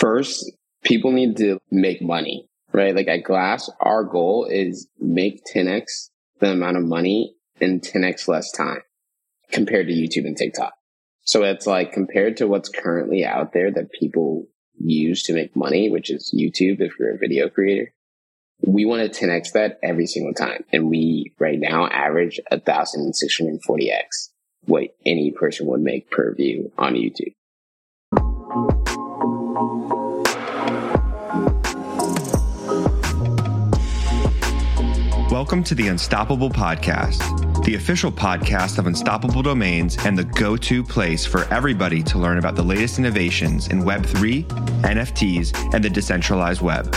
First, 0.00 0.50
people 0.82 1.12
need 1.12 1.36
to 1.36 1.60
make 1.70 2.00
money, 2.00 2.48
right? 2.72 2.96
Like 2.96 3.06
at 3.06 3.22
Glass, 3.22 3.68
our 3.80 4.02
goal 4.02 4.46
is 4.50 4.88
make 4.98 5.42
10x 5.44 6.08
the 6.38 6.52
amount 6.52 6.78
of 6.78 6.84
money 6.84 7.34
in 7.60 7.80
10x 7.80 8.26
less 8.26 8.50
time 8.50 8.80
compared 9.52 9.88
to 9.88 9.92
YouTube 9.92 10.24
and 10.24 10.36
TikTok. 10.36 10.72
So 11.20 11.44
it's 11.44 11.66
like 11.66 11.92
compared 11.92 12.38
to 12.38 12.46
what's 12.46 12.70
currently 12.70 13.26
out 13.26 13.52
there 13.52 13.70
that 13.70 13.92
people 13.92 14.46
use 14.78 15.22
to 15.24 15.34
make 15.34 15.54
money, 15.54 15.90
which 15.90 16.10
is 16.10 16.34
YouTube 16.34 16.80
if 16.80 16.98
you're 16.98 17.14
a 17.14 17.18
video 17.18 17.50
creator. 17.50 17.92
We 18.66 18.86
want 18.86 19.12
to 19.12 19.26
10x 19.26 19.52
that 19.52 19.78
every 19.82 20.06
single 20.06 20.32
time. 20.32 20.64
And 20.72 20.88
we 20.88 21.34
right 21.38 21.58
now 21.58 21.86
average 21.88 22.40
1,640x 22.50 24.30
what 24.64 24.94
any 25.04 25.30
person 25.30 25.66
would 25.66 25.80
make 25.80 26.10
per 26.10 26.34
view 26.34 26.72
on 26.78 26.94
YouTube. 26.94 27.34
Welcome 35.30 35.62
to 35.64 35.74
the 35.74 35.88
Unstoppable 35.88 36.48
Podcast, 36.48 37.49
the 37.70 37.76
official 37.76 38.10
podcast 38.10 38.78
of 38.78 38.88
Unstoppable 38.88 39.42
Domains 39.42 39.96
and 40.04 40.18
the 40.18 40.24
go 40.24 40.56
to 40.56 40.82
place 40.82 41.24
for 41.24 41.44
everybody 41.54 42.02
to 42.02 42.18
learn 42.18 42.38
about 42.38 42.56
the 42.56 42.62
latest 42.64 42.98
innovations 42.98 43.68
in 43.68 43.82
Web3, 43.82 44.44
NFTs, 44.82 45.72
and 45.72 45.84
the 45.84 45.88
decentralized 45.88 46.62
web. 46.62 46.92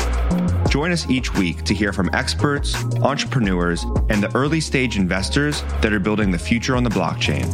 Join 0.72 0.92
us 0.92 1.08
each 1.12 1.32
week 1.36 1.62
to 1.66 1.76
hear 1.76 1.94
from 1.94 2.10
experts, 2.12 2.74
entrepreneurs, 3.04 3.84
and 4.10 4.24
the 4.24 4.36
early 4.36 4.60
stage 4.60 4.98
investors 4.98 5.62
that 5.84 5.94
are 5.94 6.00
building 6.00 6.32
the 6.32 6.40
future 6.40 6.76
on 6.76 6.84
the 6.84 6.90
blockchain. 6.90 7.46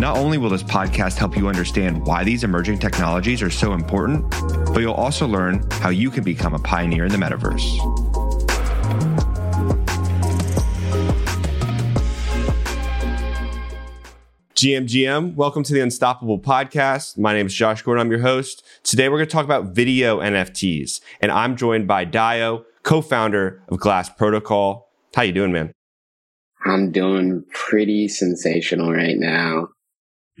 Not 0.00 0.16
only 0.16 0.36
will 0.36 0.50
this 0.50 0.64
podcast 0.64 1.16
help 1.16 1.36
you 1.36 1.46
understand 1.46 2.04
why 2.08 2.24
these 2.24 2.42
emerging 2.42 2.80
technologies 2.80 3.40
are 3.40 3.50
so 3.50 3.72
important, 3.72 4.28
but 4.72 4.80
you'll 4.80 4.94
also 4.94 5.28
learn 5.28 5.64
how 5.70 5.90
you 5.90 6.10
can 6.10 6.24
become 6.24 6.54
a 6.54 6.58
pioneer 6.58 7.04
in 7.04 7.12
the 7.12 7.18
metaverse. 7.18 8.07
GMGM, 14.58 15.36
welcome 15.36 15.62
to 15.62 15.72
the 15.72 15.78
Unstoppable 15.78 16.40
Podcast. 16.40 17.16
My 17.16 17.32
name 17.32 17.46
is 17.46 17.54
Josh 17.54 17.80
Gordon. 17.82 18.00
I'm 18.00 18.10
your 18.10 18.22
host. 18.22 18.66
Today 18.82 19.08
we're 19.08 19.18
going 19.18 19.28
to 19.28 19.32
talk 19.32 19.44
about 19.44 19.66
video 19.66 20.18
NFTs, 20.18 21.00
and 21.20 21.30
I'm 21.30 21.56
joined 21.56 21.86
by 21.86 22.04
Dayo, 22.04 22.64
co-founder 22.82 23.62
of 23.68 23.78
Glass 23.78 24.08
Protocol. 24.08 24.90
How 25.14 25.22
you 25.22 25.30
doing, 25.30 25.52
man? 25.52 25.70
I'm 26.66 26.90
doing 26.90 27.44
pretty 27.54 28.08
sensational 28.08 28.92
right 28.92 29.16
now. 29.16 29.68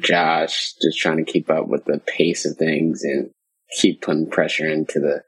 Josh, 0.00 0.72
just 0.82 0.98
trying 0.98 1.24
to 1.24 1.32
keep 1.32 1.48
up 1.48 1.68
with 1.68 1.84
the 1.84 2.00
pace 2.00 2.44
of 2.44 2.56
things 2.56 3.04
and 3.04 3.30
keep 3.76 4.02
putting 4.02 4.28
pressure 4.28 4.68
into 4.68 4.98
the 4.98 5.22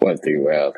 Web3 0.00 0.40
world. 0.40 0.76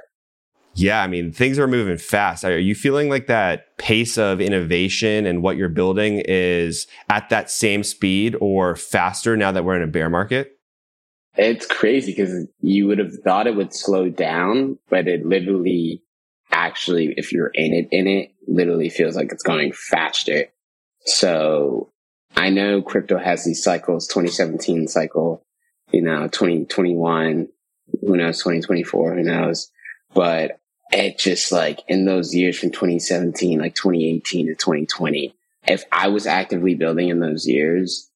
Yeah, 0.79 1.03
I 1.03 1.09
mean, 1.09 1.33
things 1.33 1.59
are 1.59 1.67
moving 1.67 1.99
fast. 1.99 2.45
Are 2.45 2.57
you 2.57 2.77
feeling 2.77 3.09
like 3.09 3.27
that 3.27 3.77
pace 3.79 4.17
of 4.17 4.41
innovation 4.41 5.27
and 5.27 5.43
what 5.43 5.57
you're 5.57 5.69
building 5.69 6.23
is 6.25 6.87
at 7.11 7.31
that 7.31 7.51
same 7.51 7.83
speed 7.83 8.37
or 8.41 8.77
faster 8.77 9.37
now 9.37 9.51
that 9.51 9.65
we're 9.65 9.75
in 9.75 9.83
a 9.83 9.89
bear 9.89 10.09
market? 10.09 10.57
It's 11.37 11.67
crazy 11.67 12.13
because 12.13 12.47
you 12.61 12.87
would 12.87 13.01
have 13.01 13.13
thought 13.25 13.49
it 13.49 13.57
would 13.57 13.75
slow 13.75 14.09
down, 14.09 14.79
but 14.89 15.09
it 15.09 15.27
literally 15.27 16.05
actually, 16.53 17.13
if 17.17 17.33
you're 17.33 17.51
in 17.55 17.75
it, 17.75 17.89
in 17.91 18.07
it, 18.07 18.31
literally 18.47 18.89
feels 18.89 19.17
like 19.17 19.33
it's 19.33 19.43
going 19.43 19.73
faster. 19.73 20.45
So 21.01 21.91
I 22.37 22.51
know 22.51 22.83
crypto 22.83 23.19
has 23.19 23.45
these 23.45 23.65
cycles, 23.65 24.07
2017 24.07 24.87
cycle, 24.87 25.43
you 25.91 26.03
know, 26.03 26.29
2021, 26.29 27.49
who 28.01 28.17
knows, 28.17 28.39
2024, 28.39 29.15
who 29.15 29.23
knows. 29.25 29.73
But 30.15 30.58
it 30.91 31.19
just 31.19 31.53
like 31.53 31.81
in 31.89 32.05
those 32.05 32.35
years 32.35 32.59
from 32.59 32.71
2017, 32.71 33.59
like 33.59 33.75
2018 33.75 34.47
to 34.47 34.55
2020, 34.55 35.35
if 35.67 35.85
I 35.93 36.09
was 36.09 36.27
actively 36.27 36.75
building 36.75 37.09
in 37.09 37.21
those 37.21 37.47
years, 37.47 38.09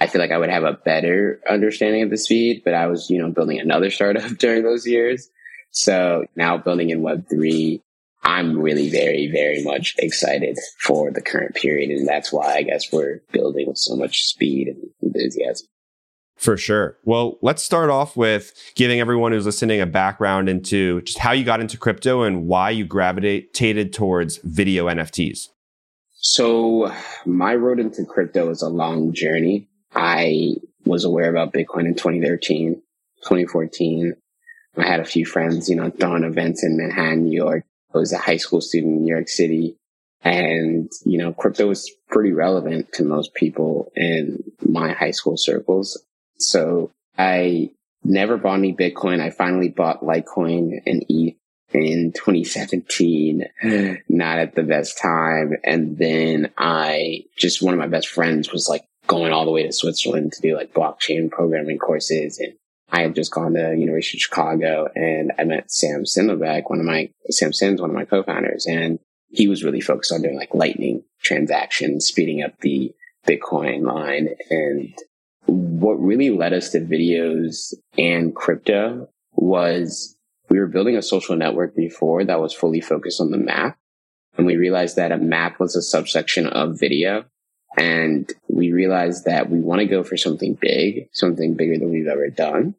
I 0.00 0.06
feel 0.06 0.20
like 0.20 0.30
I 0.30 0.38
would 0.38 0.50
have 0.50 0.64
a 0.64 0.74
better 0.74 1.40
understanding 1.48 2.02
of 2.02 2.10
the 2.10 2.18
speed, 2.18 2.62
but 2.64 2.74
I 2.74 2.86
was, 2.86 3.10
you 3.10 3.18
know, 3.18 3.30
building 3.30 3.58
another 3.58 3.90
startup 3.90 4.30
during 4.38 4.62
those 4.62 4.86
years. 4.86 5.28
So 5.70 6.24
now 6.36 6.58
building 6.58 6.90
in 6.90 7.02
Web3, 7.02 7.80
I'm 8.22 8.58
really 8.58 8.90
very, 8.90 9.30
very 9.32 9.62
much 9.62 9.94
excited 9.98 10.58
for 10.80 11.10
the 11.10 11.22
current 11.22 11.54
period. 11.54 11.90
And 11.90 12.06
that's 12.06 12.32
why 12.32 12.54
I 12.54 12.62
guess 12.62 12.92
we're 12.92 13.20
building 13.32 13.68
with 13.68 13.78
so 13.78 13.96
much 13.96 14.24
speed 14.24 14.68
and 14.68 14.90
enthusiasm. 15.02 15.68
For 16.38 16.56
sure. 16.56 16.96
Well, 17.04 17.36
let's 17.42 17.62
start 17.64 17.90
off 17.90 18.16
with 18.16 18.52
giving 18.76 19.00
everyone 19.00 19.32
who's 19.32 19.44
listening 19.44 19.80
a 19.80 19.86
background 19.86 20.48
into 20.48 21.02
just 21.02 21.18
how 21.18 21.32
you 21.32 21.44
got 21.44 21.60
into 21.60 21.76
crypto 21.76 22.22
and 22.22 22.46
why 22.46 22.70
you 22.70 22.84
gravitated 22.84 23.92
towards 23.92 24.38
video 24.38 24.86
NFTs. 24.86 25.48
So, 26.20 26.92
my 27.26 27.54
road 27.54 27.80
into 27.80 28.04
crypto 28.04 28.50
is 28.50 28.62
a 28.62 28.68
long 28.68 29.12
journey. 29.12 29.68
I 29.94 30.56
was 30.84 31.04
aware 31.04 31.28
about 31.28 31.52
Bitcoin 31.52 31.86
in 31.86 31.94
2013, 31.94 32.74
2014. 33.22 34.14
I 34.76 34.86
had 34.86 35.00
a 35.00 35.04
few 35.04 35.26
friends, 35.26 35.68
you 35.68 35.76
know, 35.76 35.90
throwing 35.90 36.24
events 36.24 36.62
in 36.62 36.76
Manhattan, 36.76 37.24
New 37.24 37.36
York. 37.36 37.64
I 37.94 37.98
was 37.98 38.12
a 38.12 38.18
high 38.18 38.36
school 38.36 38.60
student 38.60 38.96
in 38.96 39.02
New 39.02 39.12
York 39.12 39.28
City. 39.28 39.76
And, 40.22 40.90
you 41.04 41.18
know, 41.18 41.32
crypto 41.32 41.68
was 41.68 41.90
pretty 42.08 42.32
relevant 42.32 42.92
to 42.94 43.04
most 43.04 43.34
people 43.34 43.90
in 43.96 44.42
my 44.62 44.92
high 44.92 45.12
school 45.12 45.36
circles. 45.36 46.00
So 46.38 46.90
I 47.16 47.70
never 48.04 48.36
bought 48.36 48.58
any 48.58 48.74
Bitcoin. 48.74 49.20
I 49.20 49.30
finally 49.30 49.68
bought 49.68 50.02
Litecoin 50.02 50.80
and 50.86 51.04
ETH 51.08 51.36
in 51.72 52.12
2017, 52.12 53.44
not 54.08 54.38
at 54.38 54.54
the 54.54 54.62
best 54.62 54.98
time. 54.98 55.54
And 55.64 55.98
then 55.98 56.50
I 56.56 57.24
just, 57.36 57.62
one 57.62 57.74
of 57.74 57.80
my 57.80 57.88
best 57.88 58.08
friends 58.08 58.52
was 58.52 58.68
like 58.68 58.84
going 59.06 59.32
all 59.32 59.44
the 59.44 59.50
way 59.50 59.64
to 59.64 59.72
Switzerland 59.72 60.32
to 60.32 60.42
do 60.42 60.56
like 60.56 60.72
blockchain 60.72 61.30
programming 61.30 61.78
courses. 61.78 62.38
And 62.38 62.54
I 62.90 63.02
had 63.02 63.14
just 63.14 63.32
gone 63.32 63.54
to 63.54 63.74
University 63.76 64.16
of 64.18 64.22
Chicago 64.22 64.88
and 64.94 65.32
I 65.38 65.44
met 65.44 65.70
Sam 65.70 66.04
Sindelbeck, 66.04 66.70
one 66.70 66.80
of 66.80 66.86
my, 66.86 67.10
Sam 67.30 67.52
Sims, 67.52 67.80
one 67.80 67.90
of 67.90 67.96
my 67.96 68.06
co-founders. 68.06 68.66
And 68.66 68.98
he 69.30 69.46
was 69.46 69.64
really 69.64 69.80
focused 69.80 70.12
on 70.12 70.22
doing 70.22 70.36
like 70.36 70.54
lightning 70.54 71.02
transactions, 71.22 72.06
speeding 72.06 72.42
up 72.42 72.58
the 72.60 72.94
Bitcoin 73.26 73.82
line. 73.82 74.30
And 74.50 74.94
what 75.48 75.94
really 75.94 76.30
led 76.30 76.52
us 76.52 76.70
to 76.70 76.80
videos 76.80 77.74
and 77.96 78.34
crypto 78.34 79.08
was 79.32 80.16
we 80.50 80.58
were 80.58 80.66
building 80.66 80.96
a 80.96 81.02
social 81.02 81.36
network 81.36 81.74
before 81.74 82.24
that 82.24 82.40
was 82.40 82.52
fully 82.52 82.80
focused 82.80 83.20
on 83.20 83.30
the 83.30 83.38
map. 83.38 83.78
And 84.36 84.46
we 84.46 84.56
realized 84.56 84.96
that 84.96 85.12
a 85.12 85.18
map 85.18 85.58
was 85.58 85.74
a 85.74 85.82
subsection 85.82 86.46
of 86.46 86.78
video. 86.78 87.24
And 87.76 88.30
we 88.48 88.72
realized 88.72 89.24
that 89.24 89.50
we 89.50 89.60
want 89.60 89.80
to 89.80 89.86
go 89.86 90.02
for 90.02 90.16
something 90.16 90.54
big, 90.60 91.08
something 91.12 91.54
bigger 91.54 91.78
than 91.78 91.90
we've 91.90 92.06
ever 92.06 92.28
done. 92.28 92.74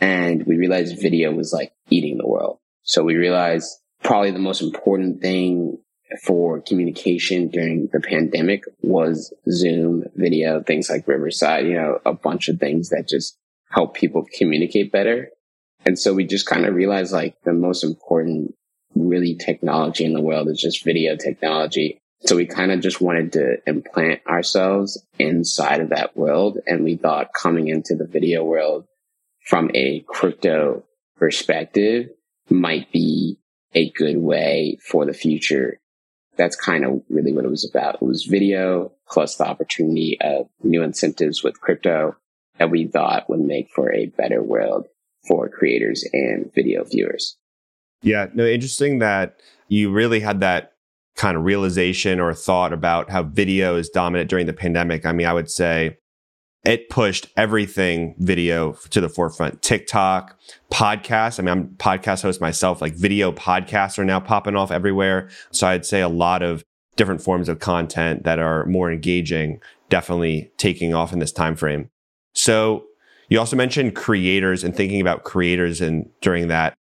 And 0.00 0.46
we 0.46 0.56
realized 0.56 1.00
video 1.00 1.32
was 1.32 1.52
like 1.52 1.72
eating 1.90 2.16
the 2.16 2.26
world. 2.26 2.58
So 2.82 3.04
we 3.04 3.16
realized 3.16 3.78
probably 4.02 4.30
the 4.30 4.38
most 4.38 4.62
important 4.62 5.20
thing 5.20 5.78
for 6.22 6.60
communication 6.60 7.48
during 7.48 7.88
the 7.92 8.00
pandemic 8.00 8.64
was 8.82 9.32
Zoom, 9.50 10.04
video, 10.14 10.62
things 10.62 10.90
like 10.90 11.06
Riverside, 11.06 11.66
you 11.66 11.74
know, 11.74 12.00
a 12.04 12.12
bunch 12.12 12.48
of 12.48 12.58
things 12.58 12.90
that 12.90 13.08
just 13.08 13.36
help 13.70 13.94
people 13.94 14.26
communicate 14.36 14.92
better. 14.92 15.30
And 15.86 15.98
so 15.98 16.12
we 16.12 16.24
just 16.24 16.46
kind 16.46 16.66
of 16.66 16.74
realized 16.74 17.12
like 17.12 17.36
the 17.44 17.52
most 17.52 17.84
important 17.84 18.54
really 18.94 19.34
technology 19.34 20.04
in 20.04 20.12
the 20.12 20.20
world 20.20 20.48
is 20.48 20.60
just 20.60 20.84
video 20.84 21.16
technology. 21.16 21.98
So 22.26 22.36
we 22.36 22.44
kind 22.44 22.70
of 22.70 22.80
just 22.80 23.00
wanted 23.00 23.32
to 23.32 23.56
implant 23.66 24.20
ourselves 24.26 25.02
inside 25.18 25.80
of 25.80 25.90
that 25.90 26.16
world. 26.16 26.58
And 26.66 26.84
we 26.84 26.96
thought 26.96 27.32
coming 27.32 27.68
into 27.68 27.94
the 27.94 28.06
video 28.06 28.44
world 28.44 28.84
from 29.46 29.70
a 29.74 30.00
crypto 30.06 30.84
perspective 31.16 32.10
might 32.50 32.92
be 32.92 33.38
a 33.74 33.90
good 33.92 34.18
way 34.18 34.76
for 34.84 35.06
the 35.06 35.12
future 35.12 35.78
that's 36.40 36.56
kind 36.56 36.86
of 36.86 37.02
really 37.10 37.34
what 37.34 37.44
it 37.44 37.50
was 37.50 37.68
about. 37.68 37.96
It 37.96 38.02
was 38.02 38.24
video 38.24 38.92
plus 39.10 39.36
the 39.36 39.46
opportunity 39.46 40.16
of 40.22 40.48
new 40.62 40.82
incentives 40.82 41.44
with 41.44 41.60
crypto 41.60 42.16
that 42.58 42.70
we 42.70 42.86
thought 42.86 43.28
would 43.28 43.40
make 43.40 43.68
for 43.74 43.92
a 43.92 44.06
better 44.06 44.42
world 44.42 44.86
for 45.28 45.50
creators 45.50 46.02
and 46.14 46.50
video 46.54 46.82
viewers. 46.84 47.36
Yeah, 48.02 48.28
no, 48.32 48.46
interesting 48.46 49.00
that 49.00 49.38
you 49.68 49.92
really 49.92 50.20
had 50.20 50.40
that 50.40 50.72
kind 51.14 51.36
of 51.36 51.44
realization 51.44 52.18
or 52.18 52.32
thought 52.32 52.72
about 52.72 53.10
how 53.10 53.24
video 53.24 53.76
is 53.76 53.90
dominant 53.90 54.30
during 54.30 54.46
the 54.46 54.54
pandemic. 54.54 55.04
I 55.04 55.12
mean, 55.12 55.26
I 55.26 55.34
would 55.34 55.50
say 55.50 55.98
it 56.64 56.90
pushed 56.90 57.28
everything 57.36 58.14
video 58.18 58.72
to 58.90 59.00
the 59.00 59.08
forefront. 59.08 59.62
TikTok, 59.62 60.38
podcasts. 60.70 61.38
I 61.38 61.42
mean, 61.42 61.48
I'm 61.48 61.68
podcast 61.76 62.22
host 62.22 62.40
myself. 62.40 62.82
Like 62.82 62.94
video 62.94 63.32
podcasts 63.32 63.98
are 63.98 64.04
now 64.04 64.20
popping 64.20 64.56
off 64.56 64.70
everywhere. 64.70 65.30
So 65.50 65.66
I'd 65.66 65.86
say 65.86 66.00
a 66.02 66.08
lot 66.08 66.42
of 66.42 66.62
different 66.96 67.22
forms 67.22 67.48
of 67.48 67.60
content 67.60 68.24
that 68.24 68.38
are 68.38 68.66
more 68.66 68.92
engaging, 68.92 69.60
definitely 69.88 70.52
taking 70.58 70.92
off 70.94 71.14
in 71.14 71.18
this 71.18 71.32
time 71.32 71.56
frame. 71.56 71.88
So 72.34 72.84
You 73.30 73.38
also 73.38 73.56
mentioned 73.56 73.94
creators 73.94 74.62
and 74.64 74.76
thinking 74.76 75.00
about 75.00 75.22
creators 75.24 75.80
and 75.80 76.10
during 76.20 76.48
that. 76.48 76.74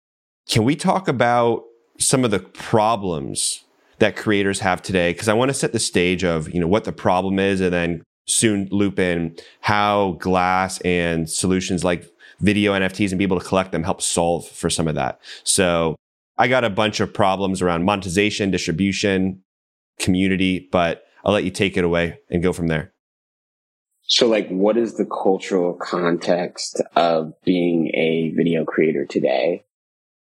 Can 0.49 0.65
we 0.65 0.77
talk 0.77 1.09
about 1.09 1.65
some 1.99 2.25
of 2.25 2.31
the 2.31 2.39
problems 2.39 3.65
that 3.99 4.17
creators 4.17 4.61
have 4.61 4.81
today? 4.81 5.13
Because 5.13 5.29
I 5.29 5.35
want 5.35 5.49
to 5.49 5.55
set 5.55 5.73
the 5.73 5.81
stage 5.81 6.23
of, 6.23 6.49
you 6.55 6.61
know, 6.61 6.69
what 6.69 6.85
the 6.85 6.93
problem 6.93 7.41
is 7.41 7.61
and 7.61 7.73
then 7.73 8.03
soon 8.27 8.69
loop 8.71 8.99
in 8.99 9.37
how 9.61 10.13
glass 10.21 10.81
and 10.81 11.29
solutions 11.31 11.85
like 11.85 12.05
video 12.41 12.73
NFTs 12.73 13.11
and 13.11 13.19
be 13.19 13.25
able 13.25 13.41
to 13.41 13.47
collect 13.47 13.73
them 13.73 13.83
help 13.83 14.03
solve 14.03 14.47
for 14.47 14.69
some 14.69 14.89
of 14.89 14.95
that. 14.95 15.21
So 15.45 15.97
I 16.37 16.49
got 16.49 16.65
a 16.65 16.71
bunch 16.71 17.01
of 17.01 17.15
problems 17.15 17.63
around 17.63 17.85
monetization, 17.85 18.51
distribution, 18.51 19.43
community, 19.99 20.69
but 20.71 21.05
I'll 21.25 21.33
let 21.33 21.45
you 21.45 21.51
take 21.51 21.77
it 21.77 21.85
away 21.85 22.19
and 22.31 22.43
go 22.43 22.53
from 22.53 22.67
there. 22.67 22.93
So 24.03 24.29
like, 24.29 24.49
what 24.49 24.77
is 24.77 24.97
the 24.97 25.07
cultural 25.07 25.75
context 25.75 26.81
of 26.95 27.33
being 27.45 27.89
a 27.95 28.33
video 28.37 28.65
creator 28.65 29.05
today? 29.05 29.65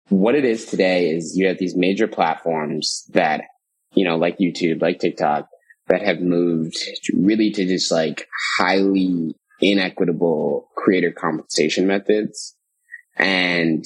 What 0.10 0.36
it 0.36 0.46
is 0.46 0.66
today 0.66 1.10
is 1.10 1.38
you 1.38 1.48
have 1.48 1.58
these 1.58 1.76
major 1.76 2.08
platforms 2.08 3.10
that, 3.14 3.46
you 3.94 4.06
know, 4.06 4.18
like 4.18 4.38
YouTube, 4.38 4.82
like 4.82 5.00
TikTok, 5.00 5.48
that 5.88 6.02
have 6.02 6.22
moved 6.22 6.78
really 7.14 7.52
to 7.52 7.66
just 7.66 7.92
like 7.92 8.28
highly 8.58 9.36
inequitable 9.62 10.70
creator 10.76 11.12
compensation 11.12 11.88
methods. 11.88 12.56
And 13.18 13.86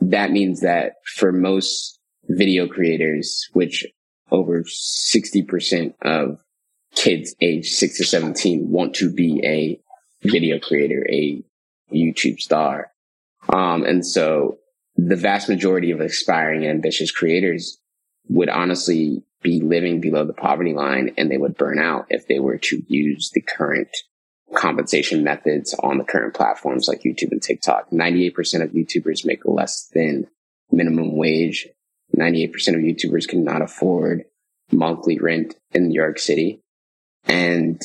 that 0.00 0.30
means 0.30 0.60
that 0.60 0.94
for 1.16 1.32
most 1.32 1.98
video 2.28 2.66
creators, 2.66 3.48
which 3.52 3.86
over 4.30 4.62
60% 4.62 5.94
of 6.02 6.40
kids 6.94 7.34
age 7.40 7.68
six 7.68 7.98
to 7.98 8.04
17 8.04 8.68
want 8.68 8.94
to 8.96 9.12
be 9.12 9.40
a 9.44 9.80
video 10.26 10.58
creator, 10.58 11.06
a 11.10 11.42
YouTube 11.92 12.40
star. 12.40 12.90
Um, 13.52 13.84
and 13.84 14.04
so 14.04 14.58
the 14.96 15.16
vast 15.16 15.48
majority 15.48 15.90
of 15.90 16.00
aspiring 16.00 16.62
and 16.62 16.70
ambitious 16.70 17.10
creators 17.10 17.78
would 18.28 18.48
honestly 18.48 19.22
be 19.42 19.60
living 19.60 20.00
below 20.00 20.24
the 20.24 20.32
poverty 20.32 20.72
line 20.72 21.14
and 21.16 21.30
they 21.30 21.36
would 21.36 21.56
burn 21.56 21.78
out 21.78 22.06
if 22.10 22.26
they 22.26 22.40
were 22.40 22.58
to 22.58 22.82
use 22.88 23.30
the 23.32 23.40
current 23.40 23.88
compensation 24.54 25.22
methods 25.22 25.74
on 25.80 25.98
the 25.98 26.04
current 26.04 26.34
platforms 26.34 26.88
like 26.88 27.02
YouTube 27.02 27.32
and 27.32 27.42
TikTok. 27.42 27.90
98% 27.90 28.62
of 28.62 28.70
YouTubers 28.70 29.24
make 29.24 29.44
less 29.44 29.88
than 29.92 30.26
minimum 30.70 31.16
wage. 31.16 31.68
98% 32.16 32.50
of 32.68 32.80
YouTubers 32.80 33.28
cannot 33.28 33.62
afford 33.62 34.24
monthly 34.72 35.18
rent 35.18 35.56
in 35.72 35.88
New 35.88 35.94
York 35.94 36.18
City. 36.18 36.60
And 37.24 37.80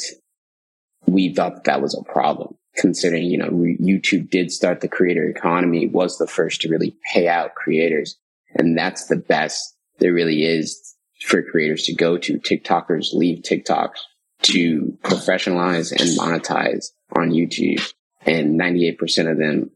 we 1.06 1.34
thought 1.34 1.56
that, 1.56 1.64
that 1.66 1.82
was 1.82 1.96
a 1.96 2.04
problem 2.04 2.56
considering, 2.76 3.26
you 3.26 3.38
know, 3.38 3.50
YouTube 3.50 4.30
did 4.30 4.52
start 4.52 4.82
the 4.82 4.88
creator 4.88 5.28
economy, 5.28 5.88
was 5.88 6.18
the 6.18 6.28
first 6.28 6.62
to 6.62 6.70
really 6.70 6.96
pay 7.14 7.28
out 7.28 7.56
creators. 7.56 8.18
And 8.56 8.78
that's 8.78 9.08
the 9.08 9.18
best 9.18 9.76
there 10.02 10.14
really 10.14 10.44
is 10.44 10.96
for 11.22 11.42
creators 11.42 11.84
to 11.84 11.96
go 11.96 12.18
to. 12.18 12.40
TikTokers 12.40 13.14
leave 13.14 13.44
TikTok 13.44 13.96
to 14.42 14.98
professionalize 15.04 15.92
and 15.92 16.18
monetize 16.20 16.88
on 17.16 17.30
YouTube 17.30 17.82
and 18.26 18.60
98% 18.60 19.32
of 19.32 19.38
them 19.38 19.72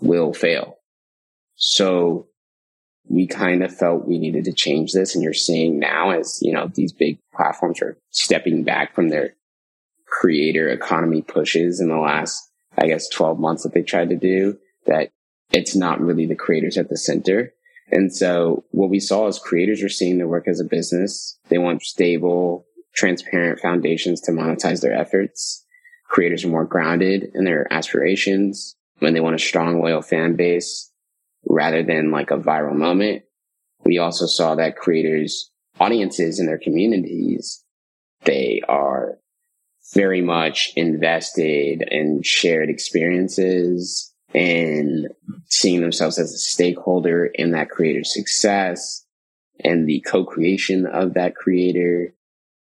will 0.00 0.32
fail. 0.32 0.76
So 1.56 2.28
we 3.08 3.26
kind 3.26 3.64
of 3.64 3.74
felt 3.74 4.06
we 4.06 4.18
needed 4.18 4.44
to 4.44 4.52
change 4.52 4.92
this. 4.92 5.14
And 5.14 5.24
you're 5.24 5.34
seeing 5.34 5.78
now 5.78 6.10
as, 6.10 6.38
you 6.42 6.52
know, 6.52 6.70
these 6.72 6.92
big 6.92 7.18
platforms 7.34 7.82
are 7.82 7.96
stepping 8.10 8.62
back 8.62 8.94
from 8.94 9.08
their 9.08 9.34
creator 10.06 10.68
economy 10.68 11.22
pushes 11.22 11.80
in 11.80 11.88
the 11.88 11.96
last, 11.96 12.50
I 12.76 12.86
guess, 12.86 13.08
12 13.08 13.38
months 13.38 13.62
that 13.62 13.72
they 13.72 13.82
tried 13.82 14.10
to 14.10 14.16
do 14.16 14.58
that 14.86 15.10
it's 15.52 15.74
not 15.74 16.00
really 16.00 16.26
the 16.26 16.36
creators 16.36 16.76
at 16.76 16.88
the 16.88 16.96
center. 16.96 17.52
And 17.90 18.14
so 18.14 18.64
what 18.70 18.90
we 18.90 19.00
saw 19.00 19.26
is 19.26 19.38
creators 19.38 19.82
are 19.82 19.88
seeing 19.88 20.18
their 20.18 20.28
work 20.28 20.46
as 20.46 20.60
a 20.60 20.64
business. 20.64 21.38
They 21.48 21.58
want 21.58 21.82
stable, 21.82 22.66
transparent 22.94 23.60
foundations 23.60 24.20
to 24.22 24.32
monetize 24.32 24.80
their 24.80 24.92
efforts. 24.92 25.64
Creators 26.08 26.44
are 26.44 26.48
more 26.48 26.64
grounded 26.64 27.30
in 27.34 27.44
their 27.44 27.72
aspirations 27.72 28.76
when 28.98 29.14
they 29.14 29.20
want 29.20 29.36
a 29.36 29.38
strong, 29.38 29.80
loyal 29.80 30.02
fan 30.02 30.36
base 30.36 30.90
rather 31.48 31.82
than 31.82 32.10
like 32.10 32.30
a 32.30 32.36
viral 32.36 32.76
moment. 32.76 33.22
We 33.84 33.98
also 33.98 34.26
saw 34.26 34.54
that 34.56 34.76
creators, 34.76 35.50
audiences 35.78 36.38
in 36.38 36.46
their 36.46 36.58
communities, 36.58 37.64
they 38.24 38.60
are 38.68 39.18
very 39.94 40.20
much 40.20 40.72
invested 40.76 41.82
in 41.90 42.22
shared 42.22 42.68
experiences 42.68 44.09
and 44.34 45.08
seeing 45.46 45.80
themselves 45.80 46.18
as 46.18 46.32
a 46.32 46.38
stakeholder 46.38 47.26
in 47.26 47.52
that 47.52 47.70
creator's 47.70 48.12
success 48.14 49.04
and 49.64 49.88
the 49.88 50.00
co-creation 50.00 50.86
of 50.86 51.14
that 51.14 51.34
creator. 51.34 52.14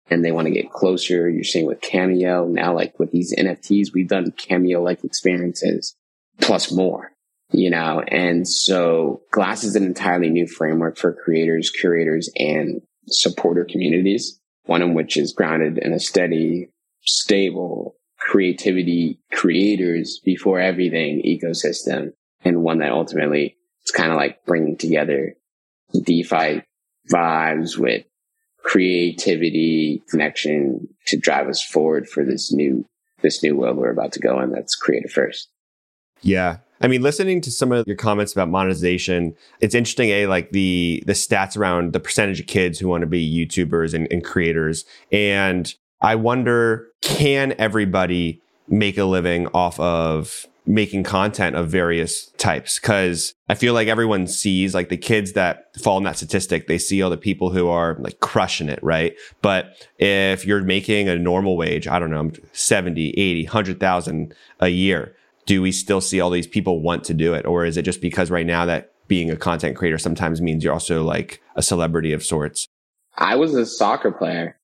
And 0.09 0.23
they 0.23 0.31
want 0.31 0.47
to 0.47 0.53
get 0.53 0.71
closer. 0.71 1.29
You're 1.29 1.43
seeing 1.43 1.65
with 1.65 1.81
Cameo 1.81 2.47
now, 2.47 2.73
like 2.73 2.97
with 2.97 3.11
these 3.11 3.35
NFTs, 3.35 3.93
we've 3.93 4.07
done 4.07 4.31
Cameo 4.31 4.81
like 4.81 5.03
experiences 5.03 5.95
plus 6.39 6.71
more, 6.71 7.11
you 7.51 7.69
know? 7.69 8.01
And 8.07 8.47
so 8.47 9.21
Glass 9.31 9.65
is 9.65 9.75
an 9.75 9.83
entirely 9.83 10.29
new 10.29 10.47
framework 10.47 10.97
for 10.97 11.11
creators, 11.11 11.69
curators, 11.69 12.29
and 12.37 12.81
supporter 13.07 13.65
communities. 13.65 14.39
One 14.65 14.81
in 14.81 14.93
which 14.93 15.17
is 15.17 15.33
grounded 15.33 15.77
in 15.77 15.93
a 15.93 15.99
steady, 15.99 16.69
stable, 17.01 17.95
creativity 18.27 19.17
creators 19.31 20.19
before 20.25 20.59
everything 20.59 21.21
ecosystem 21.25 22.11
and 22.43 22.61
one 22.61 22.79
that 22.79 22.91
ultimately 22.91 23.55
it's 23.81 23.91
kind 23.91 24.11
of 24.11 24.17
like 24.17 24.43
bringing 24.45 24.75
together 24.75 25.33
DeFi 26.03 26.61
vibes 27.09 27.77
with 27.77 28.03
creativity 28.59 30.03
connection 30.09 30.89
to 31.05 31.17
drive 31.17 31.47
us 31.47 31.63
forward 31.63 32.09
for 32.09 32.25
this 32.25 32.51
new 32.51 32.85
this 33.21 33.41
new 33.41 33.55
world 33.55 33.77
we're 33.77 33.91
about 33.91 34.11
to 34.11 34.19
go 34.19 34.41
in 34.41 34.51
that's 34.51 34.75
creative 34.75 35.09
first. 35.09 35.47
Yeah. 36.21 36.57
I 36.81 36.87
mean, 36.87 37.01
listening 37.01 37.39
to 37.41 37.51
some 37.51 37.71
of 37.71 37.87
your 37.87 37.95
comments 37.95 38.33
about 38.33 38.49
monetization, 38.49 39.35
it's 39.61 39.73
interesting, 39.73 40.09
a 40.09 40.27
like 40.27 40.51
the 40.51 41.01
the 41.07 41.13
stats 41.13 41.57
around 41.57 41.93
the 41.93 41.99
percentage 42.01 42.41
of 42.41 42.47
kids 42.47 42.77
who 42.77 42.89
want 42.89 43.01
to 43.01 43.07
be 43.07 43.47
YouTubers 43.47 43.93
and, 43.93 44.05
and 44.11 44.21
creators. 44.23 44.83
And 45.13 45.73
I 46.01 46.15
wonder, 46.15 46.87
can 47.01 47.53
everybody 47.57 48.41
make 48.67 48.97
a 48.97 49.05
living 49.05 49.47
off 49.53 49.79
of 49.79 50.45
making 50.65 51.03
content 51.03 51.55
of 51.55 51.69
various 51.69 52.27
types? 52.37 52.77
Cause 52.77 53.33
I 53.49 53.55
feel 53.55 53.73
like 53.73 53.87
everyone 53.87 54.27
sees 54.27 54.75
like 54.75 54.89
the 54.89 54.97
kids 54.97 55.33
that 55.33 55.75
fall 55.81 55.97
in 55.97 56.03
that 56.03 56.17
statistic, 56.17 56.67
they 56.67 56.77
see 56.77 57.01
all 57.01 57.09
the 57.09 57.17
people 57.17 57.49
who 57.49 57.69
are 57.69 57.95
like 57.99 58.19
crushing 58.19 58.69
it, 58.69 58.79
right? 58.83 59.15
But 59.41 59.87
if 59.97 60.45
you're 60.45 60.61
making 60.63 61.07
a 61.07 61.17
normal 61.17 61.57
wage, 61.57 61.87
I 61.87 61.99
don't 61.99 62.11
know, 62.11 62.31
70, 62.51 63.11
80, 63.11 63.43
100,000 63.45 64.35
a 64.59 64.67
year, 64.67 65.15
do 65.45 65.61
we 65.61 65.71
still 65.71 66.01
see 66.01 66.19
all 66.19 66.29
these 66.29 66.47
people 66.47 66.81
want 66.81 67.05
to 67.05 67.13
do 67.13 67.33
it? 67.33 67.45
Or 67.45 67.65
is 67.65 67.77
it 67.77 67.83
just 67.83 68.01
because 68.01 68.29
right 68.29 68.45
now 68.45 68.65
that 68.65 68.91
being 69.07 69.31
a 69.31 69.37
content 69.37 69.77
creator 69.77 69.97
sometimes 69.97 70.41
means 70.41 70.63
you're 70.63 70.73
also 70.73 71.03
like 71.03 71.41
a 71.55 71.63
celebrity 71.63 72.11
of 72.11 72.23
sorts? 72.23 72.67
I 73.17 73.35
was 73.35 73.55
a 73.55 73.65
soccer 73.65 74.11
player 74.11 74.57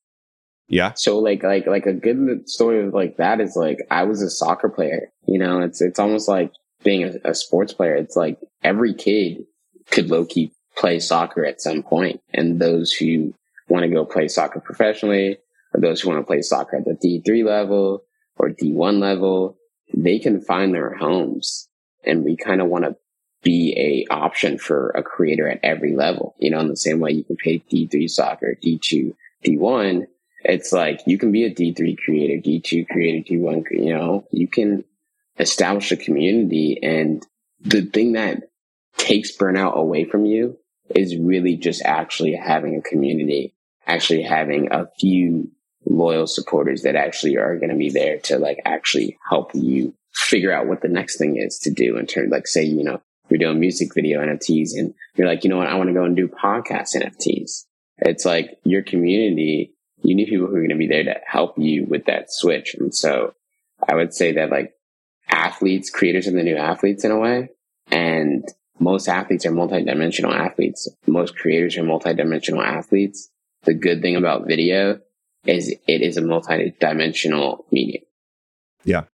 yeah. 0.68 0.92
So 0.94 1.18
like 1.18 1.42
like 1.42 1.66
like 1.66 1.86
a 1.86 1.92
good 1.92 2.48
story 2.48 2.84
of 2.84 2.94
like 2.94 3.16
that 3.18 3.40
is 3.40 3.56
like 3.56 3.78
I 3.90 4.04
was 4.04 4.22
a 4.22 4.30
soccer 4.30 4.68
player. 4.68 5.12
You 5.26 5.38
know, 5.38 5.60
it's 5.60 5.80
it's 5.80 5.98
almost 5.98 6.28
like 6.28 6.52
being 6.82 7.04
a, 7.04 7.30
a 7.30 7.34
sports 7.34 7.72
player. 7.72 7.94
It's 7.94 8.16
like 8.16 8.38
every 8.62 8.94
kid 8.94 9.44
could 9.90 10.10
low 10.10 10.24
key 10.24 10.52
play 10.76 11.00
soccer 11.00 11.44
at 11.44 11.60
some 11.60 11.82
point, 11.82 12.20
and 12.32 12.60
those 12.60 12.92
who 12.92 13.34
want 13.68 13.84
to 13.84 13.90
go 13.90 14.04
play 14.04 14.28
soccer 14.28 14.60
professionally, 14.60 15.38
or 15.72 15.80
those 15.80 16.00
who 16.00 16.08
want 16.08 16.20
to 16.20 16.26
play 16.26 16.42
soccer 16.42 16.76
at 16.76 16.84
the 16.84 16.94
D 16.94 17.22
three 17.24 17.44
level 17.44 18.02
or 18.36 18.48
D 18.48 18.72
one 18.72 19.00
level, 19.00 19.56
they 19.94 20.18
can 20.18 20.40
find 20.40 20.74
their 20.74 20.94
homes. 20.94 21.68
And 22.06 22.24
we 22.24 22.36
kind 22.36 22.60
of 22.60 22.68
want 22.68 22.84
to 22.84 22.96
be 23.42 23.74
a 23.78 24.12
option 24.12 24.58
for 24.58 24.90
a 24.90 25.02
creator 25.02 25.48
at 25.48 25.60
every 25.62 25.94
level. 25.94 26.34
You 26.38 26.50
know, 26.50 26.60
in 26.60 26.68
the 26.68 26.76
same 26.76 27.00
way 27.00 27.12
you 27.12 27.24
can 27.24 27.36
play 27.36 27.62
D 27.68 27.86
three 27.86 28.08
soccer, 28.08 28.56
D 28.60 28.80
two, 28.82 29.14
D 29.42 29.58
one 29.58 30.06
it's 30.44 30.72
like 30.72 31.00
you 31.06 31.18
can 31.18 31.32
be 31.32 31.44
a 31.44 31.54
D3 31.54 31.96
creator, 31.98 32.48
D2 32.48 32.88
creator, 32.88 33.32
D1, 33.32 33.64
you 33.70 33.94
know, 33.94 34.26
you 34.30 34.46
can 34.46 34.84
establish 35.38 35.90
a 35.90 35.96
community. 35.96 36.78
And 36.82 37.24
the 37.60 37.82
thing 37.82 38.12
that 38.12 38.50
takes 38.96 39.36
burnout 39.36 39.74
away 39.74 40.04
from 40.04 40.26
you 40.26 40.58
is 40.94 41.16
really 41.16 41.56
just 41.56 41.82
actually 41.82 42.34
having 42.34 42.76
a 42.76 42.82
community, 42.82 43.54
actually 43.86 44.22
having 44.22 44.70
a 44.70 44.86
few 45.00 45.50
loyal 45.86 46.26
supporters 46.26 46.82
that 46.82 46.94
actually 46.94 47.36
are 47.36 47.58
going 47.58 47.70
to 47.70 47.76
be 47.76 47.90
there 47.90 48.18
to 48.18 48.38
like 48.38 48.60
actually 48.64 49.18
help 49.28 49.50
you 49.54 49.94
figure 50.12 50.52
out 50.52 50.66
what 50.66 50.80
the 50.80 50.88
next 50.88 51.18
thing 51.18 51.36
is 51.36 51.58
to 51.58 51.70
do 51.70 51.96
in 51.96 52.06
terms 52.06 52.30
like 52.30 52.46
say, 52.46 52.62
you 52.62 52.84
know, 52.84 53.00
you're 53.28 53.38
doing 53.38 53.60
music 53.60 53.94
video 53.94 54.20
NFTs 54.20 54.70
and 54.74 54.94
you're 55.16 55.26
like, 55.26 55.44
you 55.44 55.50
know 55.50 55.56
what? 55.56 55.66
I 55.66 55.74
want 55.74 55.88
to 55.88 55.94
go 55.94 56.04
and 56.04 56.14
do 56.14 56.28
podcast 56.28 56.94
NFTs. 56.94 57.64
It's 57.98 58.24
like 58.24 58.58
your 58.64 58.82
community 58.82 59.73
you 60.04 60.14
need 60.14 60.28
people 60.28 60.46
who 60.46 60.54
are 60.54 60.60
going 60.60 60.68
to 60.68 60.76
be 60.76 60.86
there 60.86 61.04
to 61.04 61.14
help 61.26 61.58
you 61.58 61.86
with 61.86 62.04
that 62.04 62.30
switch. 62.30 62.74
And 62.78 62.94
so 62.94 63.34
I 63.88 63.94
would 63.94 64.14
say 64.14 64.32
that 64.32 64.50
like 64.50 64.74
athletes, 65.28 65.90
creators 65.90 66.26
of 66.26 66.34
the 66.34 66.42
new 66.42 66.56
athletes 66.56 67.04
in 67.04 67.10
a 67.10 67.18
way. 67.18 67.48
And 67.90 68.46
most 68.78 69.08
athletes 69.08 69.46
are 69.46 69.52
multidimensional 69.52 70.32
athletes. 70.32 70.88
Most 71.06 71.36
creators 71.36 71.76
are 71.78 71.82
multidimensional 71.82 72.64
athletes. 72.64 73.30
The 73.64 73.74
good 73.74 74.02
thing 74.02 74.16
about 74.16 74.46
video 74.46 75.00
is 75.46 75.70
it 75.70 76.02
is 76.02 76.18
a 76.18 76.22
multidimensional 76.22 77.64
medium. 77.70 78.04
Yeah. 78.84 79.04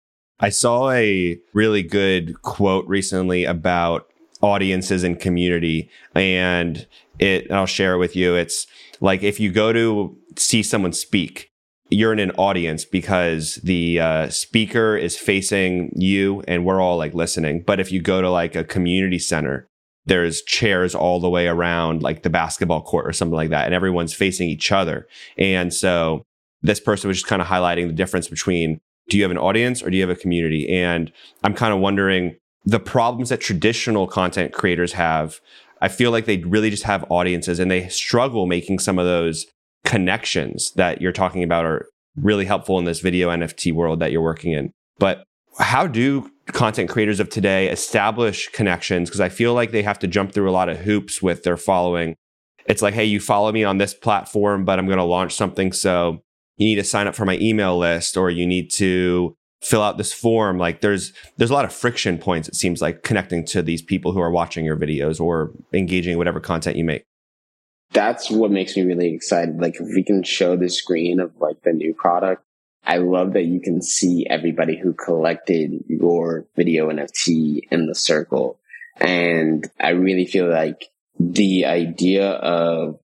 I 0.41 0.49
saw 0.49 0.91
a 0.91 1.39
really 1.53 1.83
good 1.83 2.43
quote 2.43 2.87
recently 2.89 3.45
about 3.45 4.07
audiences 4.43 5.05
and 5.05 5.21
community 5.21 5.91
and 6.15 6.87
it 7.19 7.51
I'll 7.53 7.67
share 7.67 7.95
it 7.95 7.99
with 7.99 8.17
you. 8.17 8.35
It's 8.35 8.67
like 9.01 9.23
if 9.23 9.41
you 9.41 9.51
go 9.51 9.73
to 9.73 10.17
see 10.37 10.63
someone 10.63 10.93
speak, 10.93 11.51
you're 11.91 12.13
in 12.13 12.19
an 12.21 12.31
audience 12.33 12.85
because 12.85 13.57
the 13.57 13.99
uh, 13.99 14.29
speaker 14.29 14.97
is 14.97 15.17
facing 15.17 15.91
you 15.97 16.43
and 16.47 16.65
we're 16.65 16.81
all 16.81 16.97
like 16.97 17.15
listening. 17.15 17.65
But 17.67 17.81
if 17.81 17.91
you 17.91 18.01
go 18.01 18.23
to 18.23 18.31
like 18.31 18.55
a 18.55 18.65
community 18.65 19.19
center, 19.19 19.67
there's 20.07 20.43
chairs 20.43 20.95
all 20.95 21.21
the 21.21 21.29
way 21.29 21.47
around 21.47 22.03
like 22.03 22.23
the 22.23 22.31
basketball 22.31 22.83
court 22.83 23.07
or 23.07 23.13
something 23.13 23.37
like 23.37 23.51
that, 23.51 23.67
and 23.67 23.75
everyone's 23.75 24.15
facing 24.15 24.49
each 24.49 24.73
other. 24.73 25.07
And 25.37 25.75
so 25.75 26.23
this 26.63 26.81
person 26.81 27.09
was 27.09 27.19
just 27.19 27.27
kind 27.27 27.43
of 27.43 27.49
highlighting 27.49 27.87
the 27.87 27.93
difference 27.93 28.29
between 28.29 28.81
do 29.09 29.17
you 29.17 29.25
have 29.25 29.31
an 29.31 29.39
audience 29.39 29.83
or 29.83 29.91
do 29.91 29.97
you 29.97 30.03
have 30.03 30.17
a 30.17 30.21
community? 30.21 30.69
And 30.69 31.13
I'm 31.43 31.55
kind 31.55 31.75
of 31.75 31.81
wondering 31.81 32.37
the 32.65 32.81
problems 32.81 33.31
that 33.31 33.41
traditional 33.41 34.07
content 34.07 34.53
creators 34.53 34.93
have. 34.93 35.41
I 35.81 35.89
feel 35.89 36.11
like 36.11 36.27
they 36.27 36.39
really 36.39 36.71
just 36.71 36.83
have 36.85 37.05
audiences 37.11 37.59
and 37.59 37.71
they 37.71 37.89
struggle 37.89 38.47
making 38.47 38.79
some 38.81 38.99
of 38.99 39.07
those 39.07 39.47
connections 39.85 40.73
that 40.73 41.01
you're 41.01 41.13
talking 41.13 41.43
about 41.43 41.65
are 41.65 41.87
really 42.17 42.45
helpful 42.45 42.79
in 42.79 42.85
this 42.85 43.01
video 43.01 43.31
NFT 43.31 43.73
world 43.73 44.01
that 44.01 44.13
you're 44.13 44.23
working 44.23 44.53
in. 44.53 44.73
But 44.99 45.25
how 45.59 45.87
do 45.87 46.31
content 46.47 46.91
creators 46.91 47.21
of 47.21 47.31
today 47.31 47.69
establish 47.69 48.49
connections? 48.49 49.09
Because 49.09 49.21
I 49.21 49.29
feel 49.29 49.55
like 49.55 49.71
they 49.71 49.83
have 49.83 49.99
to 50.01 50.07
jump 50.07 50.33
through 50.33 50.51
a 50.51 50.53
lot 50.53 50.69
of 50.69 50.79
hoops 50.79 51.23
with 51.23 51.43
their 51.43 51.57
following. 51.57 52.15
It's 52.67 52.83
like, 52.83 52.95
hey, 52.95 53.05
you 53.05 53.21
follow 53.21 53.51
me 53.53 53.65
on 53.65 53.79
this 53.79 53.95
platform, 53.95 54.65
but 54.65 54.79
I'm 54.79 54.87
going 54.87 54.99
to 54.99 55.05
launch 55.05 55.35
something. 55.35 55.73
So 55.73 56.21
you 56.57 56.67
need 56.67 56.77
to 56.77 56.85
sign 56.85 57.07
up 57.07 57.15
for 57.15 57.25
my 57.25 57.39
email 57.39 57.79
list 57.79 58.17
or 58.17 58.31
you 58.31 58.47
need 58.47 58.71
to 58.73 59.35
fill 59.63 59.83
out 59.83 59.99
this 59.99 60.13
form. 60.13 60.59
Like 60.59 60.81
there's, 60.81 61.13
there's 61.37 61.51
a 61.51 61.55
lot 61.55 61.65
of 61.65 61.73
friction 61.73 62.19
points, 62.19 62.49
it 62.49 62.55
seems 62.55 62.81
like 62.81 63.03
connecting 63.03 63.45
to 63.47 63.63
these 63.63 63.83
people 63.83 64.13
who 64.13 64.21
are 64.21 64.31
watching 64.31 64.65
your 64.65 64.77
videos 64.77 65.21
or 65.21 65.53
engaging 65.73 66.17
whatever 66.19 66.41
content 66.41 66.77
you 66.77 66.85
make 66.85 67.05
that's 67.93 68.31
what 68.31 68.51
makes 68.51 68.77
me 68.77 68.83
really 68.83 69.13
excited. 69.15 69.61
Like 69.61 69.77
if 69.81 69.89
we 69.95 70.03
can 70.03 70.23
show 70.23 70.57
the 70.57 70.69
screen 70.69 71.21
of 71.21 71.33
like 71.41 71.63
the 71.63 71.73
new 71.73 71.95
product, 71.95 72.45
I 72.85 72.99
love 72.99 73.35
that 73.35 73.45
you 73.45 73.61
can 73.61 73.83
see 73.83 74.27
everybody 74.29 74.79
who 74.79 74.95
collected 74.95 75.85
your 75.89 76.47
video 76.57 76.91
NFT 76.91 77.61
in 77.71 77.87
the 77.87 77.95
circle. 77.95 78.59
And 79.01 79.69
I 79.79 79.91
really 79.91 80.27
feel 80.27 80.49
like 80.49 80.87
the 81.19 81.67
idea 81.67 82.31
of 82.31 82.99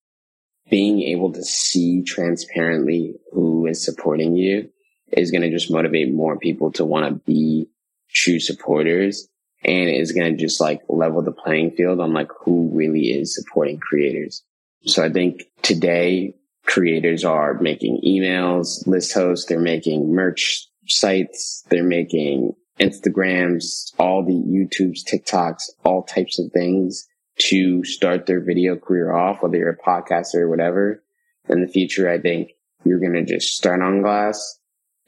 being 0.71 1.03
able 1.03 1.33
to 1.33 1.45
see 1.45 2.03
transparently 2.03 3.17
who 3.33 3.67
is 3.67 3.85
supporting 3.85 4.35
you 4.35 4.71
is 5.13 5.31
going 5.31 5.43
to 5.43 5.51
just 5.51 5.71
motivate 5.71 6.13
more 6.13 6.39
people 6.39 6.73
to 6.73 6.85
want 6.85 7.07
to 7.07 7.15
be 7.27 7.69
true 8.11 8.41
supporters 8.41 9.29
and 9.65 9.89
is 9.89 10.13
going 10.13 10.33
to 10.33 10.39
just 10.39 10.61
like 10.61 10.81
level 10.89 11.23
the 11.23 11.33
playing 11.33 11.73
field 11.73 12.01
on 12.01 12.13
like 12.13 12.31
who 12.41 12.71
really 12.73 13.09
is 13.11 13.35
supporting 13.35 13.79
creators. 13.79 14.43
So 14.85 15.05
I 15.05 15.11
think 15.11 15.45
today 15.63 16.35
creators 16.65 17.25
are 17.25 17.55
making 17.55 18.01
emails, 18.07 18.87
list 18.87 19.13
hosts, 19.15 19.47
they're 19.47 19.59
making 19.59 20.15
merch 20.15 20.69
sites, 20.87 21.65
they're 21.69 21.83
making 21.83 22.55
Instagrams, 22.81 23.93
all 23.99 24.25
the 24.25 24.33
YouTubes, 24.33 25.01
TikToks, 25.11 25.63
all 25.85 26.03
types 26.03 26.39
of 26.39 26.53
things 26.53 27.07
to 27.39 27.85
start 27.85 28.27
their 28.27 28.41
video 28.41 28.77
career 28.77 29.13
off, 29.13 29.43
whether 29.43 29.57
you're 29.57 29.71
a 29.71 29.77
podcaster 29.77 30.37
or 30.37 30.49
whatever. 30.49 31.03
In 31.49 31.61
the 31.61 31.69
future, 31.69 32.11
I 32.11 32.19
think 32.21 32.51
you're 32.85 33.01
going 33.01 33.15
to 33.15 33.25
just 33.25 33.57
start 33.57 33.81
on 33.81 34.03
glass, 34.03 34.59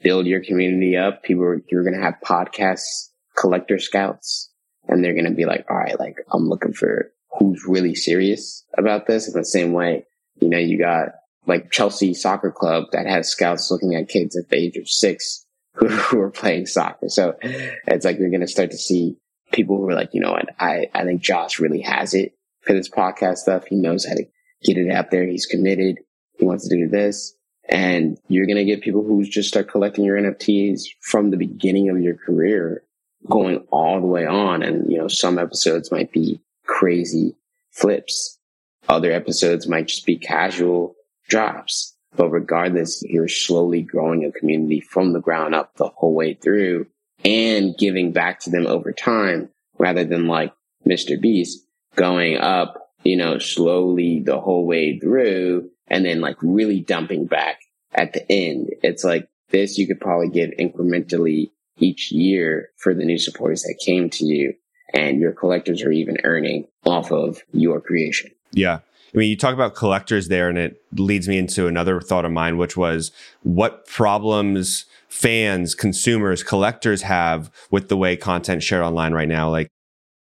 build 0.01 0.25
your 0.25 0.43
community 0.43 0.97
up. 0.97 1.23
People, 1.23 1.59
you're 1.69 1.83
going 1.83 1.95
to 1.95 2.01
have 2.01 2.15
podcasts, 2.23 3.09
collector 3.37 3.79
scouts, 3.79 4.49
and 4.87 5.03
they're 5.03 5.13
going 5.13 5.25
to 5.25 5.31
be 5.31 5.45
like, 5.45 5.65
all 5.69 5.77
right, 5.77 5.99
like 5.99 6.17
I'm 6.31 6.47
looking 6.47 6.73
for 6.73 7.11
who's 7.37 7.65
really 7.67 7.95
serious 7.95 8.63
about 8.77 9.07
this. 9.07 9.27
In 9.27 9.33
the 9.33 9.45
same 9.45 9.73
way, 9.73 10.05
you 10.39 10.49
know, 10.49 10.57
you 10.57 10.77
got 10.77 11.09
like 11.45 11.71
Chelsea 11.71 12.13
Soccer 12.13 12.51
Club 12.51 12.85
that 12.91 13.07
has 13.07 13.29
scouts 13.29 13.71
looking 13.71 13.95
at 13.95 14.09
kids 14.09 14.37
at 14.37 14.49
the 14.49 14.57
age 14.57 14.77
of 14.77 14.87
six 14.87 15.45
who, 15.73 15.87
who 15.87 16.19
are 16.21 16.31
playing 16.31 16.65
soccer. 16.65 17.09
So 17.09 17.35
it's 17.41 18.05
like 18.05 18.19
you're 18.19 18.29
going 18.29 18.41
to 18.41 18.47
start 18.47 18.71
to 18.71 18.77
see 18.77 19.17
people 19.51 19.77
who 19.77 19.89
are 19.89 19.95
like, 19.95 20.13
you 20.13 20.21
know 20.21 20.31
what, 20.31 20.49
I, 20.59 20.87
I 20.93 21.03
think 21.03 21.21
Josh 21.21 21.59
really 21.59 21.81
has 21.81 22.13
it 22.13 22.33
for 22.61 22.73
this 22.73 22.89
podcast 22.89 23.37
stuff. 23.37 23.65
He 23.65 23.75
knows 23.75 24.05
how 24.05 24.13
to 24.13 24.25
get 24.63 24.77
it 24.77 24.91
out 24.91 25.11
there. 25.11 25.25
He's 25.25 25.45
committed. 25.45 25.97
He 26.37 26.45
wants 26.45 26.67
to 26.67 26.75
do 26.75 26.87
this. 26.87 27.35
And 27.69 28.17
you're 28.27 28.47
going 28.47 28.57
to 28.57 28.65
get 28.65 28.81
people 28.81 29.03
who 29.03 29.23
just 29.23 29.49
start 29.49 29.69
collecting 29.69 30.03
your 30.03 30.17
NFTs 30.17 30.81
from 31.01 31.29
the 31.29 31.37
beginning 31.37 31.89
of 31.89 32.01
your 32.01 32.15
career 32.15 32.83
going 33.29 33.59
all 33.71 34.01
the 34.01 34.07
way 34.07 34.25
on. 34.25 34.63
And, 34.63 34.91
you 34.91 34.97
know, 34.97 35.07
some 35.07 35.37
episodes 35.37 35.91
might 35.91 36.11
be 36.11 36.41
crazy 36.65 37.35
flips. 37.71 38.39
Other 38.87 39.11
episodes 39.11 39.67
might 39.67 39.87
just 39.87 40.05
be 40.05 40.17
casual 40.17 40.95
drops. 41.27 41.95
But 42.15 42.29
regardless, 42.29 43.03
you're 43.03 43.27
slowly 43.27 43.83
growing 43.83 44.25
a 44.25 44.31
community 44.31 44.79
from 44.79 45.13
the 45.13 45.21
ground 45.21 45.53
up 45.53 45.75
the 45.75 45.89
whole 45.89 46.15
way 46.15 46.33
through 46.33 46.87
and 47.23 47.77
giving 47.77 48.11
back 48.11 48.39
to 48.39 48.49
them 48.49 48.65
over 48.65 48.91
time 48.91 49.49
rather 49.77 50.03
than 50.03 50.27
like 50.27 50.53
Mr. 50.87 51.21
Beast 51.21 51.63
going 51.95 52.37
up, 52.37 52.89
you 53.03 53.15
know, 53.15 53.37
slowly 53.37 54.21
the 54.21 54.39
whole 54.39 54.65
way 54.65 54.97
through 54.97 55.69
and 55.89 56.05
then 56.05 56.21
like 56.21 56.37
really 56.41 56.81
dumping 56.81 57.25
back 57.25 57.59
at 57.93 58.13
the 58.13 58.31
end. 58.31 58.69
It's 58.83 59.03
like 59.03 59.27
this 59.49 59.77
you 59.77 59.87
could 59.87 59.99
probably 59.99 60.29
give 60.29 60.51
incrementally 60.59 61.51
each 61.77 62.11
year 62.11 62.69
for 62.77 62.93
the 62.93 63.05
new 63.05 63.17
supporters 63.17 63.63
that 63.63 63.79
came 63.83 64.09
to 64.09 64.25
you 64.25 64.53
and 64.93 65.19
your 65.19 65.31
collectors 65.31 65.83
are 65.83 65.91
even 65.91 66.17
earning 66.23 66.65
off 66.85 67.11
of 67.11 67.41
your 67.51 67.79
creation. 67.79 68.31
Yeah. 68.51 68.79
I 69.13 69.17
mean, 69.17 69.29
you 69.29 69.37
talk 69.37 69.55
about 69.55 69.73
collectors 69.73 70.27
there, 70.27 70.49
and 70.49 70.57
it 70.57 70.81
leads 70.93 71.27
me 71.27 71.39
into 71.39 71.65
another 71.65 71.99
thought 71.99 72.25
of 72.25 72.31
mine, 72.31 72.57
which 72.57 72.77
was 72.77 73.11
what 73.41 73.87
problems 73.87 74.85
fans, 75.07 75.73
consumers, 75.73 76.43
collectors 76.43 77.01
have 77.01 77.51
with 77.71 77.89
the 77.89 77.97
way 77.97 78.15
content 78.15 78.61
shared 78.61 78.83
online 78.83 79.13
right 79.13 79.27
now. 79.27 79.49
Like, 79.49 79.67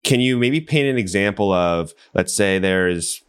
can 0.04 0.20
you 0.20 0.38
maybe 0.38 0.60
paint 0.60 0.90
an 0.90 0.98
example 0.98 1.54
of, 1.54 1.94
let's 2.14 2.36
say 2.36 2.60
there's 2.60 3.22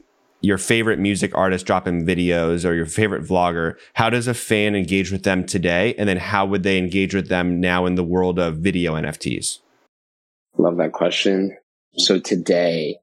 your 0.44 0.58
favorite 0.58 0.98
music 0.98 1.34
artist 1.34 1.66
dropping 1.66 2.04
videos 2.04 2.68
or 2.68 2.74
your 2.74 2.86
favorite 2.86 3.24
vlogger? 3.24 3.76
How 3.94 4.10
does 4.10 4.28
a 4.28 4.34
fan 4.34 4.74
engage 4.74 5.10
with 5.10 5.22
them 5.22 5.44
today? 5.44 5.94
And 5.98 6.08
then 6.08 6.18
how 6.18 6.44
would 6.46 6.62
they 6.62 6.78
engage 6.78 7.14
with 7.14 7.28
them 7.28 7.60
now 7.60 7.86
in 7.86 7.94
the 7.94 8.04
world 8.04 8.38
of 8.38 8.58
video 8.58 8.94
NFTs? 8.94 9.60
Love 10.58 10.76
that 10.76 10.92
question. 10.92 11.56
So 11.96 12.18
today, 12.18 12.98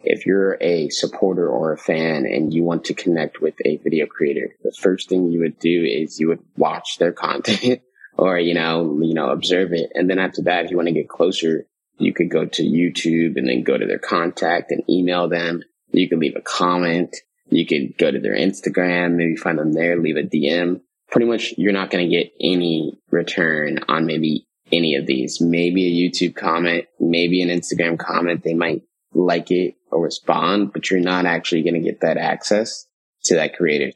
if 0.00 0.24
you're 0.24 0.56
a 0.60 0.88
supporter 0.88 1.48
or 1.48 1.72
a 1.72 1.78
fan 1.78 2.24
and 2.24 2.54
you 2.54 2.62
want 2.62 2.84
to 2.84 2.94
connect 2.94 3.40
with 3.40 3.54
a 3.64 3.76
video 3.78 4.06
creator, 4.06 4.54
the 4.62 4.72
first 4.72 5.08
thing 5.08 5.30
you 5.30 5.40
would 5.40 5.58
do 5.58 5.84
is 5.84 6.18
you 6.18 6.28
would 6.28 6.42
watch 6.56 6.98
their 6.98 7.12
content 7.12 7.82
or, 8.16 8.38
you 8.38 8.54
know, 8.54 8.98
you 9.02 9.14
know, 9.14 9.30
observe 9.30 9.72
it. 9.72 9.90
And 9.94 10.08
then 10.08 10.18
after 10.18 10.42
that, 10.42 10.64
if 10.64 10.70
you 10.70 10.76
want 10.76 10.88
to 10.88 10.94
get 10.94 11.08
closer, 11.08 11.66
you 11.98 12.14
could 12.14 12.30
go 12.30 12.46
to 12.46 12.62
YouTube 12.62 13.36
and 13.36 13.48
then 13.48 13.64
go 13.64 13.76
to 13.76 13.86
their 13.86 13.98
contact 13.98 14.70
and 14.70 14.88
email 14.88 15.28
them. 15.28 15.62
You 15.92 16.08
could 16.08 16.18
leave 16.18 16.36
a 16.36 16.40
comment. 16.40 17.16
You 17.50 17.66
could 17.66 17.96
go 17.96 18.10
to 18.10 18.18
their 18.18 18.34
Instagram, 18.34 19.14
maybe 19.14 19.36
find 19.36 19.58
them 19.58 19.72
there, 19.72 19.96
leave 19.96 20.16
a 20.16 20.22
DM. 20.22 20.80
Pretty 21.10 21.26
much 21.26 21.54
you're 21.56 21.72
not 21.72 21.90
going 21.90 22.08
to 22.08 22.14
get 22.14 22.32
any 22.40 22.98
return 23.10 23.78
on 23.88 24.04
maybe 24.04 24.46
any 24.70 24.94
of 24.96 25.06
these. 25.06 25.40
Maybe 25.40 25.86
a 25.86 26.08
YouTube 26.08 26.36
comment, 26.36 26.84
maybe 27.00 27.40
an 27.40 27.48
Instagram 27.48 27.98
comment. 27.98 28.44
They 28.44 28.54
might 28.54 28.82
like 29.14 29.50
it 29.50 29.76
or 29.90 30.02
respond, 30.02 30.72
but 30.72 30.90
you're 30.90 31.00
not 31.00 31.24
actually 31.24 31.62
going 31.62 31.74
to 31.74 31.80
get 31.80 32.00
that 32.02 32.18
access 32.18 32.86
to 33.24 33.34
that 33.36 33.56
creator. 33.56 33.92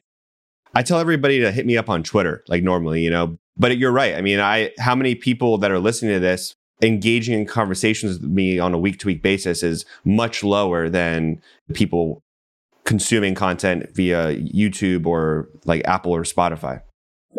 I 0.75 0.83
tell 0.83 0.99
everybody 0.99 1.41
to 1.41 1.53
hit 1.53 1.67
me 1.67 1.77
up 1.77 1.91
on 1.91 2.03
Twitter, 2.03 2.43
like 2.49 2.63
normally, 2.63 3.03
you 3.03 3.11
know, 3.11 3.37
but 3.59 3.77
you're 3.77 3.93
right. 3.93 4.15
I 4.15 4.23
mean, 4.23 4.41
I, 4.41 4.71
how 4.79 4.95
many 4.95 5.15
people 5.15 5.59
that 5.59 5.71
are 5.71 5.79
listening 5.79 6.15
to 6.15 6.21
this 6.21 6.55
engaging 6.83 7.39
in 7.39 7.47
conversations 7.47 8.19
with 8.19 8.31
me 8.31 8.59
on 8.59 8.75
a 8.75 8.79
week 8.79 8.99
to 8.99 9.07
week 9.07 9.23
basis 9.23 9.63
is 9.63 9.85
much 10.05 10.43
lower 10.43 10.89
than 10.89 11.41
people 11.73 12.23
consuming 12.85 13.35
content 13.35 13.95
via 13.95 14.37
YouTube 14.37 15.07
or 15.07 15.49
like 15.65 15.83
Apple 15.87 16.15
or 16.15 16.25
Spotify. 16.25 16.83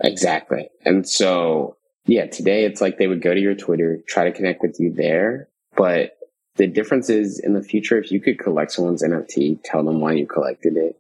Exactly. 0.04 0.70
And 0.86 1.08
so 1.08 1.76
yeah, 2.06 2.26
today 2.26 2.66
it's 2.66 2.82
like 2.82 2.98
they 2.98 3.08
would 3.08 3.22
go 3.22 3.34
to 3.34 3.40
your 3.40 3.56
Twitter, 3.56 4.00
try 4.08 4.26
to 4.26 4.32
connect 4.32 4.62
with 4.62 4.80
you 4.80 4.94
there. 4.94 5.50
But 5.76 6.18
the 6.56 6.68
difference 6.68 7.10
is 7.10 7.40
in 7.40 7.54
the 7.54 7.64
future, 7.64 7.98
if 7.98 8.12
you 8.12 8.22
could 8.22 8.40
collect 8.40 8.72
someone's 8.72 9.04
NFT, 9.04 9.60
tell 9.64 9.84
them 9.84 10.00
why 10.00 10.14
you 10.14 10.28
collected 10.28 10.78
it, 10.78 10.98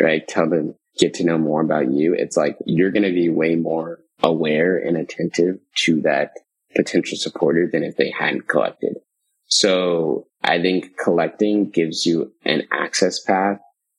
right? 0.00 0.26
Tell 0.26 0.48
them, 0.48 0.74
get 0.98 1.14
to 1.14 1.24
know 1.24 1.38
more 1.38 1.60
about 1.60 1.90
you. 1.90 2.14
It's 2.14 2.36
like 2.36 2.56
you're 2.64 2.90
going 2.90 3.04
to 3.04 3.12
be 3.12 3.28
way 3.28 3.54
more 3.54 4.00
aware 4.22 4.76
and 4.78 4.96
attentive 4.96 5.58
to 5.76 6.00
that 6.02 6.32
potential 6.76 7.18
supporter 7.18 7.68
than 7.70 7.82
if 7.82 7.96
they 7.96 8.10
hadn't 8.10 8.48
collected. 8.48 8.96
So 9.46 10.26
I 10.42 10.60
think 10.60 10.96
collecting 11.02 11.70
gives 11.70 12.06
you 12.06 12.32
an 12.44 12.62
access 12.70 13.20
path 13.20 13.58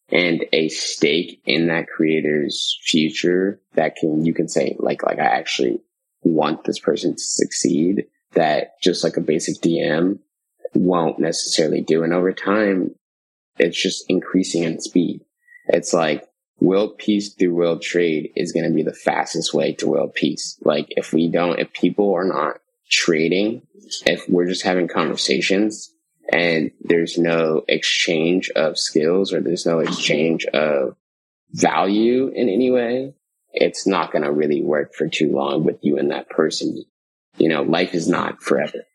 and 0.09 0.45
a 0.53 0.69
stake 0.69 1.41
in 1.45 1.67
that 1.67 1.87
creator's 1.87 2.79
future 2.83 3.59
that 3.73 3.95
can, 3.95 4.25
you 4.25 4.33
can 4.33 4.47
say 4.47 4.75
like, 4.79 5.03
like 5.03 5.19
I 5.19 5.25
actually 5.25 5.81
want 6.23 6.63
this 6.63 6.79
person 6.79 7.15
to 7.15 7.21
succeed 7.21 8.05
that 8.33 8.79
just 8.81 9.03
like 9.03 9.17
a 9.17 9.21
basic 9.21 9.61
DM 9.61 10.19
won't 10.73 11.19
necessarily 11.19 11.81
do. 11.81 12.03
And 12.03 12.13
over 12.13 12.31
time, 12.31 12.95
it's 13.57 13.81
just 13.81 14.05
increasing 14.09 14.63
in 14.63 14.79
speed. 14.79 15.21
It's 15.67 15.93
like 15.93 16.25
world 16.59 16.97
peace 16.97 17.33
through 17.33 17.55
world 17.55 17.81
trade 17.81 18.31
is 18.35 18.51
going 18.51 18.67
to 18.69 18.75
be 18.75 18.83
the 18.83 18.93
fastest 18.93 19.53
way 19.53 19.73
to 19.73 19.87
world 19.87 20.13
peace. 20.13 20.57
Like 20.61 20.87
if 20.89 21.13
we 21.13 21.29
don't, 21.29 21.59
if 21.59 21.73
people 21.73 22.13
are 22.13 22.25
not 22.25 22.59
trading, 22.89 23.61
if 24.05 24.27
we're 24.27 24.47
just 24.47 24.63
having 24.63 24.87
conversations 24.87 25.93
and 26.31 26.71
there's 26.81 27.17
no 27.17 27.63
exchange 27.67 28.49
of 28.55 28.77
skills 28.77 29.33
or 29.33 29.41
there's 29.41 29.65
no 29.65 29.79
exchange 29.79 30.45
of 30.45 30.95
value 31.51 32.27
in 32.27 32.49
any 32.49 32.69
way, 32.69 33.13
it's 33.53 33.87
not 33.87 34.11
going 34.11 34.23
to 34.23 34.31
really 34.31 34.61
work 34.61 34.93
for 34.93 35.07
too 35.07 35.31
long 35.31 35.63
with 35.63 35.79
you 35.81 35.97
and 35.97 36.11
that 36.11 36.29
person. 36.29 36.83
You 37.37 37.49
know, 37.49 37.63
life 37.63 37.93
is 37.93 38.07
not 38.07 38.41
forever. 38.41 38.85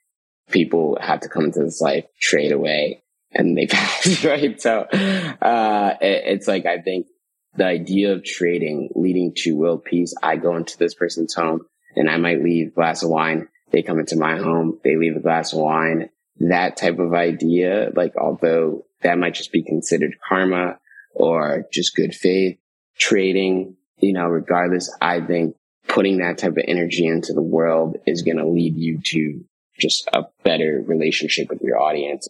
People 0.50 0.98
have 1.00 1.20
to 1.20 1.28
come 1.28 1.44
into 1.44 1.60
this 1.60 1.80
life, 1.80 2.04
trade 2.20 2.52
away, 2.52 3.02
and 3.32 3.56
they 3.56 3.66
pass, 3.70 4.24
right? 4.24 4.60
So, 4.60 4.80
uh, 4.80 5.94
it, 6.00 6.22
it's 6.26 6.48
like, 6.48 6.66
I 6.66 6.80
think 6.80 7.06
the 7.54 7.66
idea 7.66 8.12
of 8.12 8.24
trading 8.24 8.90
leading 8.94 9.32
to 9.36 9.56
world 9.56 9.84
peace. 9.84 10.14
I 10.22 10.36
go 10.36 10.56
into 10.56 10.78
this 10.78 10.94
person's 10.94 11.34
home 11.34 11.66
and 11.96 12.08
I 12.08 12.16
might 12.16 12.42
leave 12.42 12.74
glass 12.74 13.02
of 13.02 13.10
wine. 13.10 13.48
They 13.72 13.82
come 13.82 13.98
into 13.98 14.16
my 14.16 14.36
home. 14.36 14.78
They 14.84 14.96
leave 14.96 15.16
a 15.16 15.20
glass 15.20 15.52
of 15.52 15.60
wine. 15.60 16.10
That 16.38 16.76
type 16.76 16.98
of 16.98 17.14
idea, 17.14 17.90
like, 17.94 18.16
although 18.16 18.84
that 19.02 19.18
might 19.18 19.34
just 19.34 19.52
be 19.52 19.62
considered 19.62 20.16
karma 20.26 20.78
or 21.14 21.66
just 21.72 21.96
good 21.96 22.14
faith 22.14 22.58
trading, 22.98 23.76
you 23.98 24.12
know, 24.12 24.26
regardless, 24.26 24.94
I 25.00 25.20
think 25.20 25.56
putting 25.88 26.18
that 26.18 26.38
type 26.38 26.52
of 26.52 26.64
energy 26.66 27.06
into 27.06 27.32
the 27.32 27.42
world 27.42 27.96
is 28.06 28.22
going 28.22 28.36
to 28.36 28.46
lead 28.46 28.76
you 28.76 29.00
to 29.04 29.44
just 29.78 30.08
a 30.12 30.24
better 30.44 30.82
relationship 30.86 31.48
with 31.48 31.60
your 31.62 31.80
audience. 31.80 32.28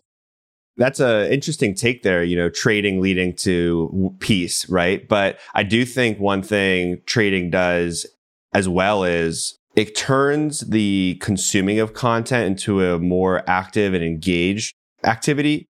That's 0.77 1.01
a 1.01 1.33
interesting 1.33 1.75
take 1.75 2.03
there, 2.03 2.25
you 2.25 2.37
know, 2.37 2.49
trading 2.49 3.01
leading 3.01 3.37
to 3.37 4.15
peace, 4.21 4.69
right? 4.71 5.07
But 5.07 5.39
I 5.55 5.65
do 5.65 5.85
think 5.85 6.19
one 6.19 6.43
thing 6.43 7.03
trading 7.05 7.51
does 7.51 8.07
as 8.55 8.69
well 8.69 9.05
is 9.05 9.59
it 9.75 9.97
turns 9.97 10.61
the 10.61 11.19
consuming 11.21 11.81
of 11.81 11.95
content 11.95 12.47
into 12.47 12.85
a 12.85 12.99
more 12.99 13.43
active 13.49 13.95
and 13.95 14.05
engaged 14.05 14.75
activity. 15.05 15.67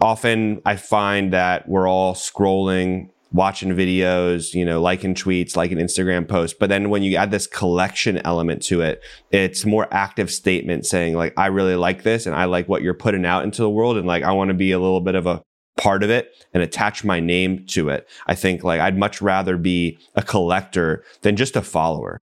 Often 0.00 0.62
I 0.64 0.76
find 0.76 1.32
that 1.32 1.68
we're 1.68 1.88
all 1.88 2.14
scrolling 2.14 3.08
watching 3.32 3.70
videos, 3.70 4.52
you 4.52 4.64
know, 4.64 4.80
liking 4.80 5.14
tweets, 5.14 5.56
liking 5.56 5.78
Instagram 5.78 6.28
posts. 6.28 6.56
But 6.58 6.68
then 6.68 6.90
when 6.90 7.02
you 7.02 7.16
add 7.16 7.30
this 7.30 7.46
collection 7.46 8.18
element 8.18 8.62
to 8.64 8.82
it, 8.82 9.02
it's 9.30 9.64
more 9.64 9.88
active 9.90 10.30
statement 10.30 10.86
saying 10.86 11.14
like, 11.14 11.32
I 11.38 11.46
really 11.46 11.76
like 11.76 12.02
this 12.02 12.26
and 12.26 12.34
I 12.34 12.44
like 12.44 12.68
what 12.68 12.82
you're 12.82 12.94
putting 12.94 13.24
out 13.24 13.44
into 13.44 13.62
the 13.62 13.70
world. 13.70 13.96
And 13.96 14.06
like, 14.06 14.22
I 14.22 14.32
want 14.32 14.48
to 14.48 14.54
be 14.54 14.72
a 14.72 14.78
little 14.78 15.00
bit 15.00 15.14
of 15.14 15.26
a 15.26 15.42
part 15.78 16.02
of 16.02 16.10
it 16.10 16.30
and 16.52 16.62
attach 16.62 17.04
my 17.04 17.20
name 17.20 17.64
to 17.68 17.88
it. 17.88 18.06
I 18.26 18.34
think 18.34 18.62
like 18.62 18.80
I'd 18.80 18.98
much 18.98 19.22
rather 19.22 19.56
be 19.56 19.98
a 20.14 20.22
collector 20.22 21.02
than 21.22 21.36
just 21.36 21.56
a 21.56 21.62
follower. 21.62 22.20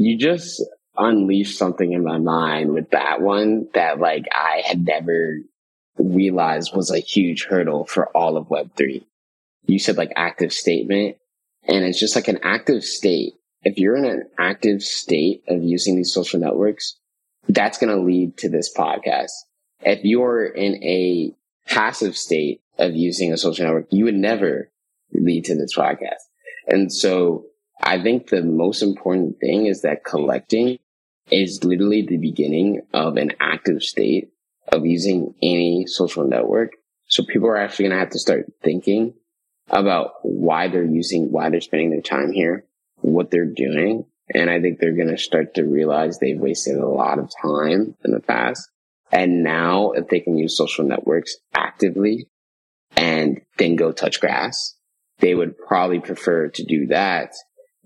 You 0.00 0.18
just 0.18 0.62
unleashed 0.96 1.56
something 1.56 1.92
in 1.92 2.04
my 2.04 2.18
mind 2.18 2.72
with 2.72 2.90
that 2.90 3.20
one 3.20 3.68
that 3.74 4.00
like 4.00 4.26
I 4.32 4.62
had 4.66 4.84
never 4.84 5.38
realized 5.98 6.74
was 6.74 6.90
a 6.90 6.98
huge 6.98 7.44
hurdle 7.44 7.84
for 7.84 8.06
all 8.08 8.36
of 8.36 8.48
Web3 8.48 9.04
you 9.66 9.78
said 9.78 9.96
like 9.96 10.12
active 10.16 10.52
statement 10.52 11.16
and 11.66 11.84
it's 11.84 12.00
just 12.00 12.16
like 12.16 12.28
an 12.28 12.40
active 12.42 12.84
state. 12.84 13.34
If 13.62 13.78
you're 13.78 13.96
in 13.96 14.06
an 14.06 14.28
active 14.38 14.82
state 14.82 15.42
of 15.48 15.62
using 15.62 15.96
these 15.96 16.12
social 16.12 16.40
networks, 16.40 16.96
that's 17.48 17.78
going 17.78 17.94
to 17.94 18.02
lead 18.02 18.38
to 18.38 18.48
this 18.48 18.72
podcast. 18.74 19.30
If 19.82 20.00
you're 20.02 20.46
in 20.46 20.82
a 20.82 21.34
passive 21.68 22.16
state 22.16 22.62
of 22.78 22.94
using 22.94 23.32
a 23.32 23.36
social 23.36 23.66
network, 23.66 23.88
you 23.90 24.04
would 24.04 24.14
never 24.14 24.70
lead 25.12 25.44
to 25.46 25.56
this 25.56 25.76
podcast. 25.76 26.22
And 26.66 26.92
so 26.92 27.44
I 27.82 28.02
think 28.02 28.28
the 28.28 28.42
most 28.42 28.82
important 28.82 29.38
thing 29.40 29.66
is 29.66 29.82
that 29.82 30.04
collecting 30.04 30.78
is 31.30 31.64
literally 31.64 32.02
the 32.02 32.18
beginning 32.18 32.82
of 32.92 33.16
an 33.16 33.32
active 33.40 33.82
state 33.82 34.30
of 34.68 34.86
using 34.86 35.34
any 35.42 35.86
social 35.86 36.26
network. 36.26 36.72
So 37.06 37.24
people 37.24 37.48
are 37.48 37.56
actually 37.56 37.86
going 37.86 37.96
to 37.96 38.00
have 38.00 38.10
to 38.10 38.18
start 38.18 38.52
thinking 38.62 39.14
about 39.68 40.12
why 40.22 40.68
they're 40.68 40.84
using, 40.84 41.30
why 41.32 41.50
they're 41.50 41.60
spending 41.60 41.90
their 41.90 42.00
time 42.00 42.32
here, 42.32 42.64
what 43.00 43.30
they're 43.30 43.44
doing. 43.44 44.04
And 44.32 44.50
I 44.50 44.60
think 44.60 44.78
they're 44.78 44.94
going 44.94 45.08
to 45.08 45.18
start 45.18 45.54
to 45.54 45.64
realize 45.64 46.18
they've 46.18 46.38
wasted 46.38 46.76
a 46.76 46.86
lot 46.86 47.18
of 47.18 47.30
time 47.42 47.96
in 48.04 48.12
the 48.12 48.20
past. 48.20 48.68
And 49.10 49.42
now 49.42 49.92
if 49.92 50.08
they 50.08 50.20
can 50.20 50.38
use 50.38 50.56
social 50.56 50.84
networks 50.84 51.36
actively 51.54 52.28
and 52.96 53.40
then 53.58 53.76
go 53.76 53.90
touch 53.90 54.20
grass, 54.20 54.76
they 55.18 55.34
would 55.34 55.58
probably 55.58 56.00
prefer 56.00 56.48
to 56.48 56.64
do 56.64 56.86
that 56.86 57.34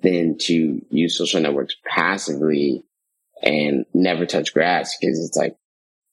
than 0.04 0.36
to 0.38 0.84
use 0.90 1.16
social 1.16 1.40
networks 1.40 1.74
passively 1.86 2.84
and 3.42 3.86
never 3.94 4.26
touch 4.26 4.52
grass 4.52 4.96
because 5.00 5.18
it's 5.18 5.36
like, 5.36 5.56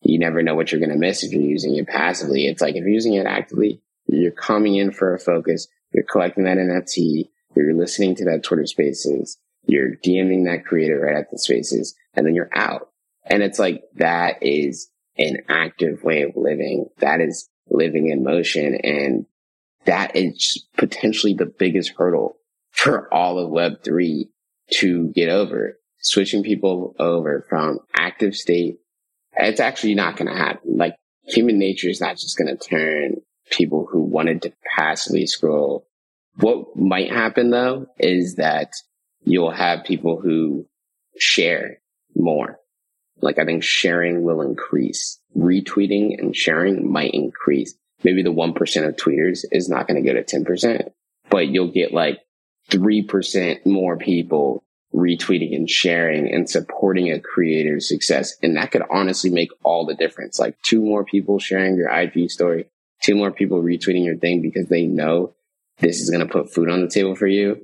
you 0.02 0.18
never 0.18 0.42
know 0.42 0.56
what 0.56 0.72
you're 0.72 0.80
going 0.80 0.92
to 0.92 0.98
miss 0.98 1.24
if 1.24 1.34
you're 1.34 1.42
using 1.42 1.76
it 1.76 1.88
passively. 1.88 2.48
It's 2.48 2.62
like 2.62 2.76
if 2.76 2.80
you're 2.80 2.90
using 2.90 3.14
it 3.16 3.28
actively, 3.28 3.82
you're 4.08 4.32
coming 4.32 4.78
in 4.78 4.92
for 4.92 5.14
a 5.14 5.20
focus. 5.20 5.68
You're 5.94 6.06
collecting 6.06 6.46
that 6.46 6.58
NFT. 6.58 7.30
You're 7.56 7.76
listening 7.76 8.16
to 8.16 8.26
that 8.26 8.44
Twitter 8.44 8.66
spaces. 8.66 9.38
You're 9.68 9.98
DMing 9.98 10.46
that 10.46 10.66
creator 10.66 11.00
right 11.02 11.18
at 11.18 11.30
the 11.30 11.38
spaces 11.38 11.94
and 12.14 12.26
then 12.26 12.34
you're 12.34 12.50
out. 12.56 12.90
And 13.26 13.44
it's 13.44 13.60
like 13.60 13.84
that 13.96 14.42
is 14.42 14.90
an 15.18 15.40
active 15.50 16.02
way 16.04 16.22
of 16.22 16.32
living. 16.36 16.88
That 17.00 17.20
is 17.20 17.50
living 17.70 18.10
in 18.10 18.24
motion. 18.24 18.76
And 18.76 19.26
that 19.86 20.16
is 20.16 20.66
potentially 20.78 21.34
the 21.34 21.46
biggest 21.46 21.94
hurdle 21.98 22.38
for 22.72 23.14
all 23.14 23.40
of 23.40 23.50
web 23.50 23.84
three 23.84 24.30
to 24.72 25.10
get 25.10 25.30
over 25.30 25.78
switching 26.02 26.44
people 26.44 26.96
over 27.00 27.46
from 27.48 27.80
active 27.96 28.36
state. 28.36 28.80
It's 29.34 29.60
actually 29.60 29.96
not 29.96 30.18
going 30.18 30.30
to 30.30 30.38
happen. 30.38 30.78
Like 30.78 30.96
human 31.24 31.58
nature 31.58 31.90
is 31.90 32.02
not 32.02 32.18
just 32.18 32.38
going 32.38 32.56
to 32.56 32.70
turn 32.70 33.22
people 33.50 33.88
who 33.90 34.02
wanted 34.02 34.42
to 34.42 34.54
passively 34.76 35.26
scroll. 35.28 35.86
What 36.38 36.76
might 36.76 37.12
happen 37.12 37.50
though 37.50 37.88
is 37.98 38.36
that 38.36 38.74
you'll 39.24 39.52
have 39.52 39.86
people 39.86 40.20
who 40.20 40.66
share 41.18 41.78
more. 42.16 42.58
Like 43.22 43.38
I 43.38 43.46
think 43.46 43.64
sharing 43.64 44.24
will 44.24 44.42
increase. 44.42 45.20
Retweeting 45.38 46.20
and 46.20 46.36
sharing 46.36 46.92
might 46.92 47.12
increase. 47.14 47.76
Maybe 48.04 48.24
the 48.24 48.34
1% 48.34 48.88
of 48.88 48.96
tweeters 48.96 49.46
is 49.52 49.70
not 49.70 49.88
going 49.88 50.04
to 50.04 50.14
go 50.14 50.20
to 50.20 50.24
10%, 50.24 50.90
but 51.30 51.48
you'll 51.48 51.72
get 51.72 51.94
like 51.94 52.20
3% 52.70 53.66
more 53.66 53.98
people 53.98 54.64
retweeting 54.94 55.56
and 55.56 55.70
sharing 55.70 56.34
and 56.34 56.50
supporting 56.50 57.12
a 57.12 57.20
creator's 57.20 57.88
success. 57.88 58.36
And 58.44 58.58
that 58.58 58.72
could 58.72 58.84
honestly 58.92 59.30
make 59.30 59.52
all 59.64 59.86
the 59.86 59.96
difference. 59.96 60.38
Like 60.38 60.58
two 60.64 60.82
more 60.82 61.06
people 61.06 61.40
sharing 61.40 61.78
your 61.78 61.90
IG 61.90 62.30
story 62.30 62.66
two 63.02 63.16
more 63.16 63.32
people 63.32 63.62
retweeting 63.62 64.06
your 64.06 64.18
thing 64.18 64.42
because 64.42 64.68
they 64.68 64.86
know 64.86 65.34
this 65.80 66.00
is 66.00 66.10
going 66.10 66.26
to 66.26 66.32
put 66.32 66.54
food 66.54 66.70
on 66.70 66.82
the 66.82 66.90
table 66.90 67.16
for 67.16 67.28
you. 67.28 67.60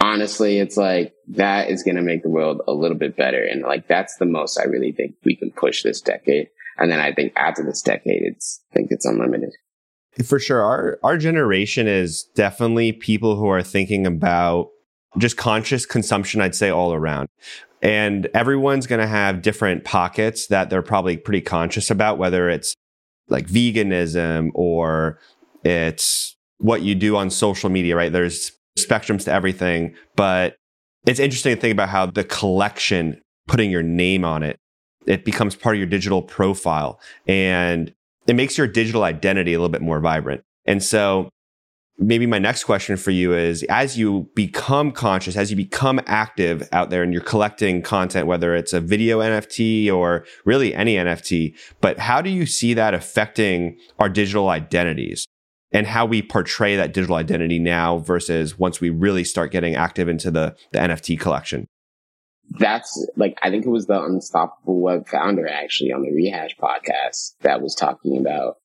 Honestly, 0.00 0.58
it's 0.58 0.76
like 0.76 1.14
that 1.28 1.70
is 1.70 1.82
going 1.82 1.96
to 1.96 2.02
make 2.02 2.22
the 2.22 2.30
world 2.30 2.60
a 2.68 2.72
little 2.72 2.96
bit 2.96 3.16
better. 3.16 3.42
And 3.42 3.62
like 3.62 3.88
that's 3.88 4.16
the 4.16 4.26
most 4.26 4.58
I 4.58 4.64
really 4.64 4.92
think 4.92 5.14
we 5.24 5.36
can 5.36 5.50
push 5.50 5.82
this 5.82 6.00
decade. 6.00 6.48
And 6.76 6.90
then 6.90 7.00
I 7.00 7.12
think 7.12 7.32
after 7.36 7.64
this 7.64 7.80
decade, 7.80 8.22
it's, 8.22 8.60
I 8.72 8.74
think 8.74 8.88
it's 8.90 9.06
unlimited. 9.06 9.52
For 10.22 10.38
sure. 10.38 10.62
Our, 10.62 10.98
our 11.02 11.18
generation 11.18 11.88
is 11.88 12.24
definitely 12.34 12.92
people 12.92 13.36
who 13.36 13.48
are 13.48 13.62
thinking 13.62 14.06
about 14.06 14.68
just 15.18 15.36
conscious 15.36 15.86
consumption, 15.86 16.40
I'd 16.40 16.54
say 16.54 16.70
all 16.70 16.92
around. 16.92 17.28
And 17.82 18.28
everyone's 18.34 18.86
going 18.86 19.00
to 19.00 19.06
have 19.06 19.42
different 19.42 19.84
pockets 19.84 20.46
that 20.46 20.70
they're 20.70 20.82
probably 20.82 21.16
pretty 21.16 21.40
conscious 21.40 21.90
about, 21.90 22.18
whether 22.18 22.48
it's 22.48 22.74
like 23.28 23.46
veganism 23.46 24.50
or 24.54 25.18
it's 25.64 26.36
what 26.58 26.82
you 26.82 26.94
do 26.94 27.16
on 27.16 27.30
social 27.30 27.68
media, 27.70 27.96
right? 27.96 28.12
There's 28.12 28.52
spectrums 28.78 29.24
to 29.24 29.32
everything, 29.32 29.94
but 30.16 30.56
it's 31.06 31.20
interesting 31.20 31.54
to 31.54 31.60
think 31.60 31.72
about 31.72 31.88
how 31.88 32.06
the 32.06 32.24
collection, 32.24 33.20
putting 33.46 33.70
your 33.70 33.82
name 33.82 34.24
on 34.24 34.42
it, 34.42 34.58
it 35.06 35.24
becomes 35.24 35.54
part 35.54 35.74
of 35.74 35.78
your 35.78 35.88
digital 35.88 36.22
profile 36.22 36.98
and 37.26 37.92
it 38.26 38.34
makes 38.34 38.56
your 38.56 38.66
digital 38.66 39.04
identity 39.04 39.52
a 39.54 39.58
little 39.58 39.72
bit 39.72 39.82
more 39.82 40.00
vibrant. 40.00 40.42
And 40.66 40.82
so 40.82 41.28
maybe 41.98 42.26
my 42.26 42.38
next 42.38 42.64
question 42.64 42.96
for 42.96 43.10
you 43.10 43.34
is 43.34 43.62
as 43.64 43.96
you 43.96 44.28
become 44.34 44.90
conscious, 44.90 45.36
as 45.36 45.50
you 45.50 45.56
become 45.56 46.00
active 46.06 46.68
out 46.72 46.90
there 46.90 47.02
and 47.02 47.12
you're 47.12 47.22
collecting 47.22 47.82
content, 47.82 48.26
whether 48.26 48.54
it's 48.54 48.72
a 48.72 48.80
video 48.80 49.20
NFT 49.20 49.92
or 49.92 50.24
really 50.44 50.74
any 50.74 50.96
NFT, 50.96 51.56
but 51.80 51.98
how 51.98 52.20
do 52.20 52.30
you 52.30 52.46
see 52.46 52.74
that 52.74 52.94
affecting 52.94 53.78
our 53.98 54.08
digital 54.08 54.48
identities? 54.48 55.26
And 55.72 55.88
how 55.88 56.06
we 56.06 56.22
portray 56.22 56.76
that 56.76 56.92
digital 56.92 57.16
identity 57.16 57.58
now 57.58 57.98
versus 57.98 58.56
once 58.56 58.80
we 58.80 58.90
really 58.90 59.24
start 59.24 59.50
getting 59.50 59.74
active 59.74 60.08
into 60.08 60.30
the, 60.30 60.54
the 60.70 60.78
NFT 60.78 61.18
collection 61.18 61.66
that's 62.50 63.06
like 63.16 63.38
I 63.42 63.50
think 63.50 63.66
it 63.66 63.70
was 63.70 63.86
the 63.86 64.02
Unstoppable 64.02 64.80
Web 64.80 65.08
founder 65.08 65.48
actually 65.48 65.92
on 65.92 66.02
the 66.02 66.12
Rehash 66.12 66.56
podcast 66.56 67.34
that 67.40 67.62
was 67.62 67.74
talking 67.74 68.18
about 68.18 68.56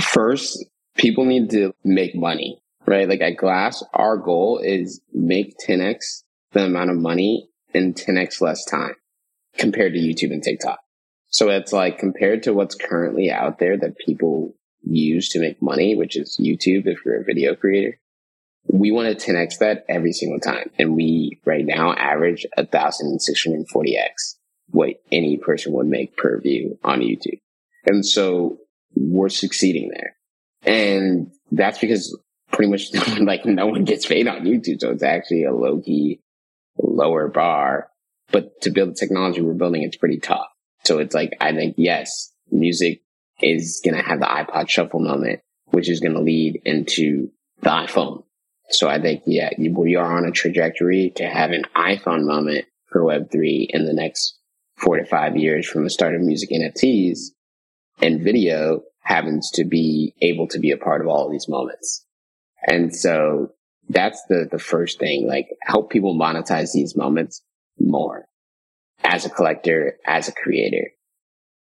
first 0.00 0.64
people 0.96 1.24
need 1.24 1.50
to 1.50 1.72
make 1.84 2.14
money, 2.14 2.62
right? 2.86 3.08
Like 3.08 3.20
at 3.20 3.36
Glass, 3.36 3.82
our 3.92 4.16
goal 4.16 4.58
is 4.58 5.00
make 5.12 5.54
10x 5.66 6.22
the 6.52 6.64
amount 6.64 6.90
of 6.90 6.96
money 6.96 7.48
in 7.74 7.94
10x 7.94 8.40
less 8.40 8.64
time 8.64 8.94
compared 9.58 9.92
to 9.94 10.00
YouTube 10.00 10.32
and 10.32 10.42
TikTok. 10.42 10.80
So 11.28 11.48
it's 11.50 11.72
like 11.72 11.98
compared 11.98 12.42
to 12.44 12.52
what's 12.52 12.74
currently 12.74 13.30
out 13.30 13.58
there 13.58 13.76
that 13.78 13.98
people 13.98 14.54
use 14.82 15.28
to 15.30 15.40
make 15.40 15.62
money, 15.62 15.94
which 15.94 16.16
is 16.16 16.38
YouTube 16.40 16.86
if 16.86 17.04
you're 17.04 17.20
a 17.20 17.24
video 17.24 17.54
creator 17.54 17.99
we 18.66 18.90
want 18.90 19.18
to 19.18 19.32
10x 19.32 19.58
that 19.58 19.84
every 19.88 20.12
single 20.12 20.40
time. 20.40 20.70
And 20.78 20.94
we 20.94 21.40
right 21.44 21.64
now 21.64 21.92
average 21.92 22.46
1,640x 22.58 24.36
what 24.72 24.94
any 25.10 25.36
person 25.36 25.72
would 25.72 25.86
make 25.86 26.16
per 26.16 26.40
view 26.40 26.78
on 26.84 27.00
YouTube. 27.00 27.40
And 27.86 28.06
so 28.06 28.58
we're 28.94 29.28
succeeding 29.28 29.90
there. 29.92 30.16
And 30.64 31.32
that's 31.50 31.78
because 31.78 32.16
pretty 32.52 32.70
much 32.70 32.92
like 33.20 33.44
no 33.44 33.66
one 33.66 33.84
gets 33.84 34.06
paid 34.06 34.28
on 34.28 34.44
YouTube. 34.44 34.80
So 34.80 34.90
it's 34.90 35.02
actually 35.02 35.44
a 35.44 35.52
low 35.52 35.80
key 35.80 36.20
lower 36.78 37.28
bar. 37.28 37.88
But 38.30 38.60
to 38.62 38.70
build 38.70 38.90
the 38.90 38.94
technology 38.94 39.40
we're 39.40 39.54
building, 39.54 39.82
it's 39.82 39.96
pretty 39.96 40.18
tough. 40.18 40.46
So 40.84 40.98
it's 40.98 41.14
like, 41.14 41.36
I 41.40 41.52
think, 41.52 41.74
yes, 41.76 42.32
music 42.50 43.02
is 43.42 43.80
going 43.84 43.96
to 43.96 44.02
have 44.02 44.20
the 44.20 44.26
iPod 44.26 44.68
shuffle 44.68 45.00
moment, 45.00 45.40
which 45.66 45.90
is 45.90 46.00
going 46.00 46.14
to 46.14 46.20
lead 46.20 46.62
into 46.64 47.30
the 47.60 47.70
iPhone 47.70 48.24
so 48.70 48.88
I 48.88 49.00
think, 49.00 49.22
yeah, 49.26 49.50
we 49.58 49.96
are 49.96 50.16
on 50.16 50.24
a 50.24 50.30
trajectory 50.30 51.12
to 51.16 51.26
have 51.26 51.50
an 51.50 51.64
iPhone 51.76 52.24
moment 52.24 52.66
for 52.86 53.02
Web3 53.02 53.66
in 53.70 53.86
the 53.86 53.92
next 53.92 54.38
four 54.76 54.96
to 54.96 55.04
five 55.04 55.36
years 55.36 55.68
from 55.68 55.84
the 55.84 55.90
start 55.90 56.14
of 56.14 56.20
music 56.20 56.50
NFTs 56.50 57.30
and 58.00 58.22
video 58.22 58.82
happens 59.02 59.50
to 59.54 59.64
be 59.64 60.14
able 60.20 60.46
to 60.48 60.58
be 60.58 60.70
a 60.70 60.76
part 60.76 61.00
of 61.00 61.08
all 61.08 61.26
of 61.26 61.32
these 61.32 61.48
moments. 61.48 62.04
And 62.66 62.94
so 62.94 63.52
that's 63.88 64.22
the, 64.28 64.48
the 64.50 64.58
first 64.58 64.98
thing, 64.98 65.26
like 65.26 65.48
help 65.62 65.90
people 65.90 66.18
monetize 66.18 66.72
these 66.72 66.96
moments 66.96 67.42
more 67.78 68.26
as 69.02 69.26
a 69.26 69.30
collector, 69.30 69.96
as 70.06 70.28
a 70.28 70.32
creator. 70.32 70.90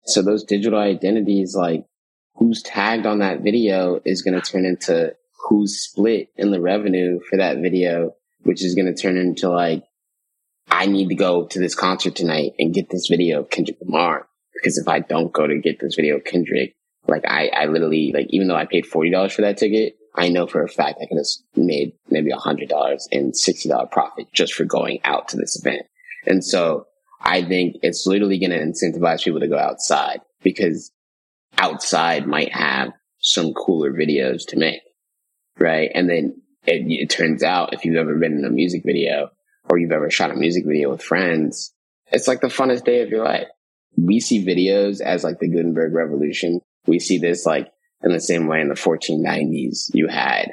So 0.04 0.22
those 0.22 0.44
digital 0.44 0.78
identities, 0.78 1.54
like 1.54 1.84
who's 2.34 2.62
tagged 2.62 3.06
on 3.06 3.20
that 3.20 3.40
video 3.40 4.00
is 4.04 4.22
going 4.22 4.40
to 4.40 4.52
turn 4.52 4.64
into 4.64 5.14
who's 5.42 5.80
split 5.80 6.28
in 6.36 6.50
the 6.50 6.60
revenue 6.60 7.20
for 7.28 7.36
that 7.36 7.58
video, 7.58 8.14
which 8.42 8.64
is 8.64 8.74
going 8.74 8.92
to 8.92 9.00
turn 9.00 9.16
into 9.16 9.48
like, 9.48 9.84
I 10.70 10.86
need 10.86 11.08
to 11.08 11.14
go 11.14 11.46
to 11.46 11.58
this 11.58 11.74
concert 11.74 12.14
tonight 12.14 12.52
and 12.58 12.74
get 12.74 12.90
this 12.90 13.08
video 13.08 13.40
of 13.40 13.50
Kendrick 13.50 13.78
Lamar. 13.80 14.26
Because 14.54 14.78
if 14.78 14.88
I 14.88 15.00
don't 15.00 15.32
go 15.32 15.46
to 15.46 15.58
get 15.58 15.80
this 15.80 15.96
video 15.96 16.16
of 16.16 16.24
Kendrick, 16.24 16.74
like 17.08 17.24
I, 17.26 17.48
I 17.48 17.66
literally, 17.66 18.12
like, 18.14 18.26
even 18.30 18.48
though 18.48 18.56
I 18.56 18.66
paid 18.66 18.84
$40 18.84 19.32
for 19.32 19.42
that 19.42 19.58
ticket, 19.58 19.96
I 20.14 20.28
know 20.28 20.46
for 20.46 20.62
a 20.62 20.68
fact 20.68 20.98
I 21.02 21.06
could 21.06 21.18
have 21.18 21.26
made 21.56 21.94
maybe 22.10 22.30
$100 22.30 23.02
and 23.10 23.32
$60 23.32 23.90
profit 23.90 24.28
just 24.32 24.54
for 24.54 24.64
going 24.64 25.00
out 25.04 25.28
to 25.28 25.36
this 25.36 25.58
event. 25.58 25.86
And 26.26 26.44
so 26.44 26.86
I 27.20 27.42
think 27.42 27.76
it's 27.82 28.06
literally 28.06 28.38
going 28.38 28.50
to 28.50 28.58
incentivize 28.58 29.24
people 29.24 29.40
to 29.40 29.48
go 29.48 29.58
outside 29.58 30.20
because 30.42 30.92
outside 31.58 32.26
might 32.26 32.52
have 32.52 32.92
some 33.18 33.52
cooler 33.54 33.92
videos 33.92 34.46
to 34.48 34.56
make 34.56 34.80
right? 35.58 35.90
And 35.94 36.08
then 36.08 36.42
it, 36.66 36.84
it 36.88 37.10
turns 37.10 37.42
out 37.42 37.72
if 37.72 37.84
you've 37.84 37.96
ever 37.96 38.14
been 38.14 38.38
in 38.38 38.44
a 38.44 38.50
music 38.50 38.82
video 38.84 39.30
or 39.68 39.78
you've 39.78 39.92
ever 39.92 40.10
shot 40.10 40.30
a 40.30 40.36
music 40.36 40.64
video 40.66 40.90
with 40.90 41.02
friends, 41.02 41.72
it's 42.10 42.28
like 42.28 42.40
the 42.40 42.48
funnest 42.48 42.84
day 42.84 43.02
of 43.02 43.08
your 43.08 43.24
life. 43.24 43.48
We 43.96 44.20
see 44.20 44.44
videos 44.44 45.00
as 45.00 45.24
like 45.24 45.38
the 45.38 45.48
Gutenberg 45.48 45.92
revolution. 45.92 46.60
We 46.86 46.98
see 46.98 47.18
this 47.18 47.46
like 47.46 47.70
in 48.02 48.12
the 48.12 48.20
same 48.20 48.46
way 48.46 48.60
in 48.60 48.68
the 48.68 48.74
1490s, 48.74 49.90
you 49.94 50.08
had 50.08 50.52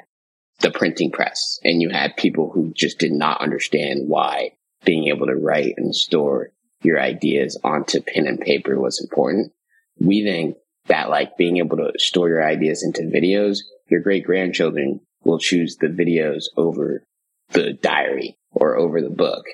the 0.60 0.72
printing 0.72 1.12
press 1.12 1.60
and 1.64 1.82
you 1.82 1.90
had 1.90 2.18
people 2.18 2.52
who 2.52 2.72
just 2.76 3.00
did 3.00 3.12
not 3.12 3.42
understand 3.42 4.08
why 4.08 4.52
being 4.86 5.08
able 5.08 5.28
to 5.28 5.36
write 5.36 5.74
and 5.78 5.96
store 5.96 6.52
your 6.82 7.00
ideas 7.00 7.60
onto 7.64 8.02
pen 8.02 8.28
and 8.28 8.40
paper 8.40 8.80
was 8.80 9.02
important. 9.02 9.52
We 10.00 10.24
think 10.24 10.58
that 10.88 11.10
like 11.10 11.38
being 11.38 11.58
able 11.58 11.78
to 11.78 11.92
store 11.98 12.30
your 12.30 12.46
ideas 12.46 12.84
into 12.84 13.02
videos 13.04 13.60
your 13.90 14.02
great 14.02 14.26
grandchildren 14.26 15.02
will 15.24 15.40
choose 15.40 15.78
the 15.78 15.88
videos 15.88 16.46
over 16.58 17.04
the 17.52 17.74
diary 17.74 18.38
or 18.52 18.78
over 18.78 19.02
the 19.02 19.10
book. 19.10 19.46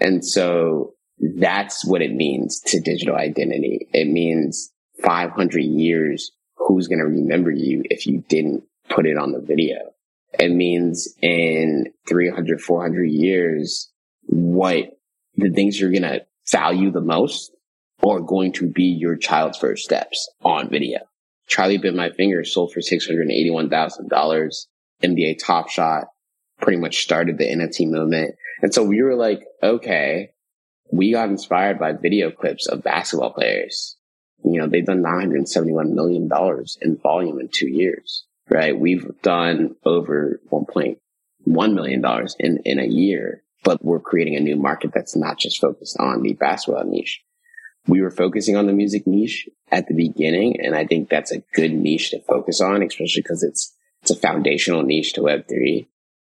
And 0.00 0.24
so 0.24 0.94
that's 1.18 1.84
what 1.84 2.02
it 2.02 2.12
means 2.12 2.60
to 2.66 2.80
digital 2.80 3.16
identity. 3.16 3.88
It 3.92 4.08
means 4.08 4.70
500 5.02 5.60
years. 5.60 6.32
Who's 6.56 6.88
going 6.88 6.98
to 6.98 7.06
remember 7.06 7.50
you 7.50 7.82
if 7.86 8.06
you 8.06 8.24
didn't 8.28 8.64
put 8.88 9.06
it 9.06 9.16
on 9.16 9.32
the 9.32 9.40
video? 9.40 9.92
It 10.38 10.50
means 10.50 11.08
in 11.22 11.92
300, 12.08 12.60
400 12.60 13.04
years, 13.04 13.90
what 14.26 14.98
the 15.36 15.50
things 15.50 15.80
you're 15.80 15.90
going 15.90 16.02
to 16.02 16.26
value 16.50 16.90
the 16.90 17.00
most 17.00 17.52
are 18.06 18.20
going 18.20 18.52
to 18.52 18.70
be 18.70 18.84
your 18.84 19.16
child's 19.16 19.58
first 19.58 19.84
steps 19.84 20.28
on 20.42 20.68
video. 20.68 20.98
Charlie 21.46 21.78
Bit 21.78 21.94
My 21.94 22.10
Finger 22.10 22.44
sold 22.44 22.72
for 22.72 22.80
$681,000. 22.80 24.66
NBA 25.02 25.38
Top 25.38 25.68
Shot 25.68 26.06
pretty 26.60 26.78
much 26.78 27.02
started 27.02 27.38
the 27.38 27.44
NFT 27.44 27.88
movement. 27.88 28.34
And 28.62 28.72
so 28.72 28.82
we 28.82 29.02
were 29.02 29.14
like, 29.14 29.44
okay, 29.62 30.30
we 30.90 31.12
got 31.12 31.28
inspired 31.28 31.78
by 31.78 31.92
video 31.92 32.30
clips 32.30 32.66
of 32.66 32.82
basketball 32.82 33.32
players. 33.32 33.96
You 34.44 34.60
know, 34.60 34.68
they've 34.68 34.86
done 34.86 35.02
$971 35.02 35.92
million 35.92 36.30
in 36.82 36.96
volume 36.98 37.40
in 37.40 37.48
two 37.52 37.68
years, 37.68 38.24
right? 38.48 38.78
We've 38.78 39.10
done 39.22 39.76
over 39.84 40.40
$1.1 40.50 41.74
million 41.74 42.28
in, 42.38 42.58
in 42.64 42.78
a 42.78 42.86
year, 42.86 43.42
but 43.64 43.84
we're 43.84 44.00
creating 44.00 44.36
a 44.36 44.40
new 44.40 44.56
market 44.56 44.92
that's 44.94 45.16
not 45.16 45.38
just 45.38 45.60
focused 45.60 45.96
on 45.98 46.22
the 46.22 46.34
basketball 46.34 46.84
niche 46.84 47.22
we 47.86 48.00
were 48.00 48.10
focusing 48.10 48.56
on 48.56 48.66
the 48.66 48.72
music 48.72 49.06
niche 49.06 49.48
at 49.70 49.86
the 49.88 49.94
beginning. 49.94 50.60
And 50.60 50.74
I 50.74 50.86
think 50.86 51.08
that's 51.08 51.32
a 51.32 51.42
good 51.54 51.72
niche 51.72 52.10
to 52.10 52.20
focus 52.20 52.60
on, 52.60 52.82
especially 52.82 53.22
because 53.22 53.42
it's, 53.42 53.74
it's 54.02 54.10
a 54.10 54.16
foundational 54.16 54.82
niche 54.82 55.12
to 55.14 55.20
Web3. 55.22 55.86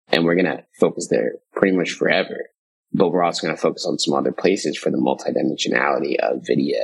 And 0.08 0.24
we're 0.24 0.34
going 0.34 0.46
to 0.46 0.64
focus 0.78 1.08
there 1.08 1.34
pretty 1.54 1.76
much 1.76 1.92
forever. 1.92 2.48
But 2.92 3.10
we're 3.10 3.22
also 3.22 3.46
going 3.46 3.56
to 3.56 3.60
focus 3.60 3.86
on 3.86 3.98
some 3.98 4.14
other 4.14 4.32
places 4.32 4.76
for 4.76 4.90
the 4.90 4.98
multidimensionality 4.98 6.16
of 6.16 6.44
video. 6.44 6.80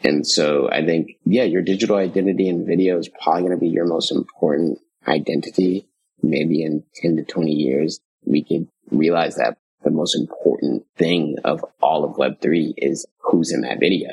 And 0.00 0.26
so 0.26 0.68
I 0.70 0.84
think, 0.84 1.12
yeah, 1.24 1.44
your 1.44 1.62
digital 1.62 1.96
identity 1.96 2.48
in 2.48 2.66
video 2.66 2.98
is 2.98 3.08
probably 3.08 3.42
going 3.42 3.52
to 3.52 3.58
be 3.58 3.68
your 3.68 3.86
most 3.86 4.12
important 4.12 4.78
identity. 5.08 5.88
Maybe 6.22 6.62
in 6.62 6.84
10 6.96 7.16
to 7.16 7.24
20 7.24 7.50
years, 7.50 8.00
we 8.24 8.44
could 8.44 8.68
realize 8.90 9.36
that 9.36 9.58
the 9.84 9.90
most 9.90 10.16
important 10.16 10.84
thing 10.96 11.36
of 11.44 11.64
all 11.80 12.04
of 12.04 12.16
Web3 12.16 12.74
is 12.76 13.06
who's 13.18 13.52
in 13.52 13.60
that 13.62 13.78
video. 13.80 14.10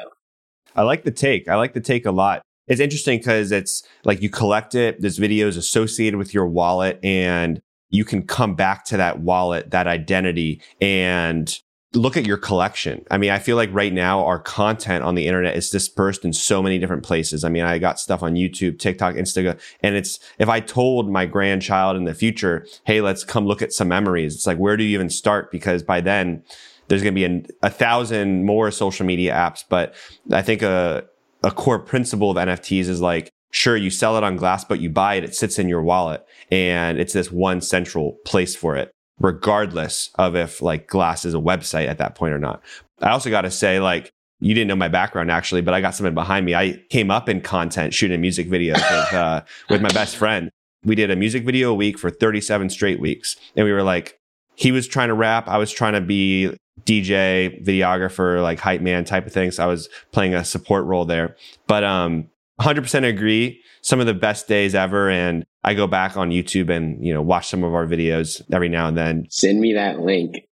I 0.76 0.84
like 0.84 1.04
the 1.04 1.12
take. 1.12 1.48
I 1.48 1.56
like 1.56 1.74
the 1.74 1.82
take 1.82 2.06
a 2.06 2.12
lot. 2.12 2.42
It's 2.68 2.80
interesting 2.80 3.18
because 3.20 3.52
it's 3.52 3.84
like 4.06 4.22
you 4.22 4.30
collect 4.30 4.76
it, 4.76 5.02
this 5.02 5.18
video 5.18 5.48
is 5.48 5.58
associated 5.58 6.18
with 6.18 6.34
your 6.34 6.48
wallet, 6.48 7.00
and 7.04 7.62
you 7.90 8.06
can 8.06 8.24
come 8.24 8.56
back 8.56 8.86
to 8.86 8.98
that 8.98 9.20
wallet, 9.20 9.72
that 9.72 9.88
identity, 9.88 10.62
and 10.80 11.60
look 11.94 12.16
at 12.16 12.26
your 12.26 12.38
collection. 12.38 13.06
I 13.12 13.18
mean, 13.18 13.32
I 13.32 13.40
feel 13.40 13.58
like 13.58 13.70
right 13.74 13.92
now 13.92 14.26
our 14.26 14.40
content 14.40 15.04
on 15.04 15.16
the 15.16 15.28
internet 15.28 15.58
is 15.58 15.70
dispersed 15.70 16.24
in 16.24 16.32
so 16.32 16.64
many 16.64 16.80
different 16.80 17.04
places. 17.04 17.44
I 17.44 17.50
mean, 17.50 17.64
I 17.64 17.80
got 17.80 18.00
stuff 18.00 18.24
on 18.24 18.36
YouTube, 18.36 18.80
TikTok, 18.80 19.16
Instagram, 19.16 19.60
and 19.82 19.96
it's, 19.96 20.18
if 20.40 20.48
I 20.48 20.62
told 20.62 21.12
my 21.12 21.26
grandchild 21.26 21.98
in 21.98 22.06
the 22.06 22.14
future, 22.14 22.66
Hey, 22.86 23.02
let's 23.02 23.26
come 23.26 23.46
look 23.46 23.62
at 23.62 23.74
some 23.74 23.90
memories. 23.90 24.36
It's 24.36 24.48
like, 24.48 24.58
where 24.58 24.78
do 24.78 24.86
you 24.86 24.94
even 24.94 25.10
start? 25.10 25.52
Because 25.52 25.84
by 25.84 26.00
then 26.00 26.44
there's 26.88 27.04
going 27.04 27.16
to 27.16 27.28
be 27.30 27.50
a 27.62 27.70
thousand 27.70 28.46
more 28.46 28.72
social 28.72 29.06
media 29.06 29.34
apps. 29.34 29.64
But 29.68 29.94
I 30.32 30.42
think 30.42 30.62
a, 30.62 31.06
a 31.44 31.52
core 31.52 31.80
principle 31.80 32.32
of 32.32 32.38
NFTs 32.38 32.88
is 32.88 33.02
like, 33.02 33.30
sure, 33.52 33.76
you 33.76 33.90
sell 33.90 34.18
it 34.18 34.24
on 34.24 34.38
glass, 34.38 34.64
but 34.64 34.80
you 34.80 34.90
buy 34.90 35.16
it, 35.16 35.26
it 35.26 35.36
sits 35.36 35.60
in 35.60 35.68
your 35.68 35.82
wallet 35.82 36.26
and 36.50 37.00
it's 37.00 37.12
this 37.12 37.32
one 37.32 37.60
central 37.60 38.18
place 38.26 38.56
for 38.56 38.78
it 38.78 38.94
regardless 39.22 40.10
of 40.16 40.36
if 40.36 40.62
like 40.62 40.88
Glass 40.88 41.26
is 41.26 41.34
a 41.34 41.40
website 41.40 41.88
at 41.88 41.98
that 42.00 42.16
point 42.16 42.34
or 42.34 42.40
not. 42.40 42.62
I 43.02 43.10
also 43.10 43.30
got 43.30 43.42
to 43.42 43.52
say, 43.52 43.80
like, 43.80 44.12
you 44.40 44.54
didn't 44.54 44.68
know 44.68 44.76
my 44.76 44.88
background 44.88 45.32
actually, 45.32 45.62
but 45.62 45.74
I 45.74 45.82
got 45.82 45.96
something 45.96 46.16
behind 46.16 46.46
me. 46.46 46.56
I 46.56 46.84
came 46.90 47.12
up 47.12 47.30
in 47.30 47.42
content 47.42 47.94
shooting 47.94 48.20
music 48.20 48.50
videos 48.50 48.76
with, 48.76 49.14
uh, 49.14 49.44
with 49.70 49.82
my 49.82 49.92
best 49.92 50.16
friend. 50.18 50.50
we 50.84 50.96
did 50.96 51.12
a 51.12 51.16
music 51.16 51.46
video 51.46 51.72
a 51.72 51.76
week 51.76 52.00
for 52.00 52.10
37 52.10 52.72
straight 52.72 53.00
weeks. 53.00 53.36
And 53.56 53.66
we 53.66 53.72
were 53.72 53.84
like, 53.84 54.18
he 54.56 54.72
was 54.72 54.88
trying 54.88 55.10
to 55.10 55.14
rap. 55.14 55.48
I 55.48 55.60
was 55.60 55.72
trying 55.72 55.94
to 55.94 56.02
be 56.02 56.58
DJ, 56.86 57.64
videographer, 57.64 58.42
like 58.42 58.60
hype 58.60 58.82
man 58.82 59.06
type 59.06 59.28
of 59.28 59.34
things. 59.34 59.58
So 59.58 59.64
I 59.64 59.68
was 59.68 59.90
playing 60.12 60.34
a 60.34 60.44
support 60.44 60.86
role 60.86 61.06
there. 61.06 61.36
But 61.68 61.84
um 61.84 62.28
100% 62.60 63.08
agree. 63.08 63.62
Some 63.82 64.00
of 64.00 64.06
the 64.06 64.14
best 64.14 64.48
days 64.48 64.76
ever. 64.76 65.10
And 65.10 65.46
I 65.64 65.74
go 65.74 65.88
back 65.88 66.18
on 66.18 66.30
YouTube 66.30 66.70
and, 66.70 67.04
you 67.06 67.14
know, 67.14 67.22
watch 67.22 67.48
some 67.48 67.64
of 67.64 67.74
our 67.74 67.86
videos 67.86 68.42
every 68.52 68.70
now 68.70 68.88
and 68.88 68.98
then. 68.98 69.28
Send 69.30 69.60
me 69.60 69.74
that 69.74 70.00
link. 70.00 70.48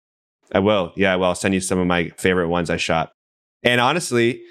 I 0.51 0.59
will. 0.59 0.91
Yeah, 0.95 1.13
I 1.13 1.15
will. 1.15 1.25
I'll 1.25 1.35
send 1.35 1.53
you 1.53 1.61
some 1.61 1.79
of 1.79 1.87
my 1.87 2.09
favorite 2.17 2.49
ones 2.49 2.69
I 2.69 2.77
shot. 2.77 3.11
And 3.63 3.81
honestly, 3.81 4.41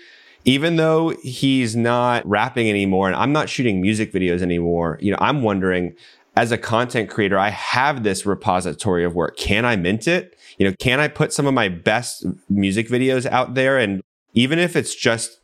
even 0.45 0.77
though 0.77 1.11
he's 1.23 1.77
not 1.77 2.27
rapping 2.27 2.69
anymore 2.69 3.09
and 3.09 3.17
I'm 3.17 3.33
not 3.33 3.49
shooting 3.49 3.81
music 3.81 4.13
videos 4.13 4.43
anymore, 4.43 4.99
you 5.01 5.11
know, 5.11 5.19
I'm 5.21 5.43
wondering 5.43 5.95
as 6.37 6.53
a 6.53 6.59
content 6.59 7.11
creator, 7.11 7.39
I 7.39 7.51
have 7.51 8.05
this 8.05 8.25
repository 8.25 9.05
of 9.05 9.15
work. 9.15 9.37
Can 9.37 9.65
I 9.65 9.77
mint 9.77 10.07
it? 10.07 10.39
You 10.57 10.69
know, 10.69 10.75
can 10.79 11.01
I 11.01 11.09
put 11.09 11.33
some 11.33 11.47
of 11.47 11.55
my 11.55 11.69
best 11.69 12.25
music 12.49 12.89
videos 12.89 13.27
out 13.27 13.55
there? 13.55 13.77
And 13.77 14.01
even 14.35 14.59
if 14.59 14.77
it's 14.77 14.95
just 14.95 15.41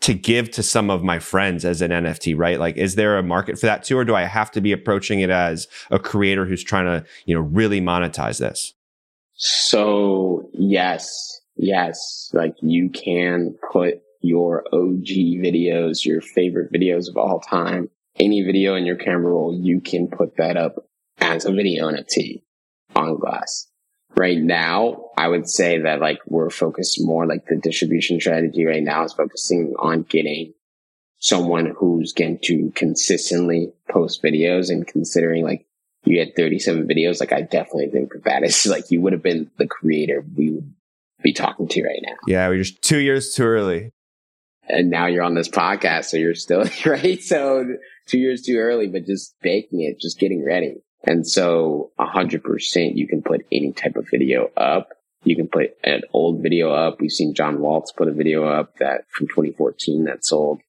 to 0.00 0.14
give 0.14 0.50
to 0.52 0.62
some 0.62 0.90
of 0.90 1.02
my 1.02 1.18
friends 1.18 1.64
as 1.64 1.82
an 1.82 1.90
NFT, 1.90 2.36
right? 2.36 2.58
Like, 2.58 2.76
is 2.76 2.94
there 2.94 3.18
a 3.18 3.22
market 3.22 3.58
for 3.58 3.66
that 3.66 3.84
too? 3.84 3.98
Or 3.98 4.04
do 4.04 4.14
I 4.14 4.22
have 4.22 4.50
to 4.52 4.60
be 4.60 4.72
approaching 4.72 5.20
it 5.20 5.30
as 5.30 5.68
a 5.90 5.98
creator 5.98 6.46
who's 6.46 6.64
trying 6.64 6.86
to, 6.86 7.04
you 7.26 7.34
know, 7.34 7.42
really 7.42 7.80
monetize 7.80 8.38
this? 8.38 8.74
So 9.34 10.50
yes, 10.52 11.40
yes, 11.56 12.30
like 12.32 12.54
you 12.62 12.90
can 12.90 13.54
put 13.72 14.02
your 14.22 14.64
OG 14.72 15.06
videos, 15.06 16.04
your 16.04 16.20
favorite 16.20 16.72
videos 16.72 17.08
of 17.08 17.16
all 17.16 17.40
time, 17.40 17.88
any 18.18 18.42
video 18.42 18.74
in 18.74 18.84
your 18.84 18.96
camera 18.96 19.32
roll, 19.32 19.58
you 19.58 19.80
can 19.80 20.08
put 20.08 20.36
that 20.36 20.56
up 20.56 20.76
as 21.20 21.44
a 21.44 21.52
video 21.52 21.90
NFT 21.90 22.42
on 22.94 23.18
glass. 23.18 23.69
Right 24.16 24.38
now, 24.38 25.10
I 25.16 25.28
would 25.28 25.48
say 25.48 25.78
that 25.78 26.00
like 26.00 26.18
we're 26.26 26.50
focused 26.50 27.00
more 27.02 27.26
like 27.26 27.46
the 27.46 27.56
distribution 27.56 28.20
strategy 28.20 28.64
right 28.64 28.82
now 28.82 29.04
is 29.04 29.12
focusing 29.12 29.74
on 29.78 30.02
getting 30.02 30.54
someone 31.18 31.74
who's 31.78 32.12
going 32.12 32.38
to 32.44 32.72
consistently 32.74 33.72
post 33.90 34.22
videos 34.22 34.70
and 34.70 34.86
considering 34.86 35.44
like 35.44 35.66
you 36.04 36.18
had 36.18 36.34
37 36.34 36.88
videos. 36.88 37.20
Like 37.20 37.32
I 37.32 37.42
definitely 37.42 37.88
think 37.88 38.12
that 38.24 38.42
is 38.42 38.66
like 38.66 38.90
you 38.90 39.00
would 39.00 39.12
have 39.12 39.22
been 39.22 39.50
the 39.58 39.66
creator 39.66 40.24
we 40.36 40.50
would 40.50 40.74
be 41.22 41.32
talking 41.32 41.68
to 41.68 41.82
right 41.82 42.00
now. 42.02 42.16
Yeah, 42.26 42.48
we're 42.48 42.58
just 42.58 42.82
two 42.82 42.98
years 42.98 43.32
too 43.32 43.44
early 43.44 43.92
and 44.70 44.90
now 44.90 45.06
you're 45.06 45.24
on 45.24 45.34
this 45.34 45.48
podcast, 45.48 46.06
so 46.06 46.16
you're 46.16 46.34
still 46.34 46.64
right. 46.86 47.20
So 47.22 47.76
two 48.06 48.18
years 48.18 48.42
too 48.42 48.56
early, 48.56 48.86
but 48.86 49.06
just 49.06 49.34
baking 49.42 49.82
it, 49.82 50.00
just 50.00 50.18
getting 50.18 50.44
ready. 50.44 50.82
And 51.02 51.26
so 51.26 51.90
a 51.98 52.06
hundred 52.06 52.44
percent, 52.44 52.96
you 52.96 53.06
can 53.06 53.22
put 53.22 53.46
any 53.50 53.72
type 53.72 53.96
of 53.96 54.08
video 54.10 54.50
up. 54.56 54.90
You 55.24 55.36
can 55.36 55.48
put 55.48 55.76
an 55.84 56.02
old 56.12 56.42
video 56.42 56.72
up. 56.72 57.00
We've 57.00 57.10
seen 57.10 57.34
John 57.34 57.60
Waltz 57.60 57.92
put 57.92 58.08
a 58.08 58.12
video 58.12 58.44
up 58.44 58.76
that 58.78 59.04
from 59.10 59.28
2014 59.28 60.04
that 60.04 60.24
sold 60.24 60.60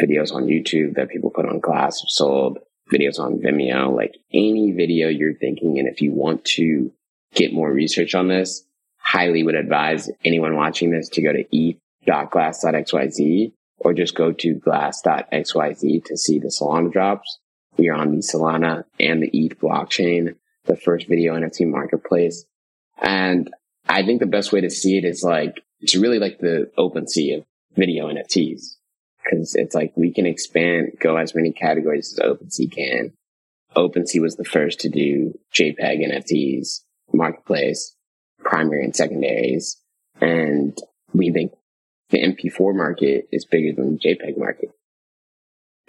videos 0.00 0.32
on 0.32 0.44
YouTube 0.44 0.94
that 0.94 1.10
people 1.10 1.30
put 1.30 1.46
on 1.46 1.60
glass 1.60 2.02
sold 2.08 2.58
videos 2.92 3.18
on 3.18 3.38
Vimeo, 3.38 3.94
like 3.94 4.16
any 4.32 4.72
video 4.72 5.08
you're 5.08 5.34
thinking. 5.34 5.78
And 5.78 5.88
if 5.88 6.00
you 6.00 6.12
want 6.12 6.44
to 6.56 6.92
get 7.34 7.52
more 7.52 7.70
research 7.70 8.14
on 8.14 8.28
this, 8.28 8.64
highly 8.98 9.42
would 9.42 9.54
advise 9.54 10.10
anyone 10.24 10.56
watching 10.56 10.90
this 10.90 11.08
to 11.10 11.22
go 11.22 11.32
to 11.32 11.44
ETH 11.50 11.76
glass.xyz 12.04 13.52
or 13.78 13.94
just 13.94 14.14
go 14.14 14.32
to 14.32 14.54
glass.xyz 14.54 16.04
to 16.04 16.16
see 16.16 16.38
the 16.38 16.48
Solana 16.48 16.92
drops. 16.92 17.38
We 17.76 17.88
are 17.88 17.94
on 17.94 18.10
the 18.10 18.18
Solana 18.18 18.84
and 19.00 19.22
the 19.22 19.30
ETH 19.32 19.58
blockchain, 19.58 20.36
the 20.64 20.76
first 20.76 21.08
video 21.08 21.34
NFT 21.34 21.66
marketplace. 21.66 22.44
And 23.00 23.50
I 23.88 24.04
think 24.04 24.20
the 24.20 24.26
best 24.26 24.52
way 24.52 24.60
to 24.60 24.70
see 24.70 24.96
it 24.96 25.04
is 25.04 25.22
like, 25.22 25.62
it's 25.80 25.96
really 25.96 26.18
like 26.18 26.38
the 26.38 26.70
OpenSea 26.78 27.38
of 27.38 27.44
video 27.74 28.08
NFTs. 28.08 28.76
Cause 29.28 29.54
it's 29.54 29.74
like 29.74 29.92
we 29.96 30.12
can 30.12 30.26
expand, 30.26 30.92
go 31.00 31.16
as 31.16 31.34
many 31.34 31.52
categories 31.52 32.12
as 32.12 32.18
OpenSea 32.18 32.72
can. 32.72 33.12
OpenSea 33.76 34.20
was 34.20 34.36
the 34.36 34.44
first 34.44 34.80
to 34.80 34.88
do 34.88 35.38
JPEG 35.54 36.06
NFTs 36.06 36.80
marketplace, 37.12 37.94
primary 38.38 38.84
and 38.84 38.94
secondaries. 38.94 39.78
And 40.20 40.78
we 41.12 41.30
think 41.30 41.52
the 42.10 42.22
MP4 42.22 42.74
market 42.74 43.28
is 43.32 43.44
bigger 43.44 43.72
than 43.74 43.94
the 43.94 43.98
JPEG 43.98 44.36
market. 44.38 44.70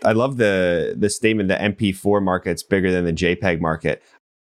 I 0.04 0.12
love 0.12 0.38
the 0.38 0.96
the 0.98 1.10
statement 1.10 1.50
that 1.50 1.62
MP4 1.62 2.22
market's 2.22 2.64
bigger 2.64 2.92
than 2.92 3.06
the 3.06 3.14
JPEG 3.14 3.60
market. 3.60 4.04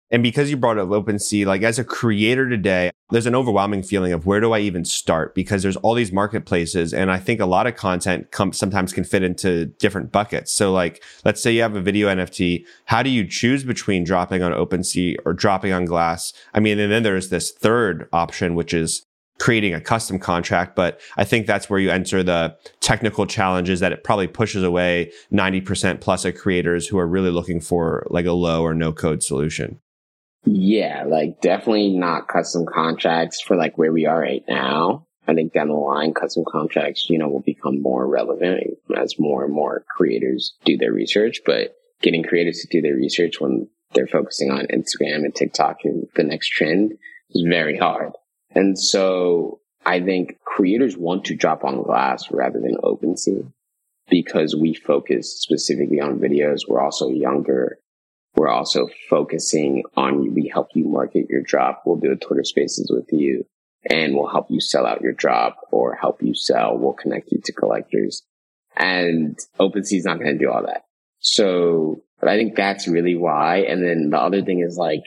And 0.09 0.23
because 0.23 0.49
you 0.49 0.55
brought 0.55 0.77
up 0.77 0.87
OpenSea, 0.87 1.45
like 1.45 1.63
as 1.63 1.79
a 1.79 1.83
creator 1.83 2.47
today, 2.47 2.91
there's 3.09 3.25
an 3.25 3.35
overwhelming 3.35 3.83
feeling 3.83 4.13
of 4.13 4.25
where 4.25 4.39
do 4.39 4.53
I 4.53 4.59
even 4.59 4.85
start? 4.85 5.35
Because 5.35 5.63
there's 5.63 5.75
all 5.77 5.93
these 5.93 6.13
marketplaces. 6.13 6.93
And 6.93 7.11
I 7.11 7.19
think 7.19 7.41
a 7.41 7.45
lot 7.45 7.67
of 7.67 7.75
content 7.75 8.27
sometimes 8.51 8.93
can 8.93 9.03
fit 9.03 9.23
into 9.23 9.65
different 9.65 10.13
buckets. 10.13 10.51
So 10.51 10.71
like, 10.71 11.03
let's 11.25 11.43
say 11.43 11.51
you 11.51 11.61
have 11.61 11.75
a 11.75 11.81
video 11.81 12.07
NFT. 12.07 12.65
How 12.85 13.03
do 13.03 13.09
you 13.09 13.27
choose 13.27 13.65
between 13.65 14.05
dropping 14.05 14.43
on 14.43 14.53
OpenSea 14.53 15.17
or 15.25 15.33
dropping 15.33 15.73
on 15.73 15.83
Glass? 15.83 16.31
I 16.53 16.61
mean, 16.61 16.79
and 16.79 16.91
then 16.91 17.03
there's 17.03 17.29
this 17.29 17.51
third 17.51 18.07
option, 18.13 18.55
which 18.55 18.73
is 18.73 19.03
creating 19.39 19.73
a 19.73 19.81
custom 19.81 20.19
contract. 20.19 20.75
But 20.75 20.99
I 21.17 21.23
think 21.23 21.47
that's 21.47 21.69
where 21.69 21.79
you 21.79 21.89
enter 21.89 22.23
the 22.23 22.55
technical 22.79 23.25
challenges 23.25 23.79
that 23.79 23.91
it 23.91 24.03
probably 24.03 24.27
pushes 24.27 24.63
away 24.63 25.11
90% 25.31 26.01
plus 26.01 26.25
of 26.25 26.35
creators 26.35 26.87
who 26.87 26.97
are 26.97 27.07
really 27.07 27.31
looking 27.31 27.59
for 27.59 28.05
like 28.09 28.25
a 28.25 28.31
low 28.31 28.63
or 28.63 28.73
no 28.73 28.91
code 28.91 29.23
solution. 29.23 29.79
Yeah, 30.45 31.03
like 31.05 31.41
definitely 31.41 31.89
not 31.89 32.27
custom 32.27 32.65
contracts 32.65 33.41
for 33.41 33.57
like 33.57 33.77
where 33.77 33.91
we 33.91 34.05
are 34.05 34.19
right 34.19 34.43
now. 34.47 35.05
I 35.27 35.33
think 35.33 35.51
down 35.51 35.67
the 35.67 35.73
line, 35.73 36.13
custom 36.13 36.45
contracts, 36.49 37.09
you 37.09 37.17
know, 37.17 37.27
will 37.27 37.41
become 37.41 37.81
more 37.81 38.07
relevant 38.07 38.63
as 38.95 39.19
more 39.19 39.43
and 39.43 39.53
more 39.53 39.83
creators 39.89 40.55
do 40.63 40.77
their 40.77 40.93
research. 40.93 41.41
But 41.45 41.75
getting 42.01 42.23
creators 42.23 42.59
to 42.59 42.67
do 42.71 42.81
their 42.81 42.95
research 42.95 43.41
when 43.41 43.67
they're 43.93 44.07
focusing 44.07 44.51
on 44.51 44.67
Instagram 44.67 45.25
and 45.25 45.35
TikTok 45.35 45.79
and 45.83 46.07
the 46.15 46.23
next 46.23 46.49
trend 46.49 46.93
is 47.31 47.45
very 47.47 47.77
hard. 47.77 48.13
And 48.57 48.77
so 48.77 49.59
I 49.85 49.99
think 49.99 50.39
creators 50.43 50.97
want 50.97 51.25
to 51.25 51.35
drop 51.35 51.63
on 51.63 51.83
glass 51.83 52.31
rather 52.31 52.59
than 52.59 52.77
OpenSea 52.83 53.51
because 54.09 54.55
we 54.55 54.73
focus 54.73 55.39
specifically 55.39 56.01
on 56.01 56.17
videos. 56.17 56.61
We're 56.67 56.81
also 56.81 57.07
younger. 57.09 57.77
We're 58.35 58.49
also 58.49 58.89
focusing 59.11 59.83
on 59.95 60.33
we 60.33 60.49
help 60.51 60.69
you 60.73 60.85
market 60.85 61.27
your 61.29 61.43
drop. 61.43 61.83
We'll 61.85 61.97
do 61.97 62.11
a 62.11 62.15
Twitter 62.15 62.43
spaces 62.43 62.91
with 62.91 63.05
you 63.11 63.45
and 63.91 64.15
we'll 64.15 64.31
help 64.31 64.47
you 64.49 64.59
sell 64.59 64.87
out 64.87 65.01
your 65.01 65.13
drop 65.13 65.59
or 65.71 65.93
help 65.93 66.23
you 66.23 66.33
sell. 66.33 66.79
We'll 66.79 66.93
connect 66.93 67.31
you 67.31 67.39
to 67.45 67.53
collectors 67.53 68.23
and 68.75 69.37
OpenSea 69.59 69.99
is 69.99 70.05
not 70.05 70.17
going 70.17 70.35
to 70.35 70.43
do 70.43 70.49
all 70.49 70.65
that. 70.65 70.85
So, 71.19 72.01
but 72.19 72.27
I 72.27 72.37
think 72.37 72.55
that's 72.55 72.87
really 72.87 73.15
why. 73.15 73.57
And 73.57 73.83
then 73.83 74.09
the 74.09 74.17
other 74.17 74.41
thing 74.41 74.61
is 74.61 74.77
like, 74.77 75.03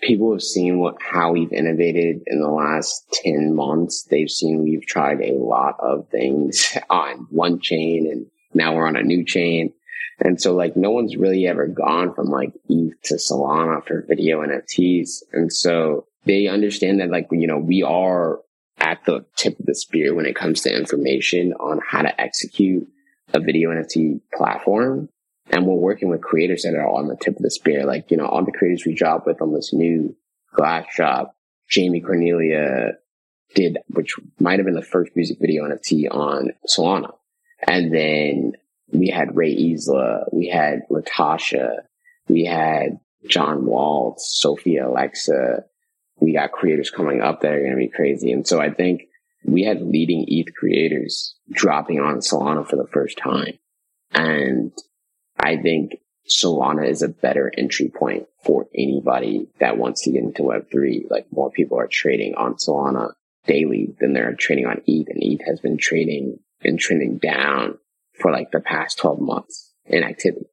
people 0.00 0.32
have 0.32 0.42
seen 0.42 0.78
what 0.78 0.96
how 1.00 1.32
we've 1.32 1.52
innovated 1.52 2.22
in 2.26 2.40
the 2.40 2.48
last 2.48 3.04
10 3.24 3.54
months, 3.54 4.04
they've 4.04 4.30
seen 4.30 4.62
we've 4.62 4.86
tried 4.86 5.20
a 5.20 5.32
lot 5.32 5.76
of 5.80 6.08
things 6.08 6.76
on 6.90 7.26
one 7.30 7.60
chain 7.60 8.08
and 8.10 8.26
now 8.54 8.74
we're 8.74 8.86
on 8.86 8.96
a 8.96 9.02
new 9.02 9.24
chain. 9.24 9.72
And 10.20 10.40
so 10.40 10.54
like 10.54 10.76
no 10.76 10.90
one's 10.90 11.16
really 11.16 11.46
ever 11.46 11.66
gone 11.66 12.14
from 12.14 12.26
like 12.26 12.52
ETH 12.68 13.00
to 13.04 13.14
Solana 13.14 13.86
for 13.86 14.04
video 14.08 14.42
NFTs. 14.42 15.22
And 15.32 15.52
so 15.52 16.06
they 16.24 16.48
understand 16.48 17.00
that 17.00 17.10
like, 17.10 17.28
you 17.30 17.46
know, 17.46 17.58
we 17.58 17.82
are 17.82 18.40
at 18.80 19.04
the 19.04 19.24
tip 19.36 19.58
of 19.58 19.66
the 19.66 19.74
spear 19.74 20.14
when 20.14 20.26
it 20.26 20.36
comes 20.36 20.62
to 20.62 20.74
information 20.74 21.52
on 21.54 21.80
how 21.86 22.02
to 22.02 22.20
execute 22.20 22.88
a 23.34 23.40
video 23.40 23.70
NFT 23.70 24.20
platform. 24.34 25.08
And 25.50 25.66
we're 25.66 25.74
working 25.74 26.08
with 26.08 26.20
creators 26.20 26.62
that 26.62 26.74
are 26.74 26.88
on 26.88 27.08
the 27.08 27.16
tip 27.16 27.36
of 27.36 27.42
the 27.42 27.50
spear. 27.50 27.84
Like, 27.84 28.10
you 28.10 28.16
know, 28.16 28.26
all 28.26 28.44
the 28.44 28.52
creators 28.52 28.84
we 28.84 28.94
job 28.94 29.22
with 29.26 29.40
on 29.40 29.54
this 29.54 29.72
new 29.72 30.14
glass 30.54 30.86
shop, 30.90 31.34
Jamee 31.70 32.04
Cornelia 32.04 32.92
did, 33.54 33.78
which 33.88 34.14
might 34.38 34.58
have 34.58 34.66
been 34.66 34.74
the 34.74 34.82
first 34.82 35.12
music 35.16 35.38
video 35.40 35.64
NFT 35.64 36.06
on 36.10 36.50
Solana. 36.68 37.14
And 37.66 37.94
then 37.94 38.52
we 38.92 39.08
had 39.08 39.36
Ray 39.36 39.52
Isla, 39.52 40.26
we 40.32 40.48
had 40.48 40.82
Latasha, 40.90 41.78
we 42.28 42.44
had 42.44 43.00
John 43.26 43.66
Waltz, 43.66 44.38
Sophia 44.38 44.88
Alexa. 44.88 45.64
We 46.20 46.34
got 46.34 46.52
creators 46.52 46.90
coming 46.90 47.20
up 47.20 47.40
that 47.40 47.52
are 47.52 47.60
going 47.60 47.72
to 47.72 47.76
be 47.76 47.88
crazy. 47.88 48.32
And 48.32 48.46
so 48.46 48.60
I 48.60 48.70
think 48.70 49.02
we 49.44 49.64
had 49.64 49.82
leading 49.82 50.24
ETH 50.28 50.54
creators 50.54 51.36
dropping 51.50 52.00
on 52.00 52.18
Solana 52.18 52.68
for 52.68 52.76
the 52.76 52.88
first 52.92 53.18
time. 53.18 53.58
And 54.12 54.72
I 55.38 55.56
think 55.56 55.98
Solana 56.28 56.88
is 56.88 57.02
a 57.02 57.08
better 57.08 57.52
entry 57.56 57.90
point 57.94 58.26
for 58.44 58.66
anybody 58.74 59.48
that 59.60 59.78
wants 59.78 60.02
to 60.02 60.12
get 60.12 60.22
into 60.22 60.42
Web3. 60.42 61.10
Like 61.10 61.26
more 61.32 61.50
people 61.50 61.78
are 61.78 61.88
trading 61.88 62.34
on 62.34 62.54
Solana 62.54 63.12
daily 63.46 63.94
than 64.00 64.12
they're 64.12 64.34
trading 64.34 64.66
on 64.66 64.82
ETH 64.86 65.08
and 65.08 65.22
ETH 65.22 65.40
has 65.46 65.60
been 65.60 65.78
trading 65.78 66.38
and 66.62 66.78
trending 66.78 67.18
down 67.18 67.78
for 68.20 68.30
like 68.30 68.50
the 68.50 68.60
past 68.60 68.98
12 68.98 69.20
months 69.20 69.72
in 69.86 70.02
activity. 70.02 70.46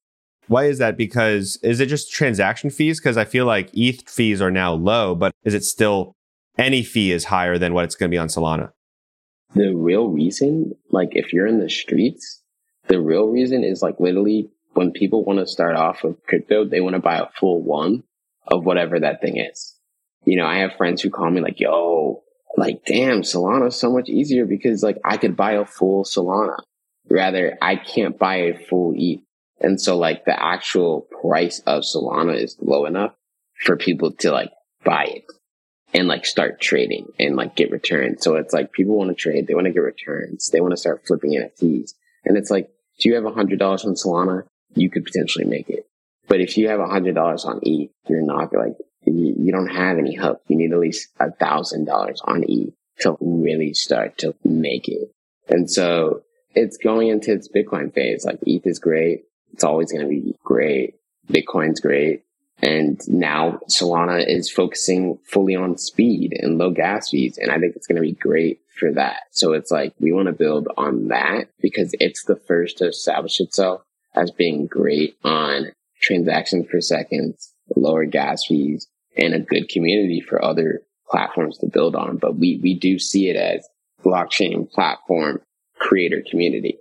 Why 0.47 0.65
is 0.65 0.77
that? 0.77 0.95
Because 0.95 1.57
is 1.63 1.79
it 1.79 1.87
just 1.87 2.11
transaction 2.11 2.69
fees? 2.69 2.99
Because 2.99 3.17
I 3.17 3.25
feel 3.25 3.45
like 3.45 3.69
ETH 3.73 4.07
fees 4.07 4.41
are 4.41 4.51
now 4.51 4.73
low, 4.73 5.15
but 5.15 5.33
is 5.43 5.53
it 5.53 5.63
still 5.63 6.13
any 6.57 6.83
fee 6.83 7.11
is 7.11 7.25
higher 7.25 7.57
than 7.57 7.73
what 7.73 7.83
it's 7.83 7.95
going 7.95 8.09
to 8.09 8.13
be 8.13 8.19
on 8.19 8.27
Solana? 8.27 8.71
The 9.55 9.73
real 9.75 10.07
reason, 10.07 10.73
like 10.91 11.09
if 11.13 11.33
you're 11.33 11.47
in 11.47 11.59
the 11.59 11.69
streets, 11.69 12.41
the 12.87 13.01
real 13.01 13.27
reason 13.27 13.63
is 13.63 13.81
like 13.81 13.99
literally 13.99 14.49
when 14.75 14.91
people 14.91 15.23
want 15.23 15.39
to 15.39 15.47
start 15.47 15.75
off 15.75 16.03
with 16.03 16.23
crypto, 16.25 16.65
they 16.65 16.81
want 16.81 16.95
to 16.95 17.01
buy 17.01 17.17
a 17.17 17.29
full 17.39 17.61
one 17.63 18.03
of 18.47 18.65
whatever 18.65 18.99
that 18.99 19.21
thing 19.21 19.37
is. 19.37 19.73
You 20.25 20.37
know, 20.37 20.45
I 20.45 20.57
have 20.59 20.75
friends 20.75 21.01
who 21.01 21.09
call 21.09 21.29
me 21.29 21.41
like, 21.41 21.59
yo, 21.59 22.23
like, 22.57 22.83
damn, 22.85 23.21
Solana's 23.21 23.77
so 23.77 23.91
much 23.91 24.09
easier 24.09 24.45
because 24.45 24.83
like 24.83 24.97
I 25.03 25.17
could 25.17 25.37
buy 25.37 25.53
a 25.53 25.65
full 25.65 26.03
Solana. 26.03 26.57
Rather, 27.09 27.57
I 27.61 27.77
can't 27.77 28.19
buy 28.19 28.35
a 28.35 28.57
full 28.67 28.93
ETH. 28.95 29.21
And 29.61 29.79
so 29.79 29.97
like 29.97 30.25
the 30.25 30.37
actual 30.37 31.07
price 31.21 31.59
of 31.65 31.83
Solana 31.83 32.35
is 32.35 32.57
low 32.59 32.85
enough 32.85 33.13
for 33.63 33.77
people 33.77 34.11
to 34.11 34.31
like 34.31 34.51
buy 34.83 35.05
it 35.05 35.23
and 35.93 36.09
like 36.09 36.25
start 36.25 36.59
trading 36.59 37.07
and 37.17 37.37
like 37.37 37.55
get 37.55 37.71
returns. 37.71 38.23
So 38.23 38.35
it's 38.35 38.53
like 38.53 38.73
people 38.73 38.97
want 38.97 39.09
to 39.09 39.15
trade. 39.15 39.47
They 39.47 39.55
want 39.55 39.67
to 39.67 39.73
get 39.73 39.79
returns. 39.79 40.49
They 40.49 40.59
want 40.59 40.71
to 40.71 40.77
start 40.77 41.07
flipping 41.07 41.31
NFTs. 41.31 41.93
And 42.25 42.37
it's 42.37 42.51
like, 42.51 42.69
do 42.99 43.07
you 43.07 43.15
have 43.15 43.25
a 43.25 43.31
hundred 43.31 43.59
dollars 43.59 43.85
on 43.85 43.93
Solana? 43.93 44.43
You 44.75 44.89
could 44.89 45.05
potentially 45.05 45.45
make 45.45 45.69
it. 45.69 45.87
But 46.27 46.41
if 46.41 46.57
you 46.57 46.69
have 46.69 46.79
a 46.79 46.87
hundred 46.87 47.15
dollars 47.15 47.45
on 47.45 47.59
ETH, 47.63 47.89
you're 48.07 48.21
not 48.21 48.53
like, 48.53 48.75
you, 49.05 49.35
you 49.37 49.51
don't 49.51 49.67
have 49.67 49.97
any 49.97 50.15
hook. 50.15 50.41
You 50.47 50.57
need 50.57 50.73
at 50.73 50.79
least 50.79 51.09
a 51.19 51.31
thousand 51.31 51.85
dollars 51.85 52.21
on 52.25 52.43
ETH 52.47 52.73
to 53.01 53.17
really 53.21 53.73
start 53.73 54.17
to 54.19 54.35
make 54.43 54.87
it. 54.87 55.11
And 55.47 55.69
so 55.69 56.21
it's 56.55 56.77
going 56.77 57.09
into 57.09 57.33
its 57.33 57.47
Bitcoin 57.47 57.93
phase. 57.93 58.25
Like 58.25 58.39
ETH 58.45 58.65
is 58.65 58.79
great. 58.79 59.25
It's 59.53 59.63
always 59.63 59.91
going 59.91 60.03
to 60.03 60.09
be 60.09 60.35
great. 60.43 60.95
Bitcoin's 61.31 61.79
great. 61.79 62.23
And 62.61 62.99
now 63.07 63.59
Solana 63.69 64.25
is 64.25 64.49
focusing 64.49 65.19
fully 65.25 65.55
on 65.55 65.77
speed 65.77 66.33
and 66.39 66.57
low 66.57 66.71
gas 66.71 67.09
fees. 67.09 67.37
And 67.37 67.51
I 67.51 67.59
think 67.59 67.75
it's 67.75 67.85
going 67.85 67.97
to 67.97 68.01
be 68.01 68.13
great 68.13 68.61
for 68.79 68.91
that. 68.93 69.23
So 69.31 69.53
it's 69.53 69.71
like 69.71 69.93
we 69.99 70.11
want 70.11 70.27
to 70.27 70.33
build 70.33 70.67
on 70.77 71.09
that 71.09 71.49
because 71.61 71.93
it's 71.99 72.23
the 72.23 72.35
first 72.35 72.77
to 72.77 72.87
establish 72.87 73.39
itself 73.39 73.81
as 74.15 74.31
being 74.31 74.67
great 74.67 75.15
on 75.23 75.71
transactions 76.01 76.67
per 76.69 76.81
second, 76.81 77.35
lower 77.75 78.05
gas 78.05 78.45
fees, 78.47 78.87
and 79.17 79.33
a 79.33 79.39
good 79.39 79.69
community 79.69 80.21
for 80.21 80.43
other 80.43 80.81
platforms 81.09 81.57
to 81.59 81.67
build 81.67 81.95
on. 81.95 82.17
But 82.17 82.37
we, 82.37 82.59
we 82.61 82.77
do 82.77 82.99
see 82.99 83.29
it 83.29 83.35
as 83.35 83.67
blockchain 84.03 84.69
platform 84.69 85.41
creator 85.79 86.23
community. 86.29 86.77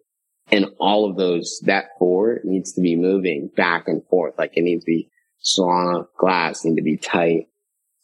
And 0.51 0.67
all 0.79 1.09
of 1.09 1.17
those, 1.17 1.61
that 1.65 1.87
four 1.99 2.41
needs 2.45 2.73
to 2.73 2.81
be 2.81 2.97
moving 2.97 3.51
back 3.57 3.89
and 3.89 4.05
forth. 4.07 4.35
Like 4.39 4.57
it 4.57 4.63
needs 4.63 4.85
to 4.85 4.91
be 4.91 5.11
Solana 5.45 6.07
glass 6.19 6.65
need 6.65 6.77
to 6.77 6.83
be 6.83 6.97
tight, 6.97 7.49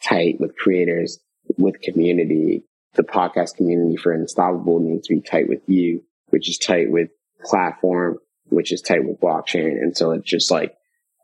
tight 0.03 0.41
with 0.41 0.57
creators, 0.57 1.19
with 1.57 1.81
community. 1.81 2.65
The 2.95 3.03
podcast 3.03 3.57
community 3.57 3.97
for 3.97 4.13
Unstoppable 4.13 4.81
needs 4.81 5.07
to 5.07 5.15
be 5.15 5.21
tight 5.21 5.49
with 5.49 5.63
you, 5.67 6.03
which 6.29 6.49
is 6.49 6.59
tight 6.59 6.91
with 6.91 7.11
platform, 7.45 8.19
which 8.51 8.73
is 8.73 8.83
tight 8.83 9.05
with 9.05 9.21
blockchain. 9.21 9.73
And 9.81 9.97
so 9.97 10.13
it's 10.13 10.29
just 10.29 10.51
like 10.51 10.75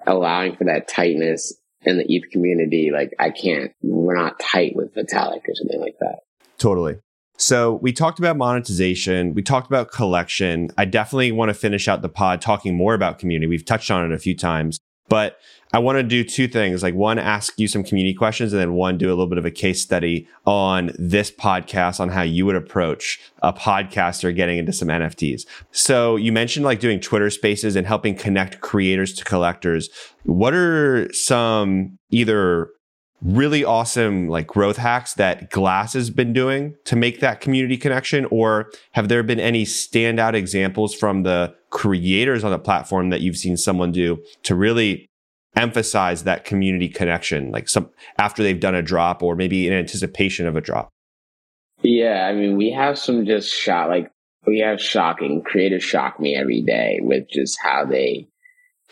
allowing 0.06 0.56
for 0.56 0.64
that 0.64 0.88
tightness 0.88 1.54
in 1.82 1.98
the 1.98 2.06
ETH 2.08 2.30
community. 2.30 2.90
Like 2.92 3.14
I 3.18 3.30
can't, 3.30 3.72
we're 3.82 4.16
not 4.16 4.40
tight 4.40 4.74
with 4.74 4.94
Vitalik 4.94 5.48
or 5.48 5.54
something 5.54 5.80
like 5.80 5.96
that. 6.00 6.20
Totally. 6.58 6.98
So 7.38 7.74
we 7.74 7.92
talked 7.92 8.18
about 8.18 8.36
monetization. 8.36 9.34
We 9.34 9.42
talked 9.42 9.66
about 9.66 9.92
collection. 9.92 10.70
I 10.78 10.86
definitely 10.86 11.32
want 11.32 11.50
to 11.50 11.54
finish 11.54 11.86
out 11.86 12.00
the 12.00 12.08
pod 12.08 12.40
talking 12.40 12.74
more 12.74 12.94
about 12.94 13.18
community. 13.18 13.46
We've 13.46 13.64
touched 13.64 13.90
on 13.90 14.10
it 14.10 14.14
a 14.14 14.18
few 14.18 14.34
times. 14.34 14.78
But 15.08 15.38
I 15.72 15.78
want 15.78 15.98
to 15.98 16.02
do 16.02 16.24
two 16.24 16.48
things. 16.48 16.82
Like 16.82 16.94
one, 16.94 17.18
ask 17.18 17.58
you 17.58 17.68
some 17.68 17.84
community 17.84 18.14
questions 18.14 18.52
and 18.52 18.60
then 18.60 18.72
one, 18.72 18.96
do 18.96 19.08
a 19.08 19.10
little 19.10 19.26
bit 19.26 19.38
of 19.38 19.44
a 19.44 19.50
case 19.50 19.82
study 19.82 20.26
on 20.46 20.92
this 20.98 21.30
podcast 21.30 22.00
on 22.00 22.08
how 22.08 22.22
you 22.22 22.46
would 22.46 22.56
approach 22.56 23.20
a 23.42 23.52
podcaster 23.52 24.34
getting 24.34 24.58
into 24.58 24.72
some 24.72 24.88
NFTs. 24.88 25.42
So 25.72 26.16
you 26.16 26.32
mentioned 26.32 26.64
like 26.64 26.80
doing 26.80 27.00
Twitter 27.00 27.30
spaces 27.30 27.76
and 27.76 27.86
helping 27.86 28.14
connect 28.14 28.60
creators 28.60 29.12
to 29.14 29.24
collectors. 29.24 29.90
What 30.24 30.54
are 30.54 31.12
some 31.12 31.98
either 32.10 32.70
really 33.22 33.64
awesome 33.64 34.28
like 34.28 34.46
growth 34.46 34.76
hacks 34.76 35.14
that 35.14 35.50
Glass 35.50 35.94
has 35.94 36.10
been 36.10 36.32
doing 36.32 36.74
to 36.84 36.96
make 36.96 37.20
that 37.20 37.40
community 37.40 37.76
connection? 37.76 38.24
Or 38.26 38.70
have 38.92 39.08
there 39.08 39.22
been 39.22 39.40
any 39.40 39.64
standout 39.64 40.34
examples 40.34 40.94
from 40.94 41.22
the 41.22 41.54
creators 41.76 42.42
on 42.42 42.50
the 42.50 42.58
platform 42.58 43.10
that 43.10 43.20
you've 43.20 43.36
seen 43.36 43.54
someone 43.54 43.92
do 43.92 44.16
to 44.42 44.54
really 44.54 45.06
emphasize 45.56 46.24
that 46.24 46.46
community 46.46 46.88
connection, 46.88 47.50
like 47.50 47.68
some 47.68 47.90
after 48.18 48.42
they've 48.42 48.60
done 48.60 48.74
a 48.74 48.80
drop 48.80 49.22
or 49.22 49.36
maybe 49.36 49.66
in 49.66 49.74
anticipation 49.74 50.46
of 50.46 50.56
a 50.56 50.62
drop? 50.62 50.88
Yeah, 51.82 52.26
I 52.26 52.32
mean, 52.32 52.56
we 52.56 52.70
have 52.70 52.98
some 52.98 53.26
just 53.26 53.52
shot 53.52 53.90
like 53.90 54.10
we 54.46 54.60
have 54.60 54.80
shocking 54.80 55.42
creators 55.42 55.84
shock 55.84 56.18
me 56.18 56.34
every 56.34 56.62
day 56.62 56.98
with 57.02 57.28
just 57.28 57.58
how 57.62 57.84
they 57.84 58.26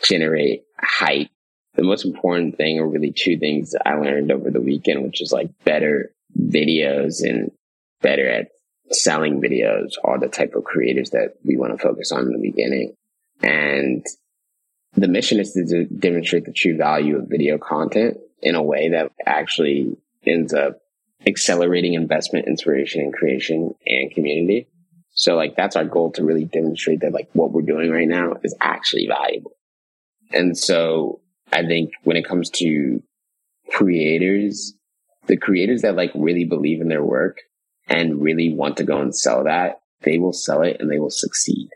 generate 0.03 0.61
hype 0.77 1.29
the 1.73 1.83
most 1.83 2.05
important 2.05 2.55
thing 2.55 2.77
or 2.77 2.87
really 2.87 3.11
two 3.11 3.39
things 3.39 3.73
I 3.83 3.95
learned 3.95 4.31
over 4.31 4.51
the 4.51 4.61
weekend, 4.61 5.01
which 5.01 5.23
is 5.23 5.31
like 5.31 5.49
better 5.63 6.13
videos 6.39 7.27
and 7.27 7.51
better 8.01 8.29
at 8.29 8.49
selling 8.91 9.41
videos 9.41 9.93
are 10.03 10.19
the 10.19 10.27
type 10.27 10.53
of 10.55 10.63
creators 10.63 11.11
that 11.11 11.35
we 11.43 11.57
want 11.57 11.73
to 11.73 11.81
focus 11.81 12.11
on 12.11 12.21
in 12.21 12.33
the 12.33 12.51
beginning. 12.51 12.95
And 13.41 14.05
the 14.93 15.07
mission 15.07 15.39
is 15.39 15.53
to 15.53 15.85
demonstrate 15.85 16.45
the 16.45 16.53
true 16.53 16.77
value 16.77 17.17
of 17.17 17.27
video 17.27 17.57
content 17.57 18.17
in 18.41 18.55
a 18.55 18.63
way 18.63 18.89
that 18.89 19.11
actually 19.25 19.97
ends 20.25 20.53
up 20.53 20.79
accelerating 21.25 21.93
investment, 21.93 22.47
inspiration, 22.47 23.01
and 23.01 23.13
creation 23.13 23.73
and 23.85 24.11
community. 24.11 24.67
So 25.11 25.35
like 25.35 25.55
that's 25.55 25.75
our 25.75 25.85
goal 25.85 26.11
to 26.13 26.23
really 26.23 26.45
demonstrate 26.45 27.01
that 27.01 27.13
like 27.13 27.29
what 27.33 27.51
we're 27.51 27.61
doing 27.61 27.89
right 27.89 28.07
now 28.07 28.33
is 28.43 28.55
actually 28.61 29.07
valuable. 29.07 29.55
And 30.31 30.57
so 30.57 31.21
I 31.51 31.65
think 31.65 31.91
when 32.03 32.17
it 32.17 32.27
comes 32.27 32.49
to 32.51 33.01
creators, 33.71 34.73
the 35.27 35.37
creators 35.37 35.81
that 35.81 35.95
like 35.95 36.11
really 36.13 36.45
believe 36.45 36.81
in 36.81 36.89
their 36.89 37.03
work 37.03 37.39
and 37.87 38.21
really 38.21 38.53
want 38.53 38.77
to 38.77 38.83
go 38.83 38.99
and 38.99 39.15
sell 39.15 39.43
that, 39.43 39.81
they 40.01 40.17
will 40.17 40.33
sell 40.33 40.61
it 40.61 40.77
and 40.79 40.91
they 40.91 40.99
will 40.99 41.11
succeed. 41.11 41.69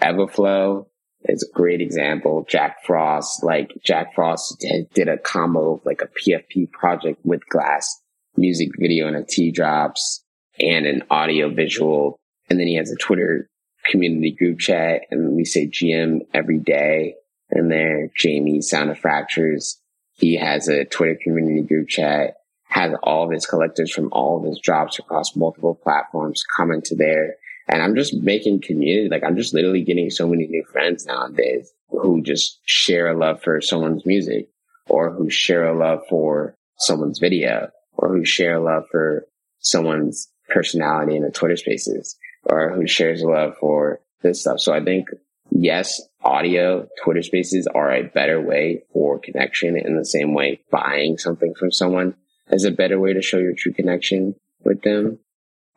Everflow 0.00 0.86
is 1.24 1.42
a 1.42 1.56
great 1.56 1.80
example. 1.80 2.46
Jack 2.48 2.84
Frost, 2.84 3.44
like 3.44 3.72
Jack 3.84 4.14
Frost 4.14 4.58
did, 4.60 4.90
did 4.90 5.08
a 5.08 5.18
combo 5.18 5.74
of 5.74 5.84
like 5.84 6.02
a 6.02 6.08
PFP 6.08 6.70
project 6.72 7.20
with 7.24 7.46
Glass 7.48 8.00
music 8.36 8.70
video 8.78 9.06
and 9.06 9.16
a 9.16 9.24
T 9.24 9.50
drops 9.50 10.24
and 10.58 10.86
an 10.86 11.02
audio 11.10 11.50
visual. 11.50 12.18
And 12.48 12.58
then 12.58 12.66
he 12.66 12.76
has 12.76 12.90
a 12.90 12.96
Twitter 12.96 13.48
community 13.86 14.32
group 14.32 14.58
chat 14.58 15.02
and 15.10 15.34
we 15.34 15.44
say 15.44 15.68
GM 15.68 16.20
every 16.34 16.58
day 16.58 17.14
And 17.50 17.70
there. 17.70 18.10
Jamie 18.16 18.62
Sound 18.62 18.90
of 18.90 18.98
Fractures. 18.98 19.80
He 20.12 20.36
has 20.36 20.68
a 20.68 20.84
Twitter 20.84 21.18
community 21.22 21.62
group 21.62 21.88
chat, 21.88 22.34
has 22.70 22.92
all 23.02 23.24
of 23.24 23.32
his 23.32 23.46
collectors 23.46 23.92
from 23.92 24.08
all 24.12 24.38
of 24.38 24.44
his 24.44 24.60
drops 24.60 24.98
across 24.98 25.36
multiple 25.36 25.74
platforms 25.74 26.42
coming 26.56 26.80
to 26.82 26.96
there. 26.96 27.34
And 27.68 27.82
I'm 27.82 27.94
just 27.94 28.14
making 28.14 28.62
community. 28.62 29.08
Like 29.08 29.24
I'm 29.24 29.36
just 29.36 29.52
literally 29.52 29.82
getting 29.82 30.08
so 30.08 30.28
many 30.28 30.46
new 30.46 30.64
friends 30.72 31.04
nowadays 31.04 31.72
who 31.90 32.22
just 32.22 32.60
share 32.64 33.08
a 33.08 33.18
love 33.18 33.42
for 33.42 33.60
someone's 33.60 34.06
music 34.06 34.48
or 34.88 35.10
who 35.10 35.28
share 35.28 35.66
a 35.66 35.76
love 35.76 36.00
for 36.08 36.54
someone's 36.78 37.18
video 37.18 37.68
or 37.92 38.08
who 38.08 38.24
share 38.24 38.54
a 38.54 38.62
love 38.62 38.84
for 38.90 39.26
someone's 39.58 40.28
personality 40.48 41.16
in 41.16 41.22
the 41.22 41.30
Twitter 41.30 41.56
spaces 41.56 42.16
or 42.44 42.70
who 42.70 42.86
shares 42.86 43.20
a 43.20 43.26
love 43.26 43.54
for 43.58 44.00
this 44.22 44.40
stuff. 44.42 44.60
So 44.60 44.72
I 44.72 44.82
think 44.82 45.08
yes, 45.50 46.00
audio 46.22 46.88
Twitter 47.02 47.22
spaces 47.22 47.66
are 47.74 47.92
a 47.92 48.04
better 48.04 48.40
way 48.40 48.82
for 48.92 49.18
connection 49.18 49.76
in 49.76 49.96
the 49.96 50.04
same 50.04 50.34
way 50.34 50.60
buying 50.70 51.18
something 51.18 51.54
from 51.58 51.72
someone 51.72 52.14
is 52.52 52.64
a 52.64 52.70
better 52.70 52.98
way 52.98 53.12
to 53.12 53.22
show 53.22 53.38
your 53.38 53.54
true 53.54 53.72
connection 53.72 54.34
with 54.64 54.82
them. 54.82 55.18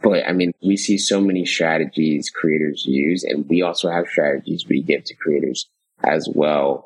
But 0.02 0.28
I 0.28 0.34
mean, 0.34 0.52
we 0.62 0.76
see 0.76 0.98
so 0.98 1.22
many 1.22 1.46
strategies 1.46 2.30
creators 2.30 2.86
use 2.86 3.24
and 3.24 3.48
we 3.48 3.62
also 3.62 3.90
have 3.90 4.08
strategies 4.08 4.66
we 4.68 4.82
give 4.82 5.04
to 5.06 5.16
creators 5.16 5.68
as 6.04 6.28
well. 6.34 6.86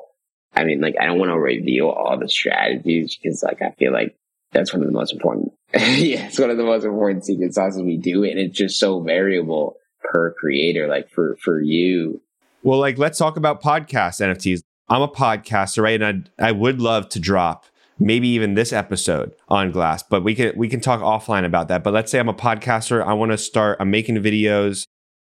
I 0.54 0.64
mean, 0.64 0.80
like, 0.80 0.94
I 1.00 1.06
don't 1.06 1.18
want 1.18 1.30
to 1.30 1.38
reveal 1.38 1.88
all 1.88 2.18
the 2.18 2.28
strategies 2.28 3.16
because 3.16 3.42
like, 3.42 3.60
I 3.60 3.70
feel 3.72 3.92
like 3.92 4.16
that's 4.52 4.72
one 4.72 4.82
of 4.82 4.86
the 4.86 4.92
most 4.92 5.12
important. 5.12 5.52
yeah, 5.74 6.26
it's 6.26 6.38
one 6.38 6.50
of 6.50 6.56
the 6.56 6.64
most 6.64 6.84
important 6.84 7.24
secret 7.24 7.54
sauces 7.54 7.82
we 7.82 7.96
do. 7.96 8.24
And 8.24 8.38
it's 8.38 8.56
just 8.56 8.78
so 8.78 9.00
variable 9.00 9.76
per 10.02 10.32
creator. 10.32 10.86
Like 10.86 11.10
for, 11.10 11.36
for 11.42 11.60
you, 11.60 12.20
well, 12.62 12.78
like 12.78 12.98
let's 12.98 13.18
talk 13.18 13.36
about 13.36 13.62
podcast 13.62 14.20
NFTs. 14.20 14.60
I'm 14.88 15.02
a 15.02 15.08
podcaster, 15.08 15.82
right? 15.82 16.00
And 16.00 16.30
I 16.38 16.48
I 16.48 16.52
would 16.52 16.80
love 16.80 17.08
to 17.10 17.20
drop 17.20 17.66
maybe 17.98 18.28
even 18.28 18.54
this 18.54 18.72
episode 18.72 19.32
on 19.48 19.70
Glass, 19.70 20.02
but 20.02 20.22
we 20.22 20.34
can 20.34 20.52
we 20.56 20.68
can 20.68 20.80
talk 20.80 21.00
offline 21.00 21.44
about 21.44 21.68
that. 21.68 21.82
But 21.82 21.92
let's 21.92 22.10
say 22.10 22.18
I'm 22.18 22.28
a 22.28 22.34
podcaster, 22.34 23.04
I 23.04 23.12
want 23.12 23.32
to 23.32 23.38
start. 23.38 23.78
I'm 23.80 23.90
making 23.90 24.16
videos. 24.16 24.84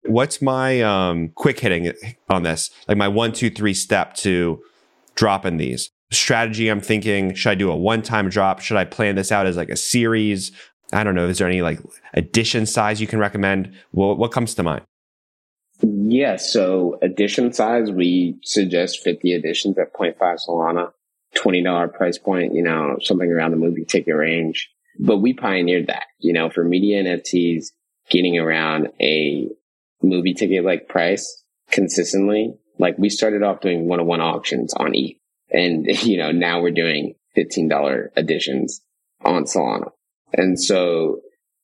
What's 0.05 0.41
my 0.41 0.83
um, 0.83 1.31
quick 1.35 1.59
hitting 1.61 1.93
on 2.29 2.43
this? 2.43 2.71
Like 2.87 2.97
my 2.97 3.09
one, 3.09 3.33
two, 3.33 3.51
three 3.51 3.75
step 3.75 4.15
to 4.17 4.63
dropping 5.15 5.57
these? 5.57 5.91
Strategy, 6.13 6.69
I'm 6.69 6.81
thinking, 6.81 7.35
should 7.35 7.51
I 7.51 7.55
do 7.57 7.71
a 7.71 7.77
one 7.77 8.03
time 8.03 8.29
drop? 8.29 8.61
Should 8.61 8.77
I 8.77 8.85
plan 8.85 9.17
this 9.17 9.33
out 9.33 9.47
as 9.47 9.57
like 9.57 9.71
a 9.71 9.77
series? 9.77 10.53
I 10.93 11.03
don't 11.03 11.17
know. 11.17 11.27
Is 11.27 11.39
there 11.39 11.49
any 11.49 11.63
like 11.63 11.81
edition 12.15 12.67
size 12.67 13.01
you 13.01 13.09
can 13.09 13.19
recommend? 13.19 13.73
What, 13.91 14.19
what 14.19 14.31
comes 14.31 14.55
to 14.55 14.63
mind? 14.63 14.83
Yeah, 15.83 16.37
so 16.37 16.99
edition 17.03 17.53
size, 17.53 17.91
we 17.91 18.39
suggest 18.43 19.03
50 19.03 19.35
editions 19.35 19.77
at 19.79 19.93
0.5 19.93 20.39
Solana, 20.49 20.93
$20 21.37 21.95
price 21.95 22.19
point, 22.19 22.55
you 22.55 22.63
know, 22.63 22.97
something 23.03 23.31
around 23.31 23.51
the 23.53 23.57
movie 23.57 23.85
ticket 23.85 24.15
range. 24.15 24.71
But 24.99 25.19
we 25.19 25.35
pioneered 25.35 25.89
that, 25.89 26.07
you 26.19 26.33
know, 26.33 26.49
for 26.51 26.65
media 26.65 27.03
NFTs, 27.03 27.67
getting 28.09 28.39
around 28.39 28.89
a 29.01 29.49
movie 30.03 30.35
ticket 30.35 30.65
like 30.65 30.89
price 30.89 31.45
consistently. 31.71 32.55
Like 32.79 32.97
we 32.99 33.11
started 33.11 33.43
off 33.43 33.61
doing 33.61 33.89
one 33.89 34.01
on 34.01 34.07
one 34.07 34.21
auctions 34.21 34.75
on 34.75 34.95
ETH 34.95 35.17
and, 35.51 35.87
you 36.03 36.19
know, 36.19 36.33
now 36.33 36.61
we're 36.61 36.71
doing 36.71 37.15
$15 37.37 38.09
editions 38.17 38.81
on 39.25 39.45
Solana. 39.45 39.91
And 40.33 40.61
so 40.61 41.21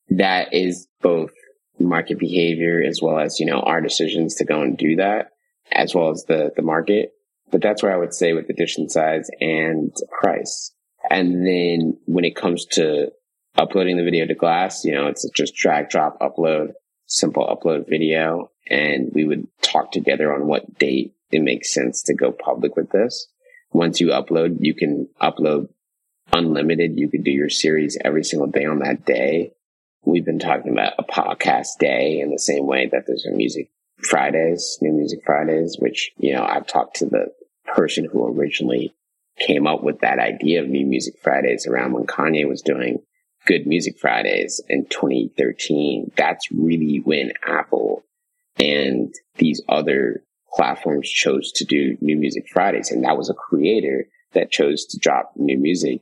that 0.09 0.53
is 0.53 0.87
both 1.01 1.31
market 1.79 2.19
behavior 2.19 2.81
as 2.85 3.01
well 3.01 3.19
as, 3.19 3.39
you 3.39 3.45
know, 3.45 3.59
our 3.59 3.81
decisions 3.81 4.35
to 4.35 4.45
go 4.45 4.61
and 4.61 4.77
do 4.77 4.97
that 4.97 5.29
as 5.71 5.95
well 5.95 6.09
as 6.09 6.25
the, 6.27 6.51
the 6.55 6.61
market. 6.61 7.11
But 7.53 7.61
that's 7.61 7.83
where 7.83 7.93
I 7.93 7.97
would 7.97 8.15
say 8.15 8.33
with 8.33 8.49
edition 8.49 8.89
size 8.89 9.29
and 9.39 9.95
price. 10.09 10.71
And 11.07 11.45
then 11.45 11.99
when 12.05 12.25
it 12.25 12.35
comes 12.35 12.65
to 12.71 13.11
uploading 13.55 13.95
the 13.95 14.03
video 14.03 14.25
to 14.25 14.33
glass, 14.33 14.83
you 14.83 14.91
know, 14.91 15.05
it's 15.05 15.29
just 15.35 15.53
drag, 15.53 15.89
drop, 15.89 16.19
upload, 16.19 16.73
simple 17.05 17.45
upload 17.45 17.87
video. 17.87 18.49
And 18.67 19.11
we 19.13 19.25
would 19.25 19.47
talk 19.61 19.91
together 19.91 20.33
on 20.33 20.47
what 20.47 20.79
date 20.79 21.13
it 21.31 21.43
makes 21.43 21.71
sense 21.71 22.01
to 22.03 22.15
go 22.15 22.31
public 22.31 22.75
with 22.75 22.89
this. 22.89 23.27
Once 23.71 24.01
you 24.01 24.07
upload, 24.07 24.57
you 24.59 24.73
can 24.73 25.07
upload 25.21 25.69
unlimited. 26.31 26.97
You 26.97 27.07
could 27.07 27.23
do 27.23 27.31
your 27.31 27.51
series 27.51 27.99
every 28.03 28.23
single 28.23 28.47
day 28.47 28.65
on 28.65 28.79
that 28.79 29.05
day. 29.05 29.53
We've 30.03 30.25
been 30.25 30.39
talking 30.39 30.71
about 30.71 30.93
a 30.97 31.03
podcast 31.03 31.77
day 31.79 32.19
in 32.19 32.31
the 32.31 32.39
same 32.39 32.65
way 32.65 32.89
that 32.91 33.05
there's 33.05 33.27
a 33.27 33.31
music 33.31 33.69
Fridays, 34.09 34.79
new 34.81 34.91
music 34.91 35.19
Fridays, 35.23 35.77
which, 35.79 36.13
you 36.17 36.33
know, 36.33 36.43
I've 36.43 36.65
talked 36.65 36.97
to 36.97 37.05
the 37.05 37.27
person 37.75 38.07
who 38.11 38.25
originally 38.25 38.93
came 39.39 39.67
up 39.67 39.83
with 39.83 39.99
that 40.01 40.19
idea 40.19 40.61
of 40.61 40.69
new 40.69 40.85
music 40.85 41.15
Fridays 41.21 41.67
around 41.67 41.93
when 41.93 42.05
Kanye 42.05 42.47
was 42.47 42.61
doing 42.61 42.99
good 43.45 43.65
music 43.65 43.99
Fridays 43.99 44.61
in 44.69 44.85
2013. 44.85 46.11
That's 46.15 46.51
really 46.51 47.01
when 47.03 47.33
Apple 47.45 48.03
and 48.57 49.13
these 49.35 49.61
other 49.67 50.23
platforms 50.53 51.09
chose 51.09 51.51
to 51.53 51.65
do 51.65 51.97
new 51.99 52.15
music 52.15 52.45
Fridays. 52.51 52.91
And 52.91 53.03
that 53.03 53.17
was 53.17 53.29
a 53.29 53.33
creator 53.33 54.05
that 54.33 54.51
chose 54.51 54.85
to 54.85 54.99
drop 54.99 55.33
new 55.35 55.57
music 55.57 56.01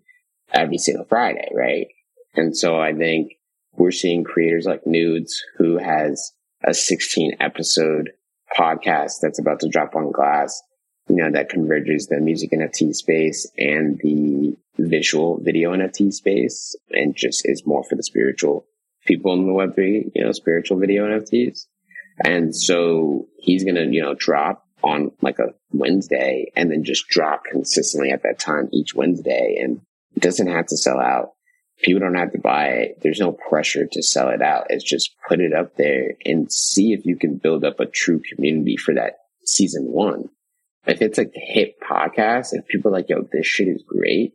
every 0.54 0.78
single 0.78 1.06
Friday, 1.06 1.50
right? 1.54 1.88
And 2.36 2.56
so 2.56 2.80
I 2.80 2.94
think 2.94 3.34
we're 3.76 3.92
seeing 3.92 4.24
creators 4.24 4.66
like 4.66 4.86
Nudes 4.86 5.42
who 5.58 5.78
has 5.78 6.34
a 6.64 6.74
16 6.74 7.38
episode 7.40 8.12
podcast 8.58 9.14
that's 9.22 9.40
about 9.40 9.62
to 9.62 9.70
drop 9.70 9.96
on 9.96 10.12
glass, 10.12 10.62
you 11.12 11.24
know, 11.24 11.32
that 11.32 11.50
converges 11.50 12.08
the 12.08 12.20
music 12.20 12.52
NFT 12.52 12.96
space 12.96 13.50
and 13.58 14.00
the 14.00 14.56
visual 14.78 15.40
video 15.42 15.74
NFT 15.74 16.14
space 16.14 16.76
and 16.92 17.16
just 17.16 17.42
is 17.46 17.66
more 17.66 17.84
for 17.84 17.96
the 17.96 18.04
spiritual 18.04 18.66
people 19.06 19.34
in 19.34 19.46
the 19.46 19.54
Web3, 19.54 20.12
you 20.16 20.24
know, 20.24 20.32
spiritual 20.32 20.80
video 20.80 21.06
NFTs. 21.06 21.66
And 22.24 22.56
so 22.56 23.28
he's 23.40 23.64
going 23.64 23.76
to, 23.76 23.86
you 23.86 24.02
know, 24.02 24.14
drop 24.14 24.66
on 24.84 25.12
like 25.22 25.40
a 25.40 25.54
Wednesday 25.72 26.52
and 26.56 26.72
then 26.72 26.84
just 26.84 27.08
drop 27.08 27.44
consistently 27.44 28.12
at 28.12 28.24
that 28.24 28.40
time 28.40 28.70
each 28.72 28.96
Wednesday. 28.96 29.60
And 29.62 29.82
doesn't 30.18 30.48
have 30.48 30.68
to 30.68 30.78
sell 30.78 31.00
out. 31.00 31.32
People 31.82 32.02
don't 32.02 32.16
have 32.16 32.32
to 32.34 32.40
buy 32.40 32.68
it. 32.68 33.00
There's 33.02 33.20
no 33.20 33.32
pressure 33.32 33.88
to 33.92 34.04
sell 34.04 34.30
it 34.30 34.42
out. 34.42 34.68
It's 34.70 34.84
just 34.84 35.16
put 35.28 35.40
it 35.40 35.54
up 35.54 35.76
there 35.78 36.16
and 36.26 36.52
see 36.52 36.94
if 36.94 37.06
you 37.06 37.18
can 37.18 37.38
build 37.38 37.64
up 37.64 37.80
a 37.80 37.86
true 37.86 38.22
community 38.22 38.78
for 38.78 38.94
that 38.94 39.14
season 39.46 39.86
one. 39.86 40.30
If 40.88 41.02
it's 41.02 41.20
a 41.20 41.26
hit 41.34 41.80
podcast, 41.80 42.54
if 42.54 42.68
people 42.68 42.90
are 42.90 42.94
like, 42.94 43.10
yo, 43.10 43.28
this 43.32 43.46
shit 43.46 43.68
is 43.68 43.84
great, 43.84 44.34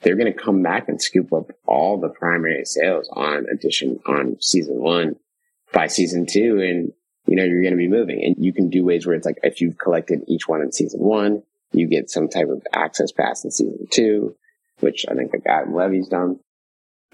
they're 0.00 0.16
going 0.16 0.32
to 0.32 0.38
come 0.38 0.62
back 0.62 0.88
and 0.88 1.00
scoop 1.00 1.32
up 1.32 1.50
all 1.66 2.00
the 2.00 2.08
primary 2.08 2.64
sales 2.64 3.08
on 3.12 3.46
edition 3.48 4.00
on 4.06 4.36
season 4.40 4.80
one 4.80 5.16
by 5.72 5.86
season 5.86 6.26
two. 6.26 6.60
And, 6.60 6.92
you 7.26 7.36
know, 7.36 7.44
you're 7.44 7.62
going 7.62 7.72
to 7.72 7.78
be 7.78 7.88
moving 7.88 8.22
and 8.24 8.44
you 8.44 8.52
can 8.52 8.70
do 8.70 8.84
ways 8.84 9.06
where 9.06 9.14
it's 9.14 9.26
like, 9.26 9.38
if 9.42 9.60
you've 9.60 9.78
collected 9.78 10.22
each 10.26 10.48
one 10.48 10.60
in 10.60 10.72
season 10.72 11.00
one, 11.00 11.42
you 11.72 11.88
get 11.88 12.10
some 12.10 12.28
type 12.28 12.48
of 12.48 12.62
access 12.72 13.12
pass 13.12 13.44
in 13.44 13.50
season 13.50 13.86
two 13.90 14.36
which 14.80 15.06
I 15.08 15.14
think 15.14 15.32
Adam 15.46 15.74
Levy's 15.74 16.08
done. 16.08 16.40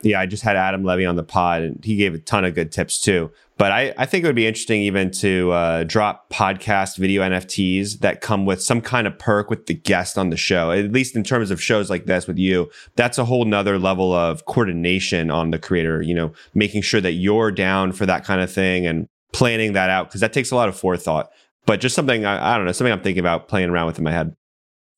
Yeah, 0.03 0.21
I 0.21 0.27
just 0.27 0.43
had 0.43 0.57
Adam 0.57 0.83
Levy 0.83 1.05
on 1.05 1.17
the 1.17 1.23
pod 1.23 1.63
and 1.63 1.85
he 1.85 1.97
gave 1.97 2.15
a 2.15 2.19
ton 2.19 2.45
of 2.45 2.55
good 2.55 2.73
tips 2.73 3.01
too. 3.01 3.31
But 3.61 3.73
I, 3.73 3.93
I 3.99 4.07
think 4.07 4.25
it 4.25 4.27
would 4.27 4.35
be 4.35 4.47
interesting 4.47 4.81
even 4.81 5.11
to 5.11 5.53
uh, 5.53 5.85
drop 5.85 6.31
podcast 6.31 6.97
video 6.97 7.21
NFTs 7.21 7.99
that 7.99 8.23
come 8.23 8.47
with 8.47 8.63
some 8.63 8.81
kind 8.81 9.07
of 9.07 9.19
perk 9.19 9.51
with 9.51 9.67
the 9.67 9.75
guest 9.75 10.17
on 10.17 10.31
the 10.31 10.37
show, 10.39 10.71
at 10.71 10.91
least 10.93 11.15
in 11.15 11.23
terms 11.23 11.51
of 11.51 11.63
shows 11.63 11.91
like 11.91 12.07
this 12.07 12.27
with 12.27 12.39
you. 12.39 12.71
That's 12.97 13.19
a 13.19 13.27
whole 13.27 13.45
nother 13.45 13.79
level 13.79 14.15
of 14.15 14.47
coordination 14.47 15.31
on 15.31 15.51
the 15.51 15.59
creator, 15.59 16.01
you 16.01 16.15
know, 16.15 16.33
making 16.55 16.81
sure 16.81 17.03
that 17.03 17.13
you're 17.13 17.53
down 17.53 17.93
for 17.93 18.07
that 18.07 18.25
kind 18.25 18.41
of 18.41 18.51
thing 18.51 18.87
and 18.87 19.07
planning 19.35 19.75
that 19.75 19.91
out 19.91 20.09
because 20.09 20.23
that 20.23 20.33
takes 20.33 20.51
a 20.51 20.57
lot 20.57 20.71
of 20.71 20.75
forethought. 20.75 21.29
But 21.67 21.81
just 21.81 21.95
something, 21.95 22.25
I, 22.25 22.55
I 22.55 22.57
don't 22.57 22.65
know, 22.65 22.73
something 22.73 22.95
I'm 22.95 23.03
thinking 23.03 23.21
about 23.21 23.49
playing 23.49 23.69
around 23.69 23.89
with 23.89 23.99
in 23.99 24.05
my 24.05 24.13
head. 24.13 24.35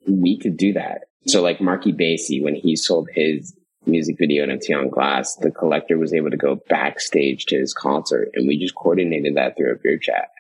We 0.07 0.39
could 0.39 0.57
do 0.57 0.73
that. 0.75 1.07
So 1.27 1.43
like 1.43 1.61
Marky 1.61 1.93
Basie, 1.93 2.41
when 2.41 2.55
he 2.55 2.77
sold 2.77 3.09
his 3.13 3.57
music 3.87 4.17
video 4.19 4.47
NFT 4.47 4.77
on 4.79 4.89
glass, 4.89 5.37
the 5.37 5.51
collector 5.51 5.99
was 5.99 6.13
able 6.13 6.31
to 6.31 6.37
go 6.37 6.61
backstage 6.69 7.47
to 7.47 7.57
his 7.57 7.75
concert 7.75 8.31
and 8.35 8.47
we 8.47 8.59
just 8.59 8.75
coordinated 8.75 9.37
that 9.37 9.57
through 9.57 9.73
a 9.73 9.79
group 9.79 10.03
chat. 10.03 10.31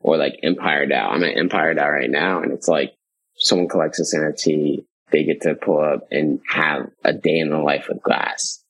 Or 0.00 0.16
like 0.16 0.40
Empire 0.42 0.86
DAO. 0.86 1.10
I'm 1.10 1.24
at 1.24 1.36
Empire 1.36 1.74
DAO 1.74 1.90
right 1.90 2.10
now 2.10 2.42
and 2.42 2.52
it's 2.52 2.68
like 2.68 2.94
someone 3.36 3.68
collects 3.68 3.98
this 3.98 4.14
NFT, 4.14 4.84
they 5.10 5.24
get 5.24 5.42
to 5.42 5.54
pull 5.54 5.80
up 5.80 6.08
and 6.10 6.40
have 6.48 6.90
a 7.04 7.12
day 7.12 7.38
in 7.38 7.50
the 7.50 7.58
life 7.58 7.86
with 7.88 8.02
glass 8.02 8.62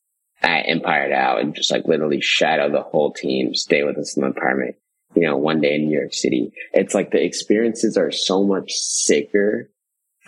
at 0.43 0.69
Empire 0.69 1.11
DAO 1.11 1.41
and 1.41 1.55
just 1.55 1.71
like 1.71 1.87
literally 1.87 2.21
shadow 2.21 2.71
the 2.71 2.83
whole 2.83 3.13
team, 3.13 3.55
stay 3.55 3.83
with 3.83 3.99
us 3.99 4.17
in 4.17 4.23
the 4.23 4.29
apartment, 4.29 4.77
you 5.15 5.23
know, 5.23 5.37
one 5.37 5.61
day 5.61 5.75
in 5.75 5.87
New 5.87 5.99
York 5.99 6.15
City. 6.15 6.53
It's 6.73 6.95
like 6.95 7.11
the 7.11 7.23
experiences 7.23 7.97
are 7.97 8.11
so 8.11 8.45
much 8.45 8.73
sicker 8.73 9.71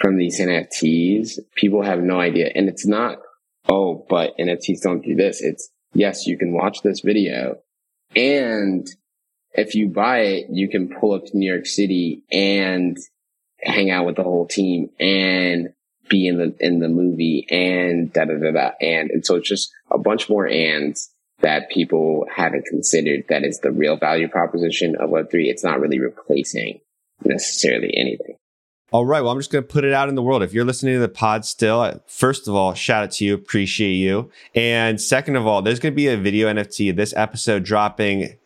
from 0.03 0.17
these 0.17 0.41
NFTs, 0.41 1.39
people 1.55 1.83
have 1.83 2.01
no 2.01 2.19
idea. 2.19 2.51
And 2.55 2.69
it's 2.69 2.87
not, 2.87 3.19
oh, 3.69 4.05
but 4.09 4.37
NFTs 4.39 4.83
don't 4.83 5.05
do 5.05 5.15
this. 5.15 5.41
It's, 5.43 5.71
yes, 5.95 6.27
you 6.27 6.39
can 6.39 6.53
watch 6.53 6.83
this 6.83 7.01
video 7.01 7.57
and 8.15 8.87
if 9.55 9.75
you 9.75 9.89
buy 9.89 10.21
it, 10.21 10.47
you 10.51 10.69
can 10.69 10.89
pull 10.89 11.13
up 11.13 11.27
to 11.27 11.37
New 11.37 11.51
York 11.51 11.67
City 11.67 12.23
and 12.31 12.97
hang 13.61 13.91
out 13.91 14.07
with 14.07 14.17
the 14.17 14.23
whole 14.23 14.47
team 14.47 14.91
and 14.99 15.73
be 16.09 16.27
in 16.27 16.39
the, 16.39 16.55
in 16.61 16.79
the 16.81 16.89
movie 16.89 17.47
and 17.51 18.13
da 18.13 18.25
da 18.25 18.35
da 18.35 18.51
da. 18.51 18.71
And, 18.81 19.11
and 19.11 19.25
so 19.25 19.37
it's 19.37 19.49
just 19.49 19.71
a 19.91 19.99
bunch 19.99 20.29
more 20.29 20.47
ands 20.47 21.11
that 21.41 21.71
people 21.71 22.27
haven't 22.35 22.67
considered 22.67 23.25
that 23.29 23.45
is 23.45 23.59
the 23.61 23.73
real 23.73 23.97
value 23.97 24.29
proposition 24.29 24.97
of 24.97 25.11
Web3. 25.11 25.47
It's 25.47 25.65
not 25.65 25.81
really 25.81 26.01
replacing 26.01 26.81
necessarily 27.25 27.93
anything. 27.97 28.37
All 28.93 29.07
right. 29.07 29.23
Well, 29.23 29.33
I'm 29.33 29.39
just 29.39 29.51
going 29.51 29.65
to 29.65 29.69
put 29.69 29.85
it 29.85 29.95
out 29.95 30.11
in 30.11 30.17
the 30.17 30.23
world. 30.23 30.43
If 30.43 30.53
you're 30.53 30.67
listening 30.67 30.95
to 30.95 31.01
the 31.01 31.09
pod 31.09 31.47
still, 31.47 32.03
first 32.07 32.47
of 32.47 32.55
all, 32.55 32.75
shout 32.75 33.05
out 33.05 33.11
to 33.13 33.25
you. 33.25 33.33
Appreciate 33.33 33.95
you. 33.95 34.31
And 34.55 35.01
second 35.01 35.37
of 35.37 35.47
all, 35.47 35.63
there's 35.63 35.81
going 35.81 35.95
to 35.95 35.97
be 35.97 36.09
a 36.09 36.19
video 36.19 36.53
NFT 36.53 36.95
this 36.95 37.15
episode 37.17 37.65
dropping 37.65 38.37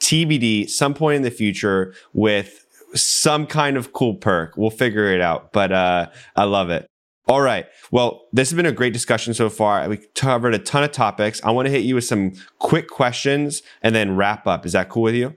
TBD 0.00 0.68
some 0.68 0.92
point 0.92 1.16
in 1.16 1.22
the 1.22 1.30
future 1.30 1.94
with 2.12 2.66
some 2.94 3.46
kind 3.46 3.78
of 3.78 3.94
cool 3.94 4.14
perk. 4.14 4.58
We'll 4.58 4.68
figure 4.68 5.06
it 5.06 5.22
out, 5.22 5.54
but 5.54 5.72
uh, 5.72 6.10
I 6.36 6.44
love 6.44 6.68
it. 6.68 6.86
All 7.26 7.40
right. 7.40 7.64
Well, 7.90 8.26
this 8.34 8.50
has 8.50 8.56
been 8.56 8.66
a 8.66 8.72
great 8.72 8.92
discussion 8.92 9.32
so 9.32 9.48
far. 9.48 9.88
We 9.88 9.96
covered 10.14 10.54
a 10.54 10.58
ton 10.58 10.84
of 10.84 10.92
topics. 10.92 11.42
I 11.42 11.50
want 11.50 11.64
to 11.64 11.72
hit 11.72 11.82
you 11.82 11.94
with 11.94 12.04
some 12.04 12.34
quick 12.58 12.90
questions 12.90 13.62
and 13.80 13.94
then 13.94 14.16
wrap 14.16 14.46
up. 14.46 14.66
Is 14.66 14.72
that 14.72 14.90
cool 14.90 15.04
with 15.04 15.14
you? 15.14 15.34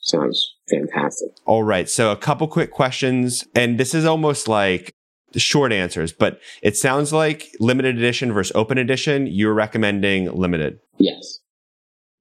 Sounds 0.00 0.54
fantastic. 0.68 1.28
All 1.44 1.62
right. 1.62 1.88
So 1.88 2.10
a 2.12 2.16
couple 2.16 2.46
quick 2.48 2.70
questions. 2.70 3.46
And 3.54 3.78
this 3.78 3.94
is 3.94 4.04
almost 4.04 4.48
like 4.48 4.92
short 5.36 5.72
answers, 5.72 6.12
but 6.12 6.40
it 6.62 6.76
sounds 6.76 7.12
like 7.12 7.48
limited 7.60 7.96
edition 7.96 8.32
versus 8.32 8.54
open 8.54 8.78
edition. 8.78 9.26
You're 9.26 9.54
recommending 9.54 10.32
limited. 10.32 10.78
Yes. 10.98 11.40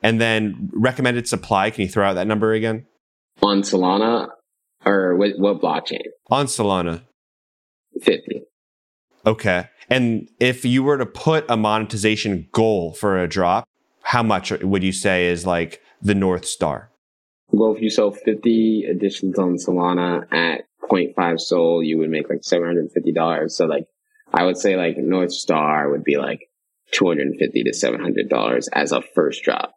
And 0.01 0.21
then 0.21 0.69
recommended 0.73 1.27
supply. 1.27 1.69
Can 1.71 1.83
you 1.83 1.89
throw 1.89 2.07
out 2.07 2.13
that 2.13 2.27
number 2.27 2.53
again? 2.53 2.85
On 3.41 3.61
Solana 3.61 4.29
or 4.85 5.15
what, 5.15 5.31
what 5.37 5.61
blockchain? 5.61 6.03
On 6.29 6.45
Solana. 6.45 7.03
50. 8.01 8.43
Okay. 9.25 9.69
And 9.89 10.29
if 10.39 10.65
you 10.65 10.83
were 10.83 10.97
to 10.97 11.05
put 11.05 11.45
a 11.49 11.57
monetization 11.57 12.47
goal 12.51 12.93
for 12.93 13.21
a 13.21 13.27
drop, 13.27 13.67
how 14.03 14.23
much 14.23 14.51
would 14.51 14.83
you 14.83 14.91
say 14.91 15.27
is 15.27 15.45
like 15.45 15.81
the 16.01 16.15
North 16.15 16.45
Star? 16.45 16.91
Well, 17.51 17.73
if 17.75 17.81
you 17.81 17.89
sell 17.89 18.11
50 18.11 18.85
editions 18.89 19.39
on 19.39 19.55
Solana 19.55 20.31
at 20.31 20.65
0.5 20.89 21.39
SOL, 21.39 21.83
you 21.83 21.97
would 21.97 22.09
make 22.09 22.29
like 22.29 22.41
$750. 22.41 23.51
So 23.51 23.65
like, 23.65 23.85
I 24.33 24.43
would 24.43 24.57
say 24.57 24.75
like 24.75 24.97
North 24.97 25.31
Star 25.31 25.89
would 25.89 26.03
be 26.03 26.17
like 26.17 26.49
250 26.91 27.63
to 27.63 27.71
$700 27.71 28.67
as 28.73 28.91
a 28.91 29.01
first 29.01 29.43
drop. 29.43 29.73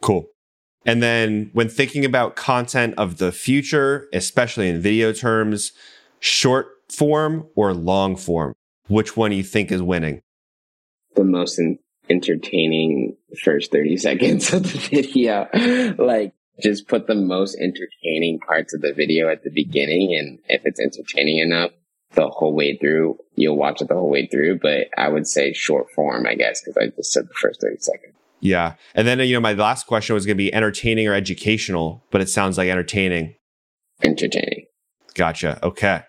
Cool. 0.00 0.26
And 0.84 1.02
then 1.02 1.50
when 1.52 1.68
thinking 1.68 2.04
about 2.04 2.34
content 2.34 2.94
of 2.98 3.18
the 3.18 3.30
future, 3.30 4.08
especially 4.12 4.68
in 4.68 4.80
video 4.80 5.12
terms, 5.12 5.72
short 6.18 6.68
form 6.90 7.46
or 7.54 7.72
long 7.72 8.16
form, 8.16 8.54
which 8.88 9.16
one 9.16 9.30
do 9.30 9.36
you 9.36 9.44
think 9.44 9.70
is 9.70 9.80
winning? 9.80 10.20
The 11.14 11.24
most 11.24 11.58
in- 11.58 11.78
entertaining 12.10 13.16
first 13.44 13.70
30 13.70 13.96
seconds 13.98 14.52
of 14.52 14.64
the 14.64 14.78
video. 14.78 15.94
like 15.98 16.32
just 16.62 16.88
put 16.88 17.06
the 17.06 17.14
most 17.14 17.56
entertaining 17.56 18.38
parts 18.40 18.74
of 18.74 18.80
the 18.80 18.92
video 18.92 19.28
at 19.28 19.42
the 19.42 19.50
beginning. 19.50 20.14
And 20.14 20.38
if 20.48 20.62
it's 20.64 20.80
entertaining 20.80 21.38
enough, 21.38 21.72
the 22.14 22.28
whole 22.28 22.54
way 22.54 22.76
through, 22.76 23.18
you'll 23.34 23.56
watch 23.56 23.80
it 23.80 23.88
the 23.88 23.94
whole 23.94 24.10
way 24.10 24.26
through. 24.26 24.58
But 24.60 24.88
I 24.96 25.08
would 25.08 25.26
say 25.26 25.52
short 25.52 25.90
form, 25.90 26.26
I 26.26 26.34
guess, 26.34 26.62
because 26.62 26.76
I 26.76 26.94
just 26.94 27.12
said 27.12 27.28
the 27.28 27.34
first 27.34 27.60
30 27.60 27.76
seconds. 27.78 28.14
Yeah. 28.40 28.74
And 28.94 29.06
then, 29.06 29.20
you 29.20 29.34
know, 29.34 29.40
my 29.40 29.52
last 29.52 29.86
question 29.86 30.14
was 30.14 30.26
going 30.26 30.36
to 30.36 30.42
be 30.42 30.52
entertaining 30.52 31.06
or 31.06 31.14
educational, 31.14 32.04
but 32.10 32.20
it 32.20 32.28
sounds 32.28 32.58
like 32.58 32.68
entertaining. 32.68 33.36
Entertaining. 34.02 34.66
Gotcha. 35.14 35.58
Okay. 35.62 36.02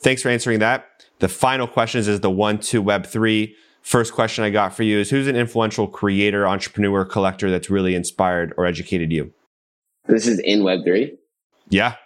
Thanks 0.00 0.22
for 0.22 0.30
answering 0.30 0.60
that. 0.60 0.86
The 1.18 1.28
final 1.28 1.66
questions 1.66 2.08
is 2.08 2.20
the 2.20 2.30
one 2.30 2.58
to 2.60 2.80
web 2.80 3.06
three. 3.06 3.54
First 3.82 4.14
question 4.14 4.44
I 4.44 4.50
got 4.50 4.74
for 4.74 4.82
you 4.82 4.98
is 4.98 5.10
who's 5.10 5.28
an 5.28 5.36
influential 5.36 5.86
creator, 5.86 6.48
entrepreneur, 6.48 7.04
collector 7.04 7.50
that's 7.50 7.68
really 7.68 7.94
inspired 7.94 8.54
or 8.56 8.64
educated 8.64 9.12
you? 9.12 9.32
This 10.06 10.26
is 10.26 10.38
in 10.38 10.64
web 10.64 10.84
three. 10.84 11.16
Yeah. 11.68 11.96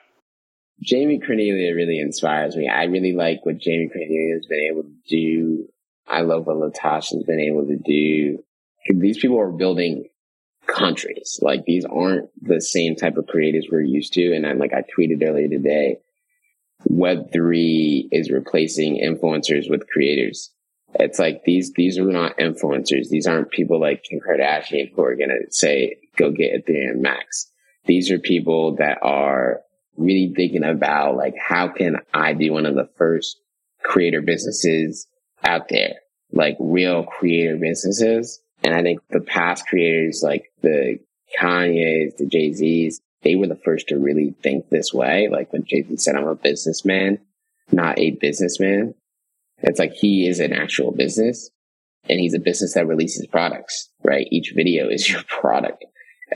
Jamee 0.82 1.20
Cornelia 1.24 1.74
really 1.74 1.98
inspires 1.98 2.56
me. 2.56 2.68
I 2.68 2.84
really 2.84 3.12
like 3.12 3.44
what 3.44 3.58
Jamee 3.58 3.90
Cornelia 3.92 4.34
has 4.34 4.46
been 4.46 4.68
able 4.70 4.82
to 4.84 4.94
do. 5.08 5.68
I 6.06 6.20
love 6.20 6.46
what 6.46 6.56
Latasha's 6.56 7.24
been 7.24 7.40
able 7.40 7.66
to 7.66 7.76
do 7.76 8.38
these 8.94 9.18
people 9.18 9.40
are 9.40 9.50
building 9.50 10.08
countries. 10.66 11.38
Like 11.42 11.64
these 11.64 11.84
aren't 11.84 12.30
the 12.40 12.60
same 12.60 12.96
type 12.96 13.16
of 13.16 13.26
creators 13.26 13.68
we're 13.70 13.80
used 13.80 14.12
to. 14.14 14.34
And 14.34 14.46
I'm 14.46 14.58
like, 14.58 14.72
I 14.72 14.82
tweeted 14.82 15.26
earlier 15.26 15.48
today, 15.48 15.98
web 16.84 17.32
three 17.32 18.08
is 18.12 18.30
replacing 18.30 19.00
influencers 19.02 19.70
with 19.70 19.88
creators. 19.88 20.50
It's 20.94 21.18
like 21.18 21.44
these, 21.44 21.72
these 21.74 21.98
are 21.98 22.04
not 22.04 22.38
influencers. 22.38 23.08
These 23.08 23.26
aren't 23.26 23.50
people 23.50 23.80
like 23.80 24.04
Kim 24.04 24.20
Kardashian 24.20 24.92
who 24.94 25.02
are 25.02 25.16
going 25.16 25.30
to 25.30 25.52
say, 25.52 25.96
go 26.16 26.30
get 26.30 26.66
Ethereum 26.66 27.00
max. 27.00 27.50
These 27.88 28.12
are 28.12 28.20
people 28.20 28.76
that 28.76 28.98
are 29.02 29.62
really 29.96 30.32
thinking 30.36 30.62
about 30.62 31.16
like, 31.16 31.34
how 31.36 31.68
can 31.68 31.96
I 32.14 32.34
be 32.34 32.50
one 32.50 32.66
of 32.66 32.76
the 32.76 32.88
first 32.96 33.40
creator 33.82 34.22
businesses 34.22 35.08
out 35.42 35.68
there? 35.68 35.94
Like 36.30 36.56
real 36.60 37.02
creator 37.02 37.56
businesses 37.56 38.40
and 38.62 38.74
I 38.74 38.82
think 38.82 39.00
the 39.08 39.20
past 39.20 39.66
creators 39.66 40.20
like 40.22 40.52
the 40.62 40.98
Kanye's, 41.38 42.16
the 42.16 42.26
Jay 42.26 42.52
Z's, 42.52 43.00
they 43.22 43.34
were 43.34 43.46
the 43.46 43.56
first 43.56 43.88
to 43.88 43.98
really 43.98 44.34
think 44.42 44.68
this 44.68 44.92
way. 44.92 45.28
Like 45.30 45.52
when 45.52 45.64
Jay 45.64 45.82
Z 45.82 45.96
said, 45.96 46.16
I'm 46.16 46.26
a 46.26 46.34
businessman, 46.34 47.18
not 47.70 47.98
a 47.98 48.12
businessman. 48.12 48.94
It's 49.58 49.78
like 49.78 49.92
he 49.92 50.28
is 50.28 50.40
an 50.40 50.52
actual 50.52 50.92
business 50.92 51.50
and 52.08 52.20
he's 52.20 52.34
a 52.34 52.38
business 52.38 52.74
that 52.74 52.86
releases 52.86 53.26
products, 53.26 53.90
right? 54.02 54.26
Each 54.30 54.52
video 54.54 54.88
is 54.88 55.08
your 55.10 55.22
product. 55.24 55.84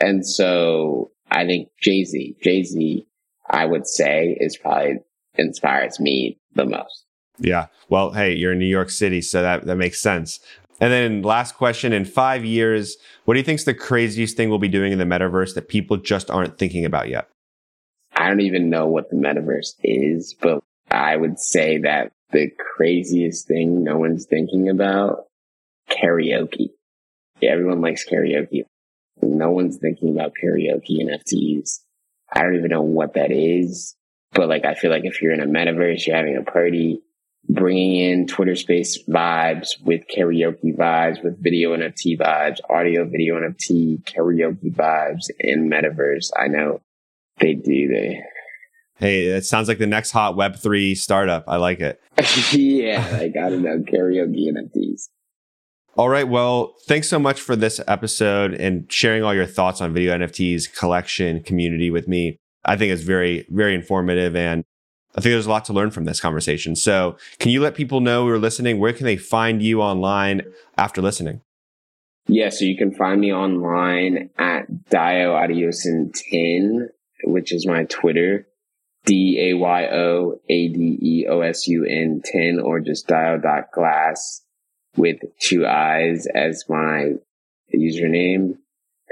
And 0.01 0.27
so 0.27 1.11
I 1.33 1.47
think 1.47 1.69
Jay 1.81 2.05
Z, 2.05 2.37
Jay 2.43 2.63
Z, 2.63 3.07
I 3.49 3.65
would 3.65 3.87
say 3.87 4.37
is 4.39 4.57
probably 4.57 4.99
inspires 5.35 5.99
me 5.99 6.39
the 6.55 6.67
most. 6.67 7.07
Yeah. 7.39 7.67
Well, 7.89 8.13
hey, 8.13 8.35
you're 8.35 8.53
in 8.53 8.59
New 8.59 8.67
York 8.67 8.91
City, 8.91 9.23
so 9.23 9.43
that, 9.43 9.65
that 9.65 9.77
makes 9.77 10.01
sense. 10.01 10.41
And 10.81 10.93
then 10.93 11.23
last 11.23 11.57
question 11.57 11.93
in 11.93 12.05
five 12.05 12.45
years, 12.45 12.97
what 13.25 13.35
do 13.35 13.41
you 13.41 13.45
think 13.45 13.61
is 13.61 13.65
the 13.65 13.75
craziest 13.75 14.37
thing 14.37 14.51
we'll 14.51 14.59
be 14.59 14.69
doing 14.69 14.93
in 14.93 14.99
the 14.99 15.05
metaverse 15.05 15.55
that 15.55 15.69
people 15.69 15.97
just 15.97 16.31
aren't 16.31 16.59
thinking 16.59 16.85
about 16.85 17.09
yet? 17.09 17.29
I 18.15 18.29
don't 18.29 18.41
even 18.41 18.69
know 18.69 18.87
what 18.87 19.09
the 19.09 19.17
metaverse 19.17 19.75
is, 19.83 20.35
but 20.39 20.63
I 20.91 21.17
would 21.17 21.39
say 21.39 21.79
that 21.79 22.13
the 22.31 22.51
craziest 22.77 23.47
thing 23.47 23.83
no 23.83 23.97
one's 23.97 24.27
thinking 24.27 24.69
about 24.69 25.25
karaoke. 25.91 26.71
Yeah, 27.41 27.51
everyone 27.53 27.81
likes 27.81 28.05
karaoke. 28.09 28.65
No 29.23 29.51
one's 29.51 29.79
thinking 29.79 30.11
about 30.11 30.33
karaoke 30.43 31.01
NFTs. 31.01 31.79
I 32.33 32.43
don't 32.43 32.57
even 32.57 32.71
know 32.71 32.83
what 32.83 33.15
that 33.15 33.31
is, 33.31 33.95
but 34.33 34.49
like, 34.49 34.65
I 34.65 34.75
feel 34.75 34.91
like 34.91 35.05
if 35.05 35.23
you're 35.23 35.33
in 35.33 35.41
a 35.41 35.47
metaverse, 35.47 36.07
you're 36.07 36.17
having 36.17 36.37
a 36.37 36.43
party, 36.43 37.03
bringing 37.49 37.97
in 38.01 38.27
Twitter 38.27 38.57
space 38.57 39.03
vibes 39.05 39.69
with 39.85 40.03
karaoke 40.09 40.77
vibes, 40.77 41.23
with 41.23 41.43
video 41.43 41.77
NFT 41.77 42.19
vibes, 42.19 42.59
audio 42.71 43.05
video 43.05 43.37
NFT, 43.37 44.03
karaoke 44.05 44.75
vibes 44.75 45.27
in 45.39 45.69
metaverse. 45.69 46.31
I 46.37 46.49
know 46.49 46.81
they 47.39 47.55
do. 47.55 47.89
They. 47.89 48.23
Hey, 48.97 49.27
it 49.27 49.45
sounds 49.45 49.69
like 49.69 49.79
the 49.79 49.87
next 49.87 50.13
hot 50.13 50.37
Web3 50.37 50.97
startup. 50.97 51.45
I 51.49 51.57
like 51.57 51.81
it. 51.81 52.01
yeah, 52.53 53.19
I 53.21 53.29
gotta 53.29 53.59
know 53.59 53.79
karaoke 53.81 54.49
NFTs. 54.51 55.09
All 55.95 56.09
right. 56.09 56.27
Well, 56.27 56.75
thanks 56.87 57.09
so 57.09 57.19
much 57.19 57.41
for 57.41 57.55
this 57.55 57.79
episode 57.87 58.55
and 58.55 58.91
sharing 58.91 59.23
all 59.23 59.35
your 59.35 59.47
thoughts 59.47 59.83
on 59.83 59.93
video 59.93 60.17
NFTs 60.17 60.75
collection 60.75 61.43
community 61.43 61.91
with 61.91 62.09
me. 62.09 62.39
I 62.65 62.77
think 62.77 62.93
it's 62.93 63.03
very, 63.03 63.47
very 63.51 63.75
informative 63.75 64.35
and 64.35 64.65
I 65.15 65.21
think 65.21 65.33
there's 65.33 65.47
a 65.47 65.51
lot 65.51 65.67
to 65.67 65.75
learn 65.75 65.91
from 65.91 66.05
this 66.05 66.21
conversation. 66.21 66.77
So 66.77 67.19
can 67.39 67.51
you 67.51 67.61
let 67.61 67.75
people 67.75 68.01
know 68.01 68.25
who 68.25 68.31
are 68.31 68.39
listening? 68.39 68.79
Where 68.79 68.95
can 68.95 69.05
they 69.05 69.19
find 69.19 69.63
you 69.63 69.83
online 69.83 70.43
after 70.79 71.03
listening? 71.03 71.43
Yeah, 72.27 72.49
so 72.49 72.65
you 72.65 72.79
can 72.79 72.95
find 72.95 73.21
me 73.21 73.31
online 73.31 74.31
at 74.39 74.71
Dayo 74.91 75.35
Adeosun 75.35 76.15
10, 76.15 76.89
which 77.25 77.53
is 77.53 77.67
my 77.67 77.85
Twitter. 77.85 78.47
D 79.05 79.51
A 79.51 79.55
Y 79.55 79.87
O 79.89 80.41
A 80.49 80.69
D 80.69 80.99
E 81.03 81.27
O 81.29 81.41
S 81.41 81.67
U 81.67 81.85
N 81.85 82.23
10 82.25 82.61
or 82.61 82.81
just 82.81 83.09
Dayo.glass 83.09 84.43
with 84.97 85.19
two 85.41 85.67
eyes 85.67 86.27
as 86.35 86.65
my 86.69 87.13
username. 87.75 88.59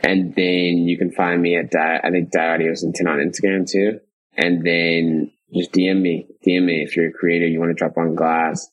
And 0.02 0.34
then 0.34 0.88
you 0.88 0.96
can 0.96 1.10
find 1.10 1.42
me 1.42 1.56
at 1.56 1.70
Dayo, 1.70 2.00
I 2.02 2.10
think 2.10 2.30
Dayo 2.32 2.58
Adeosun 2.58 2.94
10 2.94 3.06
on 3.06 3.18
Instagram 3.18 3.70
too. 3.70 4.00
And 4.36 4.64
then 4.64 5.30
just 5.52 5.72
DM 5.72 6.00
me. 6.00 6.26
DM 6.46 6.64
me 6.64 6.82
if 6.82 6.96
you're 6.96 7.08
a 7.08 7.12
creator, 7.12 7.46
you 7.46 7.58
want 7.58 7.70
to 7.70 7.74
drop 7.74 7.98
on 7.98 8.14
glass. 8.14 8.68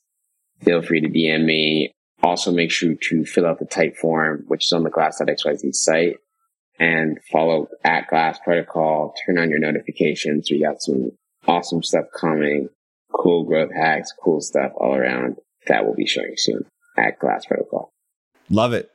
Feel 0.61 0.81
free 0.81 1.01
to 1.01 1.09
DM 1.09 1.45
me. 1.45 1.91
Also 2.23 2.51
make 2.51 2.71
sure 2.71 2.95
to 2.95 3.25
fill 3.25 3.45
out 3.45 3.59
the 3.59 3.65
type 3.65 3.95
form, 3.97 4.43
which 4.47 4.65
is 4.65 4.73
on 4.73 4.83
the 4.83 4.89
glass.xyz 4.89 5.75
site 5.75 6.17
and 6.79 7.19
follow 7.31 7.67
at 7.83 8.07
glass 8.07 8.39
protocol. 8.43 9.13
Turn 9.25 9.37
on 9.37 9.49
your 9.49 9.59
notifications. 9.59 10.49
We 10.49 10.61
got 10.61 10.81
some 10.81 11.11
awesome 11.47 11.83
stuff 11.83 12.05
coming. 12.19 12.69
Cool 13.13 13.43
growth 13.43 13.71
hacks, 13.73 14.11
cool 14.23 14.41
stuff 14.41 14.71
all 14.77 14.95
around 14.95 15.37
that 15.67 15.85
we'll 15.85 15.95
be 15.95 16.07
showing 16.07 16.33
soon 16.37 16.65
at 16.97 17.19
glass 17.19 17.45
protocol. 17.45 17.91
Love 18.49 18.73
it. 18.73 18.89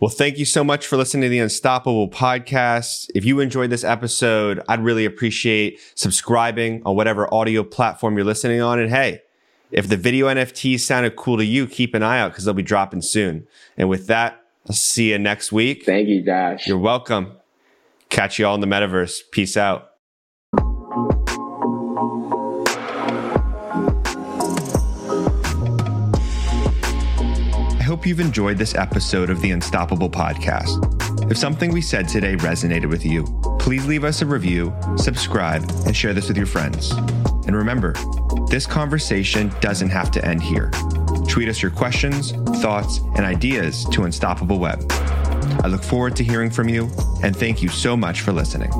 Well, 0.00 0.10
thank 0.10 0.38
you 0.38 0.44
so 0.44 0.64
much 0.64 0.86
for 0.86 0.96
listening 0.96 1.22
to 1.22 1.28
the 1.28 1.38
Unstoppable 1.38 2.10
podcast. 2.10 3.08
If 3.14 3.24
you 3.24 3.40
enjoyed 3.40 3.70
this 3.70 3.84
episode, 3.84 4.60
I'd 4.68 4.82
really 4.82 5.04
appreciate 5.04 5.78
subscribing 5.94 6.82
on 6.84 6.96
whatever 6.96 7.32
audio 7.32 7.62
platform 7.62 8.16
you're 8.16 8.26
listening 8.26 8.60
on. 8.60 8.80
And 8.80 8.90
hey, 8.90 9.22
if 9.70 9.88
the 9.88 9.96
video 9.96 10.26
NFTs 10.26 10.80
sounded 10.80 11.16
cool 11.16 11.36
to 11.36 11.44
you, 11.44 11.66
keep 11.66 11.94
an 11.94 12.02
eye 12.02 12.20
out 12.20 12.32
because 12.32 12.44
they'll 12.44 12.54
be 12.54 12.62
dropping 12.62 13.02
soon. 13.02 13.46
And 13.76 13.88
with 13.88 14.08
that, 14.08 14.42
I'll 14.68 14.74
see 14.74 15.10
you 15.10 15.18
next 15.18 15.52
week. 15.52 15.84
Thank 15.84 16.08
you, 16.08 16.22
Josh. 16.22 16.66
You're 16.66 16.78
welcome. 16.78 17.36
Catch 18.08 18.38
you 18.38 18.46
all 18.46 18.54
in 18.56 18.60
the 18.60 18.66
metaverse. 18.66 19.20
Peace 19.30 19.56
out. 19.56 19.93
Hope 28.04 28.08
you've 28.10 28.20
enjoyed 28.20 28.58
this 28.58 28.74
episode 28.74 29.30
of 29.30 29.40
the 29.40 29.50
Unstoppable 29.52 30.10
Podcast. 30.10 31.30
If 31.30 31.38
something 31.38 31.72
we 31.72 31.80
said 31.80 32.06
today 32.06 32.36
resonated 32.36 32.90
with 32.90 33.02
you, 33.02 33.24
please 33.58 33.86
leave 33.86 34.04
us 34.04 34.20
a 34.20 34.26
review, 34.26 34.74
subscribe, 34.98 35.62
and 35.86 35.96
share 35.96 36.12
this 36.12 36.28
with 36.28 36.36
your 36.36 36.44
friends. 36.44 36.90
And 37.46 37.56
remember, 37.56 37.94
this 38.50 38.66
conversation 38.66 39.50
doesn't 39.62 39.88
have 39.88 40.10
to 40.10 40.22
end 40.22 40.42
here. 40.42 40.70
Tweet 41.30 41.48
us 41.48 41.62
your 41.62 41.70
questions, 41.70 42.32
thoughts, 42.60 42.98
and 43.16 43.20
ideas 43.20 43.86
to 43.92 44.02
Unstoppable 44.02 44.58
Web. 44.58 44.84
I 45.64 45.68
look 45.68 45.82
forward 45.82 46.14
to 46.16 46.24
hearing 46.24 46.50
from 46.50 46.68
you, 46.68 46.90
and 47.22 47.34
thank 47.34 47.62
you 47.62 47.70
so 47.70 47.96
much 47.96 48.20
for 48.20 48.32
listening. 48.32 48.70